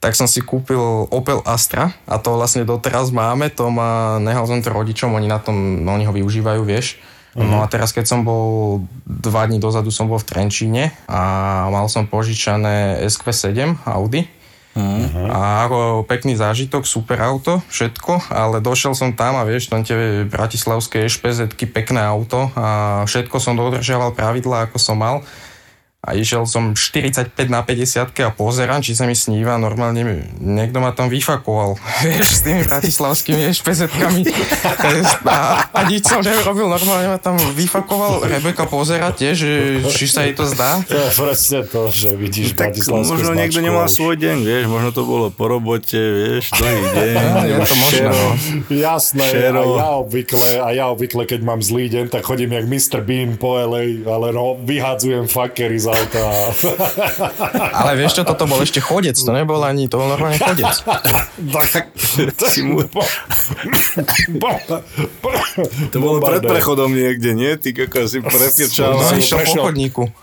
tak 0.00 0.16
som 0.16 0.24
si 0.24 0.40
kúpil 0.40 0.80
Opel 1.12 1.44
Astra 1.44 1.92
a 2.08 2.16
to 2.16 2.32
vlastne 2.34 2.64
doteraz 2.64 3.12
máme, 3.12 3.52
to 3.52 3.68
má, 3.68 4.16
nehal 4.16 4.48
som 4.48 4.64
to 4.64 4.72
rodičom, 4.72 5.12
oni 5.12 5.28
na 5.28 5.36
tom, 5.36 5.84
no, 5.84 5.92
oni 5.92 6.08
ho 6.08 6.12
využívajú, 6.16 6.64
vieš. 6.64 6.96
No 7.38 7.62
a 7.62 7.70
teraz, 7.70 7.94
keď 7.94 8.10
som 8.10 8.20
bol 8.26 8.82
dva 9.06 9.46
dní 9.46 9.62
dozadu 9.62 9.94
som 9.94 10.10
bol 10.10 10.18
v 10.18 10.26
Trenčíne 10.26 10.90
a 11.06 11.62
mal 11.70 11.86
som 11.86 12.10
požičané 12.10 13.06
SQ7 13.06 13.86
Audi. 13.86 14.26
Uh-huh. 14.70 15.26
A 15.30 15.66
ako 15.66 16.06
pekný 16.06 16.38
zážitok, 16.38 16.86
super 16.86 17.18
auto, 17.22 17.58
všetko, 17.70 18.30
ale 18.30 18.62
došiel 18.62 18.94
som 18.94 19.14
tam 19.14 19.34
a 19.38 19.46
vieš, 19.46 19.66
tam 19.66 19.82
tie 19.82 20.22
bratislavské 20.26 21.10
špz 21.10 21.50
pekné 21.70 22.02
auto 22.02 22.50
a 22.54 23.02
všetko 23.02 23.36
som 23.42 23.58
dodržiaval 23.58 24.14
pravidla, 24.14 24.70
ako 24.70 24.78
som 24.78 24.98
mal 24.98 25.26
a 26.00 26.16
išiel 26.16 26.48
som 26.48 26.72
45 26.72 27.36
na 27.52 27.60
50 27.60 28.08
a 28.24 28.32
pozerám, 28.32 28.80
či 28.80 28.96
sa 28.96 29.04
mi 29.04 29.12
sníva, 29.12 29.60
normálne 29.60 30.24
niekto 30.40 30.80
ma 30.80 30.96
tam 30.96 31.12
vyfakoval, 31.12 31.76
vieš, 32.08 32.40
s 32.40 32.42
tými 32.48 32.64
bratislavskými 32.64 33.52
špezetkami 33.52 34.24
a, 35.28 35.68
a 35.68 35.80
nič 35.84 36.08
som 36.08 36.24
nerobil, 36.24 36.72
normálne 36.72 37.04
ma 37.04 37.20
tam 37.20 37.36
vyfakoval, 37.36 38.24
Rebeka 38.24 38.64
pozera 38.64 39.12
tiež, 39.12 39.44
či 39.92 40.04
sa 40.08 40.24
jej 40.24 40.32
to 40.32 40.48
zdá. 40.48 40.80
Je 40.88 41.04
presne 41.12 41.68
to, 41.68 41.92
že 41.92 42.16
vidíš 42.16 42.56
tak 42.56 42.72
bratislavskú 42.72 43.20
možno 43.20 43.32
niekto 43.36 43.60
nemal 43.60 43.84
svoj 43.84 44.16
deň, 44.16 44.36
vieš, 44.40 44.64
možno 44.72 44.90
to 44.96 45.02
bolo 45.04 45.26
po 45.28 45.52
robote, 45.52 46.00
vieš, 46.00 46.48
dlhý 46.56 46.80
deň. 46.96 47.12
No, 47.12 47.40
je 47.44 47.56
to 47.60 47.74
možné, 47.76 48.04
no. 48.08 48.28
Jasné, 48.72 49.24
Šero. 49.28 49.76
a 49.76 49.84
ja 49.84 49.88
obvykle, 50.00 50.48
a 50.64 50.68
ja 50.72 50.84
obvykle, 50.88 51.28
keď 51.28 51.40
mám 51.44 51.60
zlý 51.60 51.92
deň, 51.92 52.08
tak 52.08 52.24
chodím 52.24 52.56
jak 52.56 52.64
Mr. 52.64 53.04
Bean 53.04 53.36
po 53.36 53.60
LA, 53.60 54.00
ale 54.08 54.32
no, 54.32 54.56
vyhádzujem 54.64 55.28
fakery 55.28 55.89
auta. 55.90 56.22
Ale 57.72 57.94
vieš 57.94 58.16
čo, 58.16 58.22
toto 58.22 58.44
bol 58.44 58.58
ešte 58.58 58.78
chodec, 58.78 59.14
to 59.14 59.30
nebol 59.30 59.60
ani, 59.60 59.86
to 59.86 59.96
bol 59.96 60.06
normálne 60.06 60.36
chodec. 60.36 60.66
tak, 61.54 61.90
si 62.46 62.62
mu- 62.62 62.86
To 65.90 65.96
bolo 65.98 66.18
pred 66.18 66.40
prechodom 66.40 66.90
niekde, 66.90 67.32
nie? 67.32 67.54
Ty 67.54 67.68
kako 67.76 68.06
si 68.06 68.18
prepierčal. 68.22 68.94
No, 68.94 69.12
išiel 69.12 69.38
po 69.44 69.52
chodníku. 69.62 70.02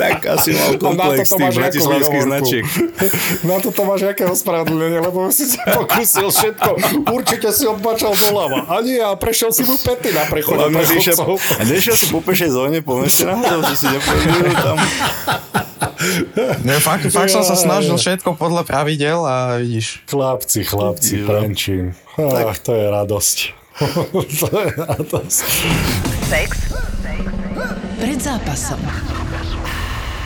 Tak 0.00 0.24
asi 0.24 0.56
mal 0.56 0.80
komplex 0.80 1.28
toto 1.28 1.44
tých 1.44 1.56
bratislavských 1.60 2.24
značiek. 2.24 2.64
Na 3.48 3.60
toto 3.60 3.84
máš 3.84 4.08
aké 4.08 4.24
ospravedlnenie, 4.24 5.04
lebo 5.04 5.28
si 5.28 5.44
sa 5.44 5.60
pokusil 5.76 6.32
všetko. 6.32 6.70
Určite 7.12 7.52
si 7.52 7.68
odbačal 7.68 8.16
doľava. 8.16 8.64
A 8.72 8.80
nie, 8.80 8.96
a 8.96 9.12
prešiel 9.20 9.52
si 9.52 9.60
mu 9.68 9.76
pety 9.76 10.16
na 10.16 10.24
prechode 10.24 10.64
a 10.64 11.62
nešiel 11.68 11.96
si 11.96 12.06
po 12.08 12.24
pešej 12.24 12.50
zóne 12.56 12.80
po 12.80 12.96
meste 12.96 13.28
náhodou, 13.28 13.60
že 13.68 13.74
si 13.76 13.86
neprežil 13.92 14.56
tam. 14.56 14.76
Ne, 16.64 16.80
fakt, 16.80 17.12
fakt 17.12 17.28
som 17.28 17.44
sa 17.44 17.52
snažil 17.52 17.92
všetko 17.92 18.32
podľa 18.40 18.64
pravidel 18.64 19.20
a 19.20 19.60
vidíš. 19.60 20.00
Chlapci, 20.08 20.64
chlapci, 20.64 21.20
Jo. 21.20 21.28
Trenčín. 21.28 21.92
Ach, 22.16 22.56
to 22.56 22.72
je 22.72 22.86
radosť. 22.88 23.38
to 24.40 24.48
je 24.48 24.68
radosť. 24.80 25.46
Sex. 26.28 26.50
Pred 28.00 28.18
zápasom. 28.20 28.80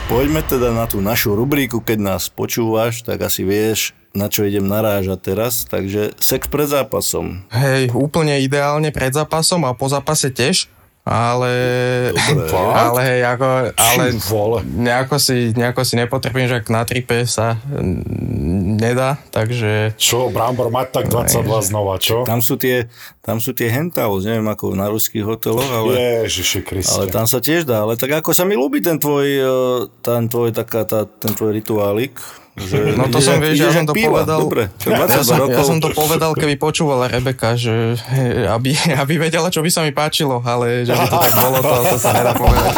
Poďme 0.05 0.44
teda 0.44 0.68
na 0.68 0.84
tú 0.84 1.00
našu 1.00 1.32
rubriku, 1.32 1.80
keď 1.80 1.96
nás 1.96 2.28
počúvaš, 2.28 3.00
tak 3.00 3.24
asi 3.24 3.40
vieš, 3.40 3.96
na 4.12 4.28
čo 4.28 4.44
idem 4.44 4.68
narážať 4.68 5.32
teraz. 5.32 5.64
Takže 5.64 6.12
sex 6.20 6.44
pred 6.44 6.68
zápasom. 6.68 7.40
Hej, 7.48 7.88
úplne 7.96 8.36
ideálne 8.44 8.92
pred 8.92 9.16
zápasom 9.16 9.64
a 9.64 9.72
po 9.72 9.88
zápase 9.88 10.28
tiež, 10.28 10.68
ale, 11.09 11.52
Dobre. 12.12 12.52
ale 12.52 13.00
hej, 13.00 13.20
ako, 13.28 13.48
ale 13.76 14.05
nejako 14.64 15.16
si, 15.16 15.52
nejako 15.57 15.82
si 15.84 15.94
nepotrebujem, 15.96 16.48
že 16.52 16.59
ak 16.61 16.68
na 16.68 16.82
tripe 16.84 17.24
sa 17.24 17.61
nedá, 18.85 19.16
takže 19.32 19.97
Čo, 19.97 20.28
Brambor, 20.28 20.68
mať 20.68 21.01
tak 21.01 21.05
22 21.09 21.70
znova, 21.72 21.97
čo? 21.97 22.28
Tam 22.28 22.45
sú 22.45 22.61
tie, 22.61 22.93
tam 23.24 23.41
sú 23.41 23.57
tie 23.57 23.72
henthouse, 23.72 24.28
neviem 24.28 24.45
ako 24.53 24.76
na 24.76 24.93
ruských 24.93 25.24
hoteloch, 25.24 25.64
ale... 25.72 26.24
Ježiši 26.28 26.61
Kriste. 26.61 26.93
Ale 26.93 27.09
tam 27.09 27.24
sa 27.24 27.41
tiež 27.41 27.64
dá, 27.64 27.89
ale 27.89 27.97
tak 27.97 28.12
ako 28.20 28.37
sa 28.37 28.45
mi 28.45 28.53
ľúbi 28.53 28.85
ten 28.85 29.01
tvoj, 29.01 29.26
eh, 29.26 29.80
ten 30.05 30.28
tvoj, 30.28 30.53
taká, 30.53 30.85
tá, 30.85 31.09
ten 31.09 31.32
tvoj 31.32 31.57
rituálik. 31.57 32.20
Že 32.55 32.94
No 32.94 33.11
to 33.11 33.18
ide 33.18 33.26
som, 33.26 33.36
vieš, 33.36 33.57
ja 33.59 33.70
som 33.72 33.82
to 33.82 33.90
piva. 33.90 34.22
povedal. 34.22 34.38
Dobre, 34.40 34.70
tak 34.78 34.94
22 34.94 35.11
Ja 35.11 35.20
som, 35.20 35.36
rokov. 35.36 35.50
ja 35.50 35.62
som 35.64 35.78
to 35.80 35.88
povedal, 35.90 36.30
keby 36.32 36.55
počúvala 36.55 37.05
Rebeka, 37.09 37.59
že 37.59 37.98
aby, 38.57 38.70
aby 39.02 39.14
vedela, 39.20 39.50
čo 39.50 39.59
by 39.59 39.68
sa 39.68 39.82
mi 39.82 39.90
páčilo, 39.90 40.38
ale 40.38 40.82
že 40.82 40.92
by 40.92 41.02
to 41.05 41.16
tak 41.18 41.34
bolo, 41.36 41.59
to, 41.59 41.74
to 41.84 41.98
sa 41.98 42.11
nedá 42.12 42.30
povedať. 42.32 42.72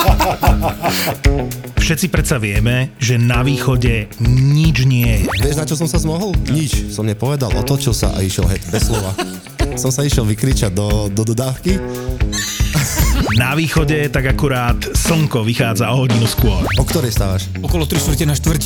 Všetci 1.77 2.07
predsa 2.09 2.37
vieme, 2.37 2.91
že 2.97 3.15
na 3.15 3.45
východe 3.45 4.09
nič 4.19 4.83
nie 4.83 5.23
je. 5.23 5.31
Vieš, 5.45 5.55
na 5.55 5.65
čo 5.65 5.77
som 5.77 5.85
sa 5.85 6.01
zmohol? 6.01 6.33
Nič. 6.49 6.89
Som 6.89 7.05
nepovedal, 7.05 7.53
otočil 7.53 7.93
sa 7.93 8.11
a 8.11 8.25
išiel 8.25 8.49
heď, 8.49 8.65
bez 8.67 8.89
slova. 8.89 9.13
Som 9.77 9.93
sa 9.93 10.03
išiel 10.03 10.25
vykričať 10.25 10.73
do, 10.73 11.07
do 11.07 11.23
dodávky. 11.23 11.77
Na 13.35 13.59
východe 13.59 14.07
tak 14.15 14.31
akurát 14.31 14.79
slnko 14.95 15.43
vychádza 15.43 15.91
o 15.91 16.07
hodinu 16.07 16.31
skôr. 16.31 16.63
O 16.79 16.87
ktorej 16.87 17.11
stávaš? 17.11 17.51
Okolo 17.59 17.83
3 17.83 17.99
čtvrte 17.99 18.23
na 18.23 18.39
štvrť. 18.39 18.63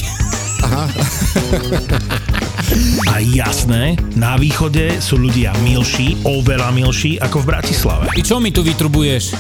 A 3.09 3.25
jasné, 3.25 3.97
na 4.13 4.37
východe 4.37 5.01
sú 5.01 5.17
ľudia 5.17 5.57
milší, 5.65 6.21
oveľa 6.29 6.77
milší 6.77 7.17
ako 7.17 7.41
v 7.41 7.49
Bratislave. 7.57 8.05
I 8.13 8.21
čo 8.21 8.37
mi 8.37 8.53
tu 8.53 8.61
vytrubuješ? 8.61 9.33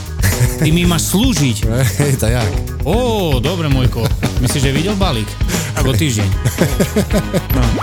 Ty 0.64 0.68
mi 0.72 0.88
máš 0.88 1.12
slúžiť. 1.12 1.68
Hej, 2.00 2.16
to 2.16 2.26
jak? 2.32 2.48
Ó, 2.88 3.36
dobre, 3.44 3.68
Mojko. 3.68 4.08
Myslíš, 4.40 4.72
že 4.72 4.72
videl 4.72 4.96
balík? 4.96 5.28
Ako 5.76 5.92
týždeň. 5.92 6.28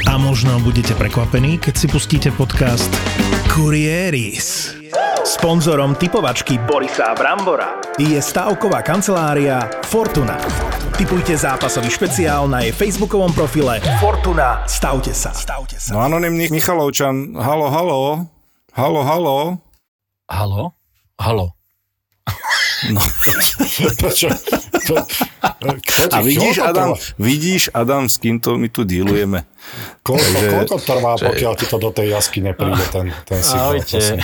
A 0.09 0.17
možno 0.17 0.57
budete 0.65 0.97
prekvapení, 0.97 1.61
keď 1.61 1.73
si 1.77 1.85
pustíte 1.85 2.29
podcast 2.33 2.89
Kurieris. 3.53 4.73
Sponzorom 5.27 5.99
typovačky 5.99 6.55
Borisa 6.55 7.11
Brambora 7.11 7.83
je 7.99 8.15
stavková 8.15 8.79
kancelária 8.79 9.59
Fortuna. 9.83 10.39
Typujte 10.95 11.35
zápasový 11.35 11.91
špeciál 11.91 12.47
na 12.47 12.63
jej 12.63 12.71
facebookovom 12.71 13.35
profile 13.35 13.83
Fortuna. 13.99 14.63
Stavte 14.63 15.11
sa. 15.11 15.35
Stavte 15.35 15.83
sa. 15.83 15.91
No 15.91 15.99
anonimný 15.99 16.47
Michalovčan, 16.47 17.35
halo, 17.35 17.67
halo, 17.67 18.23
halo, 18.71 19.01
halo. 19.03 19.35
Halo? 20.31 20.63
Halo. 21.19 21.45
Prečo? 23.99 24.31
To, 24.87 24.95
kto 25.59 26.03
ti, 26.07 26.15
A 26.15 26.23
vidíš, 26.23 26.55
Adam, 26.63 26.95
vidíš, 27.19 27.63
Adam, 27.75 28.07
s 28.07 28.15
kým 28.15 28.39
to 28.39 28.55
my 28.55 28.71
tu 28.71 28.87
dílujeme? 28.87 29.43
Koľko, 30.07 30.39
koľko 30.55 30.77
trvá, 30.79 31.19
pokiaľ 31.19 31.53
ti 31.59 31.67
to 31.67 31.75
do 31.83 31.91
tej 31.91 32.15
jasky 32.15 32.39
nepríde, 32.39 32.79
ten, 32.95 33.11
ten 33.27 33.43
signál? 33.43 33.75
Ahojte. 33.75 34.23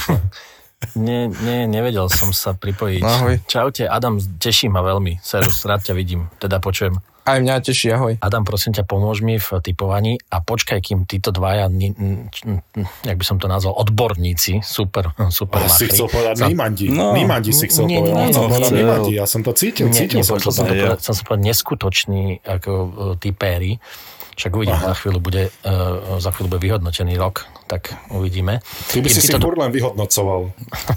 Nie, 0.94 1.28
nie, 1.30 1.66
nevedel 1.66 2.08
som 2.08 2.30
sa 2.30 2.52
pripojiť. 2.52 3.02
Ahoj. 3.02 3.36
Čaute, 3.44 3.84
Adam, 3.86 4.18
teší 4.18 4.68
ma 4.68 4.82
veľmi. 4.82 5.18
Serus, 5.20 5.64
rád 5.64 5.82
ťa 5.82 5.94
vidím, 5.94 6.28
teda 6.38 6.58
počujem. 6.58 6.98
Aj 7.24 7.40
mňa 7.40 7.64
teší, 7.64 7.88
ahoj. 7.90 8.20
Adam, 8.20 8.44
prosím 8.44 8.72
ťa, 8.72 8.84
pomôž 8.84 9.20
mi 9.20 9.36
v 9.36 9.50
typovaní 9.58 10.20
a 10.28 10.38
počkaj, 10.38 10.76
kým 10.78 11.00
títo 11.04 11.32
dvaja, 11.32 11.72
ni- 11.72 11.96
n- 11.96 12.28
n- 12.28 12.60
n- 12.60 12.90
jak 13.00 13.16
by 13.16 13.24
som 13.24 13.40
to 13.40 13.48
nazval, 13.48 13.72
odborníci, 13.78 14.60
super, 14.60 15.08
super 15.30 15.56
Oh, 15.58 15.72
si 15.72 15.88
machri. 15.88 15.96
chcel 15.96 16.08
povedať 16.08 16.36
Sa- 16.38 16.52
Nimandi. 16.52 16.92
No. 16.92 17.16
Nimandi 17.16 17.50
si 17.50 17.66
chcel 17.66 17.88
Nie, 17.88 17.98
povedať. 17.98 18.12
nie, 18.12 18.20
On 18.20 18.28
chcel 18.28 18.42
nie, 18.42 18.50
povedať 18.50 18.68
chcel. 18.68 18.78
Nimandi, 18.78 19.12
ja 19.14 19.26
som 19.26 19.40
to 19.40 19.52
cítil, 19.54 19.86
Nie, 19.88 19.96
cítil 19.96 20.20
nie, 20.20 20.26
som 20.26 20.36
to. 20.36 20.52
som, 20.52 20.68
to 20.68 20.76
povedať, 20.76 21.00
som 21.00 21.14
povedať 21.18 21.44
neskutočný 21.48 22.22
ako 22.44 22.72
uh, 22.72 22.88
typéri. 23.16 23.72
Však 24.34 24.52
uvidíme, 24.54 24.82
za 24.82 24.98
chvíľu 24.98 25.20
bude, 25.22 25.44
uh, 25.64 26.18
za 26.18 26.34
chvíľu 26.34 26.58
bude 26.58 26.62
vyhodnotený 26.66 27.14
rok, 27.22 27.46
tak 27.70 27.94
uvidíme. 28.10 28.66
Ty 28.90 29.02
by 29.02 29.08
Kým 29.10 29.16
si 29.16 29.22
si 29.22 29.34
furt 29.34 29.58
len 29.58 29.70
vyhodnocoval. 29.70 30.42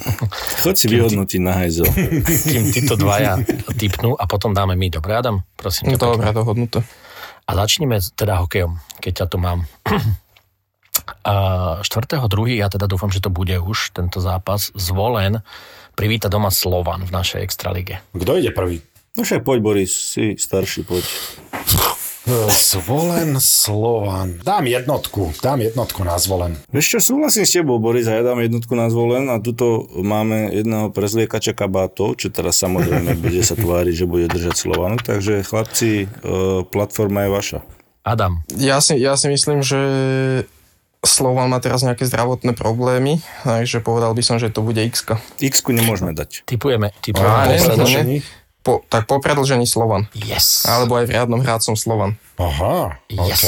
Choď 0.64 0.74
si 0.76 0.86
vyhodnotiť 0.88 1.40
na 1.44 1.52
hajzo. 1.52 1.84
kým 2.52 2.72
títo 2.72 2.96
dvaja 2.96 3.40
typnú 3.76 4.16
a 4.16 4.24
potom 4.24 4.56
dáme 4.56 4.72
my. 4.72 4.88
Dobre, 4.88 5.12
Adam? 5.16 5.44
Prosím 5.56 5.94
ťa. 5.94 6.00
Dobre, 6.00 6.32
dohodnuté. 6.32 6.80
A 7.46 7.50
začneme 7.54 8.00
teda 8.16 8.42
hokejom, 8.42 8.80
keď 8.98 9.12
ťa 9.22 9.26
tu 9.30 9.36
mám. 9.38 9.68
A 11.22 11.34
4.2. 11.86 12.58
ja 12.58 12.66
teda 12.66 12.90
dúfam, 12.90 13.10
že 13.14 13.22
to 13.22 13.30
bude 13.30 13.54
už 13.58 13.94
tento 13.94 14.18
zápas 14.18 14.74
zvolen 14.74 15.38
privíta 15.94 16.26
doma 16.26 16.50
Slovan 16.50 17.06
v 17.06 17.14
našej 17.14 17.40
extralige. 17.46 18.02
Kto 18.10 18.38
ide 18.38 18.50
prvý? 18.50 18.82
No 19.16 19.22
však 19.22 19.46
poď, 19.46 19.58
Boris, 19.62 19.92
si 19.92 20.34
starší, 20.34 20.82
poď. 20.82 21.04
Zvolen 22.50 23.38
Slovan. 23.38 24.42
Dám 24.42 24.66
jednotku, 24.66 25.30
dám 25.38 25.62
jednotku 25.62 26.02
na 26.02 26.18
zvolen. 26.18 26.58
Vieš 26.74 26.98
čo, 26.98 27.14
súhlasím 27.14 27.46
s 27.46 27.54
tebou, 27.54 27.78
Boris, 27.78 28.10
a 28.10 28.18
ja 28.18 28.26
dám 28.26 28.42
jednotku 28.42 28.74
na 28.74 28.90
zvolen 28.90 29.30
a 29.30 29.38
tuto 29.38 29.86
máme 29.94 30.50
jedného 30.50 30.90
prezliekača 30.90 31.54
kabátov, 31.54 32.18
čo 32.18 32.34
teraz 32.34 32.58
samozrejme 32.58 33.14
bude 33.24 33.38
sa 33.46 33.54
tváriť, 33.54 33.94
že 33.94 34.10
bude 34.10 34.26
držať 34.26 34.54
Slovanu, 34.58 34.98
takže 34.98 35.46
chlapci, 35.46 36.04
e, 36.04 36.06
platforma 36.66 37.24
je 37.24 37.30
vaša. 37.30 37.58
Adam, 38.02 38.42
Ja 38.58 38.82
si, 38.82 38.98
ja 38.98 39.14
si 39.14 39.26
myslím, 39.30 39.62
že 39.62 39.78
Slovan 41.06 41.46
má 41.46 41.62
teraz 41.62 41.86
nejaké 41.86 42.02
zdravotné 42.10 42.58
problémy, 42.58 43.22
takže 43.46 43.78
povedal 43.78 44.10
by 44.10 44.22
som, 44.26 44.42
že 44.42 44.50
to 44.50 44.66
bude 44.66 44.82
x 44.82 45.06
x 45.38 45.54
nemôžeme 45.62 46.10
dať. 46.10 46.42
typujeme, 46.42 46.90
Á, 46.90 46.98
typujeme 46.98 48.02
nie. 48.02 48.20
Po, 48.66 48.82
tak 48.90 49.06
po 49.06 49.22
predlžení 49.22 49.62
Slovan. 49.62 50.10
Yes. 50.10 50.66
Alebo 50.66 50.98
aj 50.98 51.06
v 51.06 51.14
riadnom 51.14 51.38
hrácom 51.38 51.78
Slovan. 51.78 52.18
Aha, 52.34 52.98
Yes. 53.06 53.22
OK. 53.22 53.46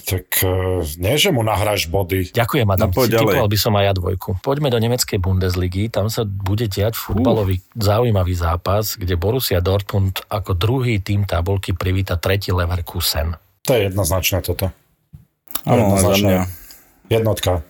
Tak 0.00 0.42
uh, 0.42 0.82
nie, 0.98 1.14
že 1.20 1.30
mu 1.30 1.46
nahráš 1.46 1.86
body. 1.86 2.34
Ďakujem, 2.34 2.66
Adam. 2.66 2.90
No. 2.90 3.04
Typoval 3.06 3.46
by 3.46 3.58
som 3.60 3.76
aj 3.78 3.84
ja 3.84 3.92
dvojku. 3.94 4.42
Poďme 4.42 4.72
do 4.72 4.80
nemeckej 4.82 5.22
Bundesligy. 5.22 5.92
Tam 5.92 6.10
sa 6.10 6.26
bude 6.26 6.66
diať 6.66 6.98
futbalový 6.98 7.62
zaujímavý 7.78 8.34
zápas, 8.34 8.98
kde 8.98 9.14
Borussia 9.14 9.62
Dortmund 9.62 10.24
ako 10.26 10.56
druhý 10.58 10.98
tým 10.98 11.28
tabulky 11.28 11.76
privíta 11.76 12.18
tretí 12.18 12.50
Leverkusen. 12.50 13.38
To 13.68 13.70
je 13.76 13.92
jednoznačné 13.92 14.42
toto. 14.42 14.72
Áno, 15.68 15.94
za 16.00 16.16
mňa. 16.16 16.40
Jednotka. 17.12 17.62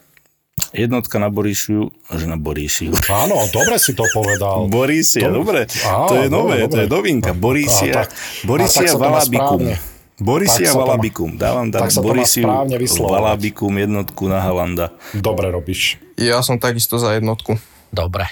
Jednotka 0.71 1.19
na 1.19 1.27
Borisiu, 1.27 1.91
že 2.09 2.25
na 2.25 2.35
Borisiu. 2.35 2.95
Áno, 3.09 3.43
dobre 3.51 3.75
si 3.77 3.91
to 3.91 4.07
povedal. 4.09 4.67
Borisia, 4.67 5.27
To- 5.27 5.43
dobre. 5.43 5.67
Á, 5.83 6.07
to 6.07 6.15
je 6.17 6.29
dobre, 6.29 6.31
nové, 6.31 6.55
dobre. 6.61 6.69
to 6.69 6.77
je 6.77 6.89
novinka. 6.89 7.31
Tak- 7.93 8.15
to 8.87 8.95
má 8.95 9.11
Valabikum. 9.19 9.61
Borisia 10.17 10.71
Valabikum. 10.71 11.31
Dávam 11.35 11.67
tam 11.69 11.81
tak 11.83 11.97
Borisiu. 11.97 12.45
Valabikum 13.01 13.73
jednotku 13.73 14.29
na 14.29 14.39
Halanda. 14.39 14.93
Dobre 15.11 15.49
robíš. 15.49 15.97
Ja 16.15 16.39
som 16.39 16.57
takisto 16.57 17.01
za 17.01 17.17
jednotku. 17.17 17.57
Dobre. 17.89 18.29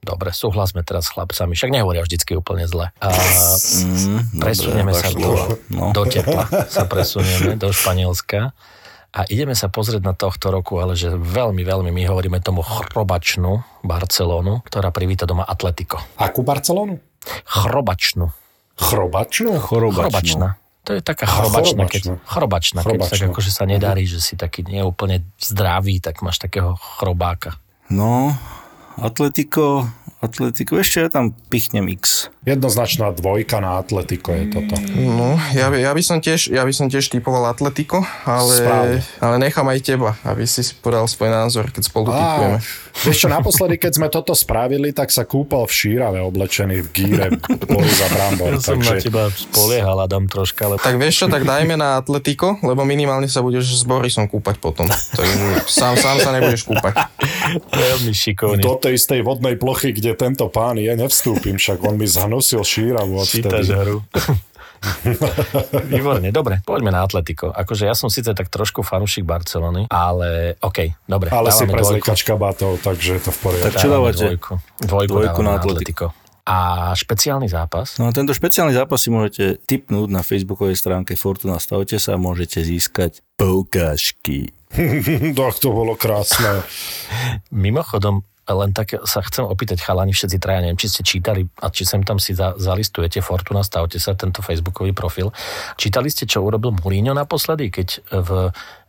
Dobre, 0.00 0.32
súhlasme 0.32 0.80
teraz 0.80 1.08
s 1.08 1.12
chlapcami. 1.12 1.52
Však 1.52 1.68
nehovoria 1.70 2.00
vždycky 2.00 2.32
úplne 2.32 2.64
zle. 2.64 2.88
A 2.96 3.08
Mm, 3.12 4.40
presunieme 4.40 4.92
dobre, 4.92 5.02
sa 5.02 5.08
do. 5.12 5.30
No. 5.68 5.92
do 5.92 6.02
tepla. 6.06 6.48
Sa 6.68 6.84
presunieme 6.84 7.52
do 7.54 7.68
Španielska. 7.68 8.56
A 9.10 9.26
ideme 9.26 9.58
sa 9.58 9.66
pozrieť 9.66 10.06
na 10.06 10.14
tohto 10.14 10.54
roku, 10.54 10.78
ale 10.78 10.94
že 10.94 11.10
veľmi, 11.10 11.66
veľmi 11.66 11.90
my 11.90 12.02
hovoríme 12.06 12.38
tomu 12.38 12.62
chrobačnú 12.62 13.82
Barcelonu, 13.82 14.62
ktorá 14.62 14.94
privíta 14.94 15.26
doma 15.26 15.42
Atletico. 15.42 15.98
Akú 16.14 16.46
Barcelonu? 16.46 17.02
Chrobačnú. 17.42 18.30
Chrobačnú? 18.78 19.58
Chrobačná. 19.58 20.60
To 20.88 20.96
je 20.96 21.02
taká 21.04 21.28
chrobačná, 21.28 21.84
keď, 21.84 22.16
chrobačná, 22.24 22.80
keď 22.80 22.98
tak 23.04 23.20
akože 23.34 23.52
sa 23.52 23.68
nedarí, 23.68 24.08
že 24.08 24.16
si 24.16 24.32
taký 24.38 24.64
neúplne 24.64 25.28
zdravý, 25.36 26.00
tak 26.00 26.24
máš 26.24 26.40
takého 26.40 26.78
chrobáka. 26.98 27.60
No, 27.92 28.32
Atletico, 28.96 29.84
Atletico, 30.24 30.80
ešte 30.80 31.04
ja 31.04 31.08
tam 31.12 31.36
pichnem 31.52 31.88
X. 32.00 32.32
Jednoznačná 32.40 33.12
dvojka 33.12 33.60
na 33.60 33.76
Atletico 33.76 34.32
je 34.32 34.48
toto. 34.48 34.72
No, 34.96 35.36
ja, 35.52 35.68
by- 35.68 35.76
ja, 35.76 35.92
by 35.92 36.00
som 36.00 36.18
tiež, 36.18 36.48
ja 36.48 36.64
by 36.64 36.72
som 36.72 36.88
tiež 36.88 37.12
typoval 37.12 37.44
Atletico, 37.44 38.00
ale, 38.24 38.54
Správne. 38.56 38.98
ale 39.20 39.34
nechám 39.36 39.68
aj 39.68 39.78
teba, 39.84 40.16
aby 40.24 40.48
si 40.48 40.64
podal 40.80 41.04
svoj 41.04 41.28
názor, 41.28 41.68
keď 41.68 41.82
spolu 41.84 42.08
typujeme. 42.08 42.58
vieš 43.04 43.16
čo, 43.20 43.28
naposledy, 43.28 43.76
keď 43.76 43.92
sme 43.92 44.08
toto 44.08 44.32
spravili, 44.32 44.88
tak 44.90 45.12
sa 45.12 45.28
kúpal 45.28 45.68
v 45.68 45.72
šírave 45.72 46.16
oblečený 46.24 46.80
v 46.80 46.88
gíre 46.88 47.26
Boris 47.68 48.00
a 48.00 48.08
Brambor. 48.08 48.56
Ja 48.56 48.60
som 48.64 48.80
na 48.80 48.88
takže 48.88 49.04
teba 49.04 49.28
spoliehal, 49.28 50.00
Adam, 50.00 50.24
troška, 50.24 50.64
ale 50.64 50.74
Tak 50.80 50.96
vieš 50.96 51.14
čo, 51.20 51.26
tak 51.28 51.44
dajme 51.44 51.76
na 51.76 52.00
Atletico, 52.00 52.56
lebo 52.64 52.88
minimálne 52.88 53.28
sa 53.28 53.44
budeš 53.44 53.68
s 53.68 53.84
Borisom 53.84 54.24
kúpať 54.24 54.56
potom. 54.56 54.88
Takže 54.88 55.68
sám, 55.68 56.00
sám 56.00 56.16
sa 56.24 56.32
nebudeš 56.32 56.64
kúpať. 56.64 56.96
veľmi 57.68 58.16
šikovný. 58.16 58.64
do 58.64 58.80
tej 58.80 58.96
istej 58.96 59.20
vodnej 59.20 59.60
plochy, 59.60 59.92
kde 59.92 60.16
tento 60.16 60.48
pán 60.48 60.80
je, 60.80 60.88
nevstúpim, 60.88 61.60
však 61.60 61.84
on 61.84 62.00
mi 62.00 62.08
zhnusil 62.30 62.62
šíravu 62.62 63.18
odtedy. 63.18 63.74
hru. 63.74 64.06
Výborne, 65.92 66.32
dobre, 66.32 66.64
poďme 66.64 66.94
na 66.94 67.04
Atletico. 67.04 67.52
Akože 67.52 67.84
ja 67.84 67.92
som 67.92 68.08
síce 68.08 68.32
tak 68.32 68.48
trošku 68.48 68.80
fanúšik 68.80 69.28
Barcelony, 69.28 69.84
ale 69.92 70.56
OK, 70.62 71.04
dobre, 71.04 71.28
Ale 71.28 71.52
si 71.52 71.68
prezlikač 71.68 72.24
kabátov, 72.24 72.80
takže 72.80 73.20
je 73.20 73.22
to 73.28 73.30
v 73.34 73.38
poriadku. 73.44 73.66
Tak 73.66 73.72
čo 73.76 73.88
dávate? 73.92 74.24
Dvojku, 74.24 74.52
dvojku, 74.80 75.12
Dvojku 75.12 75.40
na 75.44 75.48
na 75.52 75.52
Atletico. 75.60 76.06
Atletico. 76.14 76.48
A 76.48 76.56
špeciálny 76.96 77.46
zápas? 77.52 78.00
No 78.00 78.08
a 78.08 78.16
tento 78.16 78.32
špeciálny 78.32 78.72
zápas 78.72 79.04
si 79.04 79.12
môžete 79.12 79.60
tipnúť 79.68 80.08
na 80.08 80.24
facebookovej 80.24 80.80
stránke 80.80 81.12
Fortuna 81.12 81.60
Stavte 81.60 82.00
sa 82.00 82.16
a 82.16 82.22
môžete 82.22 82.64
získať 82.64 83.20
poukážky. 83.36 84.54
Tak 85.36 85.58
to 85.58 85.74
bolo 85.74 85.98
krásne. 85.98 86.62
Mimochodom, 87.52 88.22
len 88.52 88.74
tak 88.74 88.98
sa 89.06 89.22
chcem 89.22 89.46
opýtať 89.46 89.82
chalani 89.82 90.14
všetci 90.14 90.38
traja, 90.42 90.66
neviem, 90.66 90.78
či 90.80 90.90
ste 90.90 91.02
čítali 91.06 91.46
a 91.62 91.70
či 91.70 91.86
sem 91.86 92.02
tam 92.02 92.18
si 92.18 92.34
za, 92.34 92.54
zalistujete 92.58 93.22
Fortuna, 93.22 93.62
stavte 93.62 94.02
sa 94.02 94.18
tento 94.18 94.42
facebookový 94.42 94.92
profil. 94.92 95.30
Čítali 95.78 96.10
ste, 96.10 96.26
čo 96.26 96.42
urobil 96.42 96.74
Mourinho 96.74 97.14
naposledy, 97.14 97.70
keď 97.70 97.88
v 98.10 98.30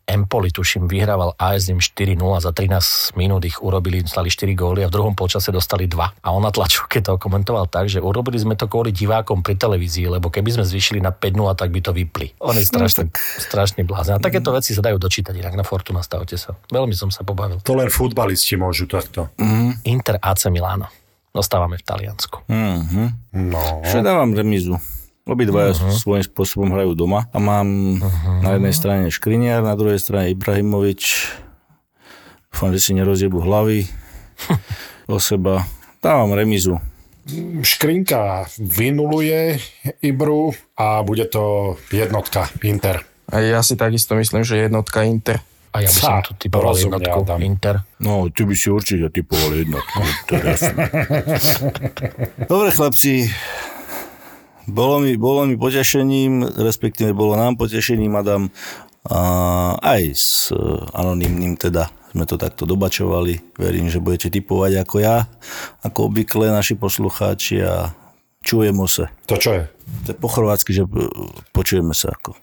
Empoli, 0.08 0.52
tuším, 0.52 0.90
vyhrával 0.90 1.38
AS 1.40 1.70
im 1.72 1.80
4-0, 1.80 2.18
za 2.42 2.52
13 2.52 3.16
minút 3.16 3.46
ich 3.48 3.62
urobili, 3.62 4.04
stali 4.04 4.28
4 4.28 4.52
góly 4.58 4.82
a 4.84 4.90
v 4.90 4.94
druhom 4.94 5.14
polčase 5.16 5.54
dostali 5.54 5.88
2. 5.88 6.26
A 6.26 6.28
on 6.34 6.44
na 6.44 6.52
tlačovke 6.52 7.00
to 7.00 7.16
komentoval 7.16 7.70
tak, 7.70 7.88
že 7.88 8.04
urobili 8.04 8.42
sme 8.42 8.60
to 8.60 8.68
kvôli 8.68 8.92
divákom 8.92 9.46
pri 9.46 9.56
televízii, 9.56 10.12
lebo 10.12 10.28
keby 10.28 10.60
sme 10.60 10.66
zvýšili 10.68 11.00
na 11.00 11.16
5-0, 11.16 11.56
tak 11.56 11.70
by 11.72 11.80
to 11.80 11.92
vypli. 11.96 12.34
On 12.44 12.58
je 12.58 12.66
strašne, 12.66 13.08
strašne 13.40 13.88
blázen. 13.88 14.18
A 14.18 14.24
takéto 14.24 14.52
veci 14.52 14.76
sa 14.76 14.84
dajú 14.84 15.00
dočítať 15.00 15.38
inak 15.38 15.56
na 15.56 15.64
Fortuna, 15.64 16.04
stavte 16.04 16.36
sa. 16.36 16.58
Veľmi 16.74 16.94
som 16.98 17.14
sa 17.14 17.24
pobavil. 17.24 17.64
To 17.64 17.78
len 17.78 17.88
futbalisti 17.88 18.60
môžu 18.60 18.90
takto. 18.90 19.32
Inter 19.88 20.20
AC 20.20 20.52
Milano. 20.52 20.92
Dostávame 21.32 21.80
v 21.80 21.84
Taliansku. 21.88 22.44
Mhm. 22.52 23.04
No. 23.48 23.80
Čo 23.88 24.04
dávam 24.04 24.36
remizu? 24.36 24.76
Obidvaja 25.32 25.72
uh-huh. 25.72 25.96
svojím 25.96 26.28
spôsobom 26.28 26.76
hrajú 26.76 26.92
doma 26.92 27.24
a 27.32 27.40
mám 27.40 28.04
uh-huh. 28.04 28.44
na 28.44 28.60
jednej 28.60 28.76
strane 28.76 29.04
Škriniar, 29.08 29.64
na 29.64 29.80
druhej 29.80 29.96
strane 29.96 30.36
Ibrahimovič. 30.36 31.32
Dúfam, 32.52 32.76
že 32.76 32.84
si 32.84 32.92
nerozjebu 32.92 33.40
hlavy 33.40 33.88
o 35.08 35.24
seba. 35.24 35.64
Dávam 36.04 36.36
remizu. 36.36 36.84
Škrinka 37.64 38.50
vynuluje 38.60 39.56
Ibru 40.04 40.52
a 40.76 41.00
bude 41.00 41.32
to 41.32 41.78
jednotka 41.96 42.52
Inter. 42.68 43.08
A 43.32 43.40
ja 43.40 43.64
si 43.64 43.80
takisto 43.80 44.20
myslím, 44.20 44.44
že 44.44 44.68
jednotka 44.68 45.08
Inter. 45.08 45.40
A 45.72 45.80
ja 45.80 45.88
by 45.88 46.02
som 46.04 46.20
tu 46.28 46.36
typoval 46.36 46.76
rozumne, 46.76 47.00
jednotku 47.00 47.24
Adam. 47.24 47.40
Inter. 47.40 47.76
No, 48.04 48.28
ty 48.28 48.44
by 48.44 48.56
si 48.60 48.68
určite 48.68 49.08
typoval 49.08 49.56
jednotku. 49.56 50.04
to 50.28 50.32
je 50.36 50.44
jasné. 50.44 50.84
Dobre, 52.52 52.76
chlapci. 52.76 53.32
Bolo 54.72 55.04
mi, 55.04 55.20
bolo 55.20 55.44
mi 55.44 55.60
potešením, 55.60 56.56
respektíve 56.56 57.12
bolo 57.12 57.36
nám 57.36 57.60
potešením, 57.60 58.16
Adam, 58.16 58.48
a 59.02 59.20
aj 59.82 60.02
s 60.14 60.54
e, 60.54 60.58
anonymným 60.94 61.58
teda 61.58 61.90
sme 62.16 62.24
to 62.24 62.38
takto 62.38 62.70
dobačovali. 62.70 63.58
Verím, 63.58 63.90
že 63.90 64.00
budete 64.00 64.30
typovať 64.30 64.86
ako 64.86 64.96
ja, 65.02 65.26
ako 65.82 66.08
obvykle 66.08 66.54
naši 66.54 66.78
poslucháči 66.78 67.66
a 67.66 67.92
čujemo 68.46 68.86
sa. 68.86 69.10
To 69.26 69.36
čo 69.42 69.58
je? 69.58 69.64
To 70.06 70.08
je 70.14 70.18
po 70.18 70.30
chorvátsky, 70.30 70.72
že 70.72 70.86
e, 70.86 71.04
počujeme 71.52 71.98
sa 71.98 72.14
ako. 72.14 72.38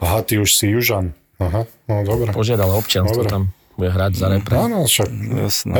Aha, 0.00 0.24
ty 0.24 0.40
už 0.40 0.56
si 0.56 0.72
Južan. 0.72 1.12
Aha, 1.38 1.68
no 1.86 1.94
dobre. 2.02 2.34
Požiadal 2.34 2.72
o 2.72 2.80
občianstvo, 2.82 3.22
Dobre. 3.22 3.30
tam 3.30 3.42
bude 3.78 3.94
hrať 3.94 4.12
za 4.18 4.26
repre. 4.26 4.58
Áno, 4.58 4.82
však... 4.82 5.06
Jasné. 5.46 5.74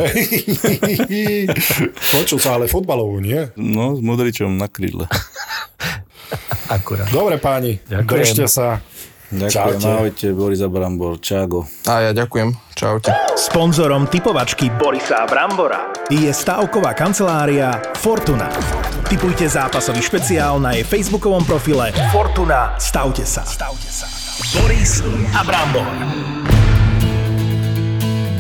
Počul 2.14 2.38
sa 2.38 2.55
ale 2.55 2.70
futbalovú, 2.70 3.18
nie? 3.18 3.51
No, 3.59 3.99
s 3.99 4.01
Modričom 4.01 4.55
na 4.55 4.70
krídle. 4.70 5.11
Akurát. 6.78 7.11
Dobre 7.11 7.42
páni, 7.42 7.82
Ďakujem. 7.90 8.07
držte 8.22 8.46
sa. 8.46 8.78
Ďakujem, 9.28 9.53
Čaute. 9.76 9.88
ahojte, 9.92 10.26
Boris 10.32 10.61
Abrambor, 10.64 11.20
čago. 11.20 11.68
A 11.84 12.01
ja 12.01 12.16
ďakujem. 12.16 12.49
Čaute. 12.72 13.12
Sponzorom 13.36 14.09
typovačky 14.09 14.72
Borisa 14.72 15.28
Brambora 15.28 15.92
je 16.09 16.32
stavková 16.32 16.96
kancelária 16.96 17.76
Fortuna. 17.92 18.49
Typujte 19.05 19.44
zápasový 19.44 20.01
špeciál 20.01 20.57
na 20.57 20.72
jej 20.72 20.84
facebookovom 20.86 21.44
profile 21.44 21.92
Fortuna. 22.09 22.72
Stavte 22.80 23.28
sa. 23.28 23.44
Stavte 23.44 23.90
sa. 23.92 24.09
Boris 24.57 25.05
a 25.36 25.44
Brambor. 25.44 26.38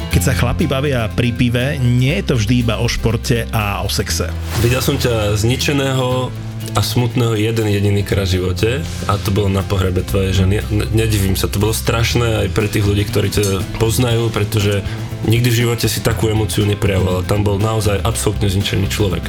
Keď 0.08 0.22
sa 0.24 0.32
chlapi 0.32 0.64
bavia 0.64 1.04
pri 1.12 1.36
pive, 1.36 1.76
nie 1.76 2.16
je 2.18 2.32
to 2.32 2.34
vždy 2.40 2.64
iba 2.64 2.80
o 2.80 2.88
športe 2.88 3.44
a 3.52 3.84
o 3.84 3.92
sexe. 3.92 4.32
Videl 4.64 4.80
som 4.80 4.96
ťa 4.96 5.36
zničeného 5.36 6.32
a 6.76 6.80
smutného 6.80 7.36
jeden 7.36 7.68
jediný 7.68 8.02
krát 8.04 8.28
v 8.28 8.40
živote 8.40 8.70
a 9.04 9.12
to 9.20 9.28
bolo 9.32 9.52
na 9.52 9.60
pohrebe 9.60 10.00
tvojej 10.04 10.44
ženy. 10.44 10.64
Ne- 10.72 10.88
Nedivím 10.96 11.36
sa, 11.36 11.48
to 11.48 11.60
bolo 11.60 11.76
strašné 11.76 12.44
aj 12.44 12.48
pre 12.56 12.72
tých 12.72 12.88
ľudí, 12.88 13.04
ktorí 13.04 13.28
ťa 13.30 13.78
poznajú, 13.80 14.32
pretože 14.32 14.80
nikdy 15.28 15.48
v 15.50 15.60
živote 15.66 15.86
si 15.90 16.00
takú 16.00 16.32
emóciu 16.32 16.64
neprejavoval. 16.64 17.28
Tam 17.28 17.44
bol 17.44 17.60
naozaj 17.60 18.00
absolútne 18.00 18.48
zničený 18.48 18.88
človek. 18.88 19.28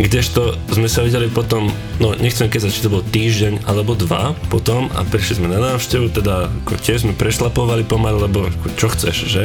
Kdežto 0.00 0.56
sme 0.72 0.88
sa 0.88 1.04
videli 1.04 1.28
potom, 1.28 1.72
no 2.00 2.12
nechcem 2.16 2.48
keď 2.48 2.72
či 2.72 2.84
to 2.84 2.92
bol 2.92 3.04
týždeň 3.04 3.68
alebo 3.68 3.96
dva 3.96 4.32
potom 4.52 4.88
a 4.92 5.04
prišli 5.04 5.44
sme 5.44 5.48
na 5.52 5.60
návštevu, 5.60 6.12
teda 6.12 6.52
ako 6.64 6.72
tiež 6.80 7.04
sme 7.04 7.12
prešlapovali 7.16 7.84
pomaly, 7.84 8.16
lebo 8.28 8.48
čo 8.80 8.92
chceš, 8.92 9.16
že? 9.28 9.44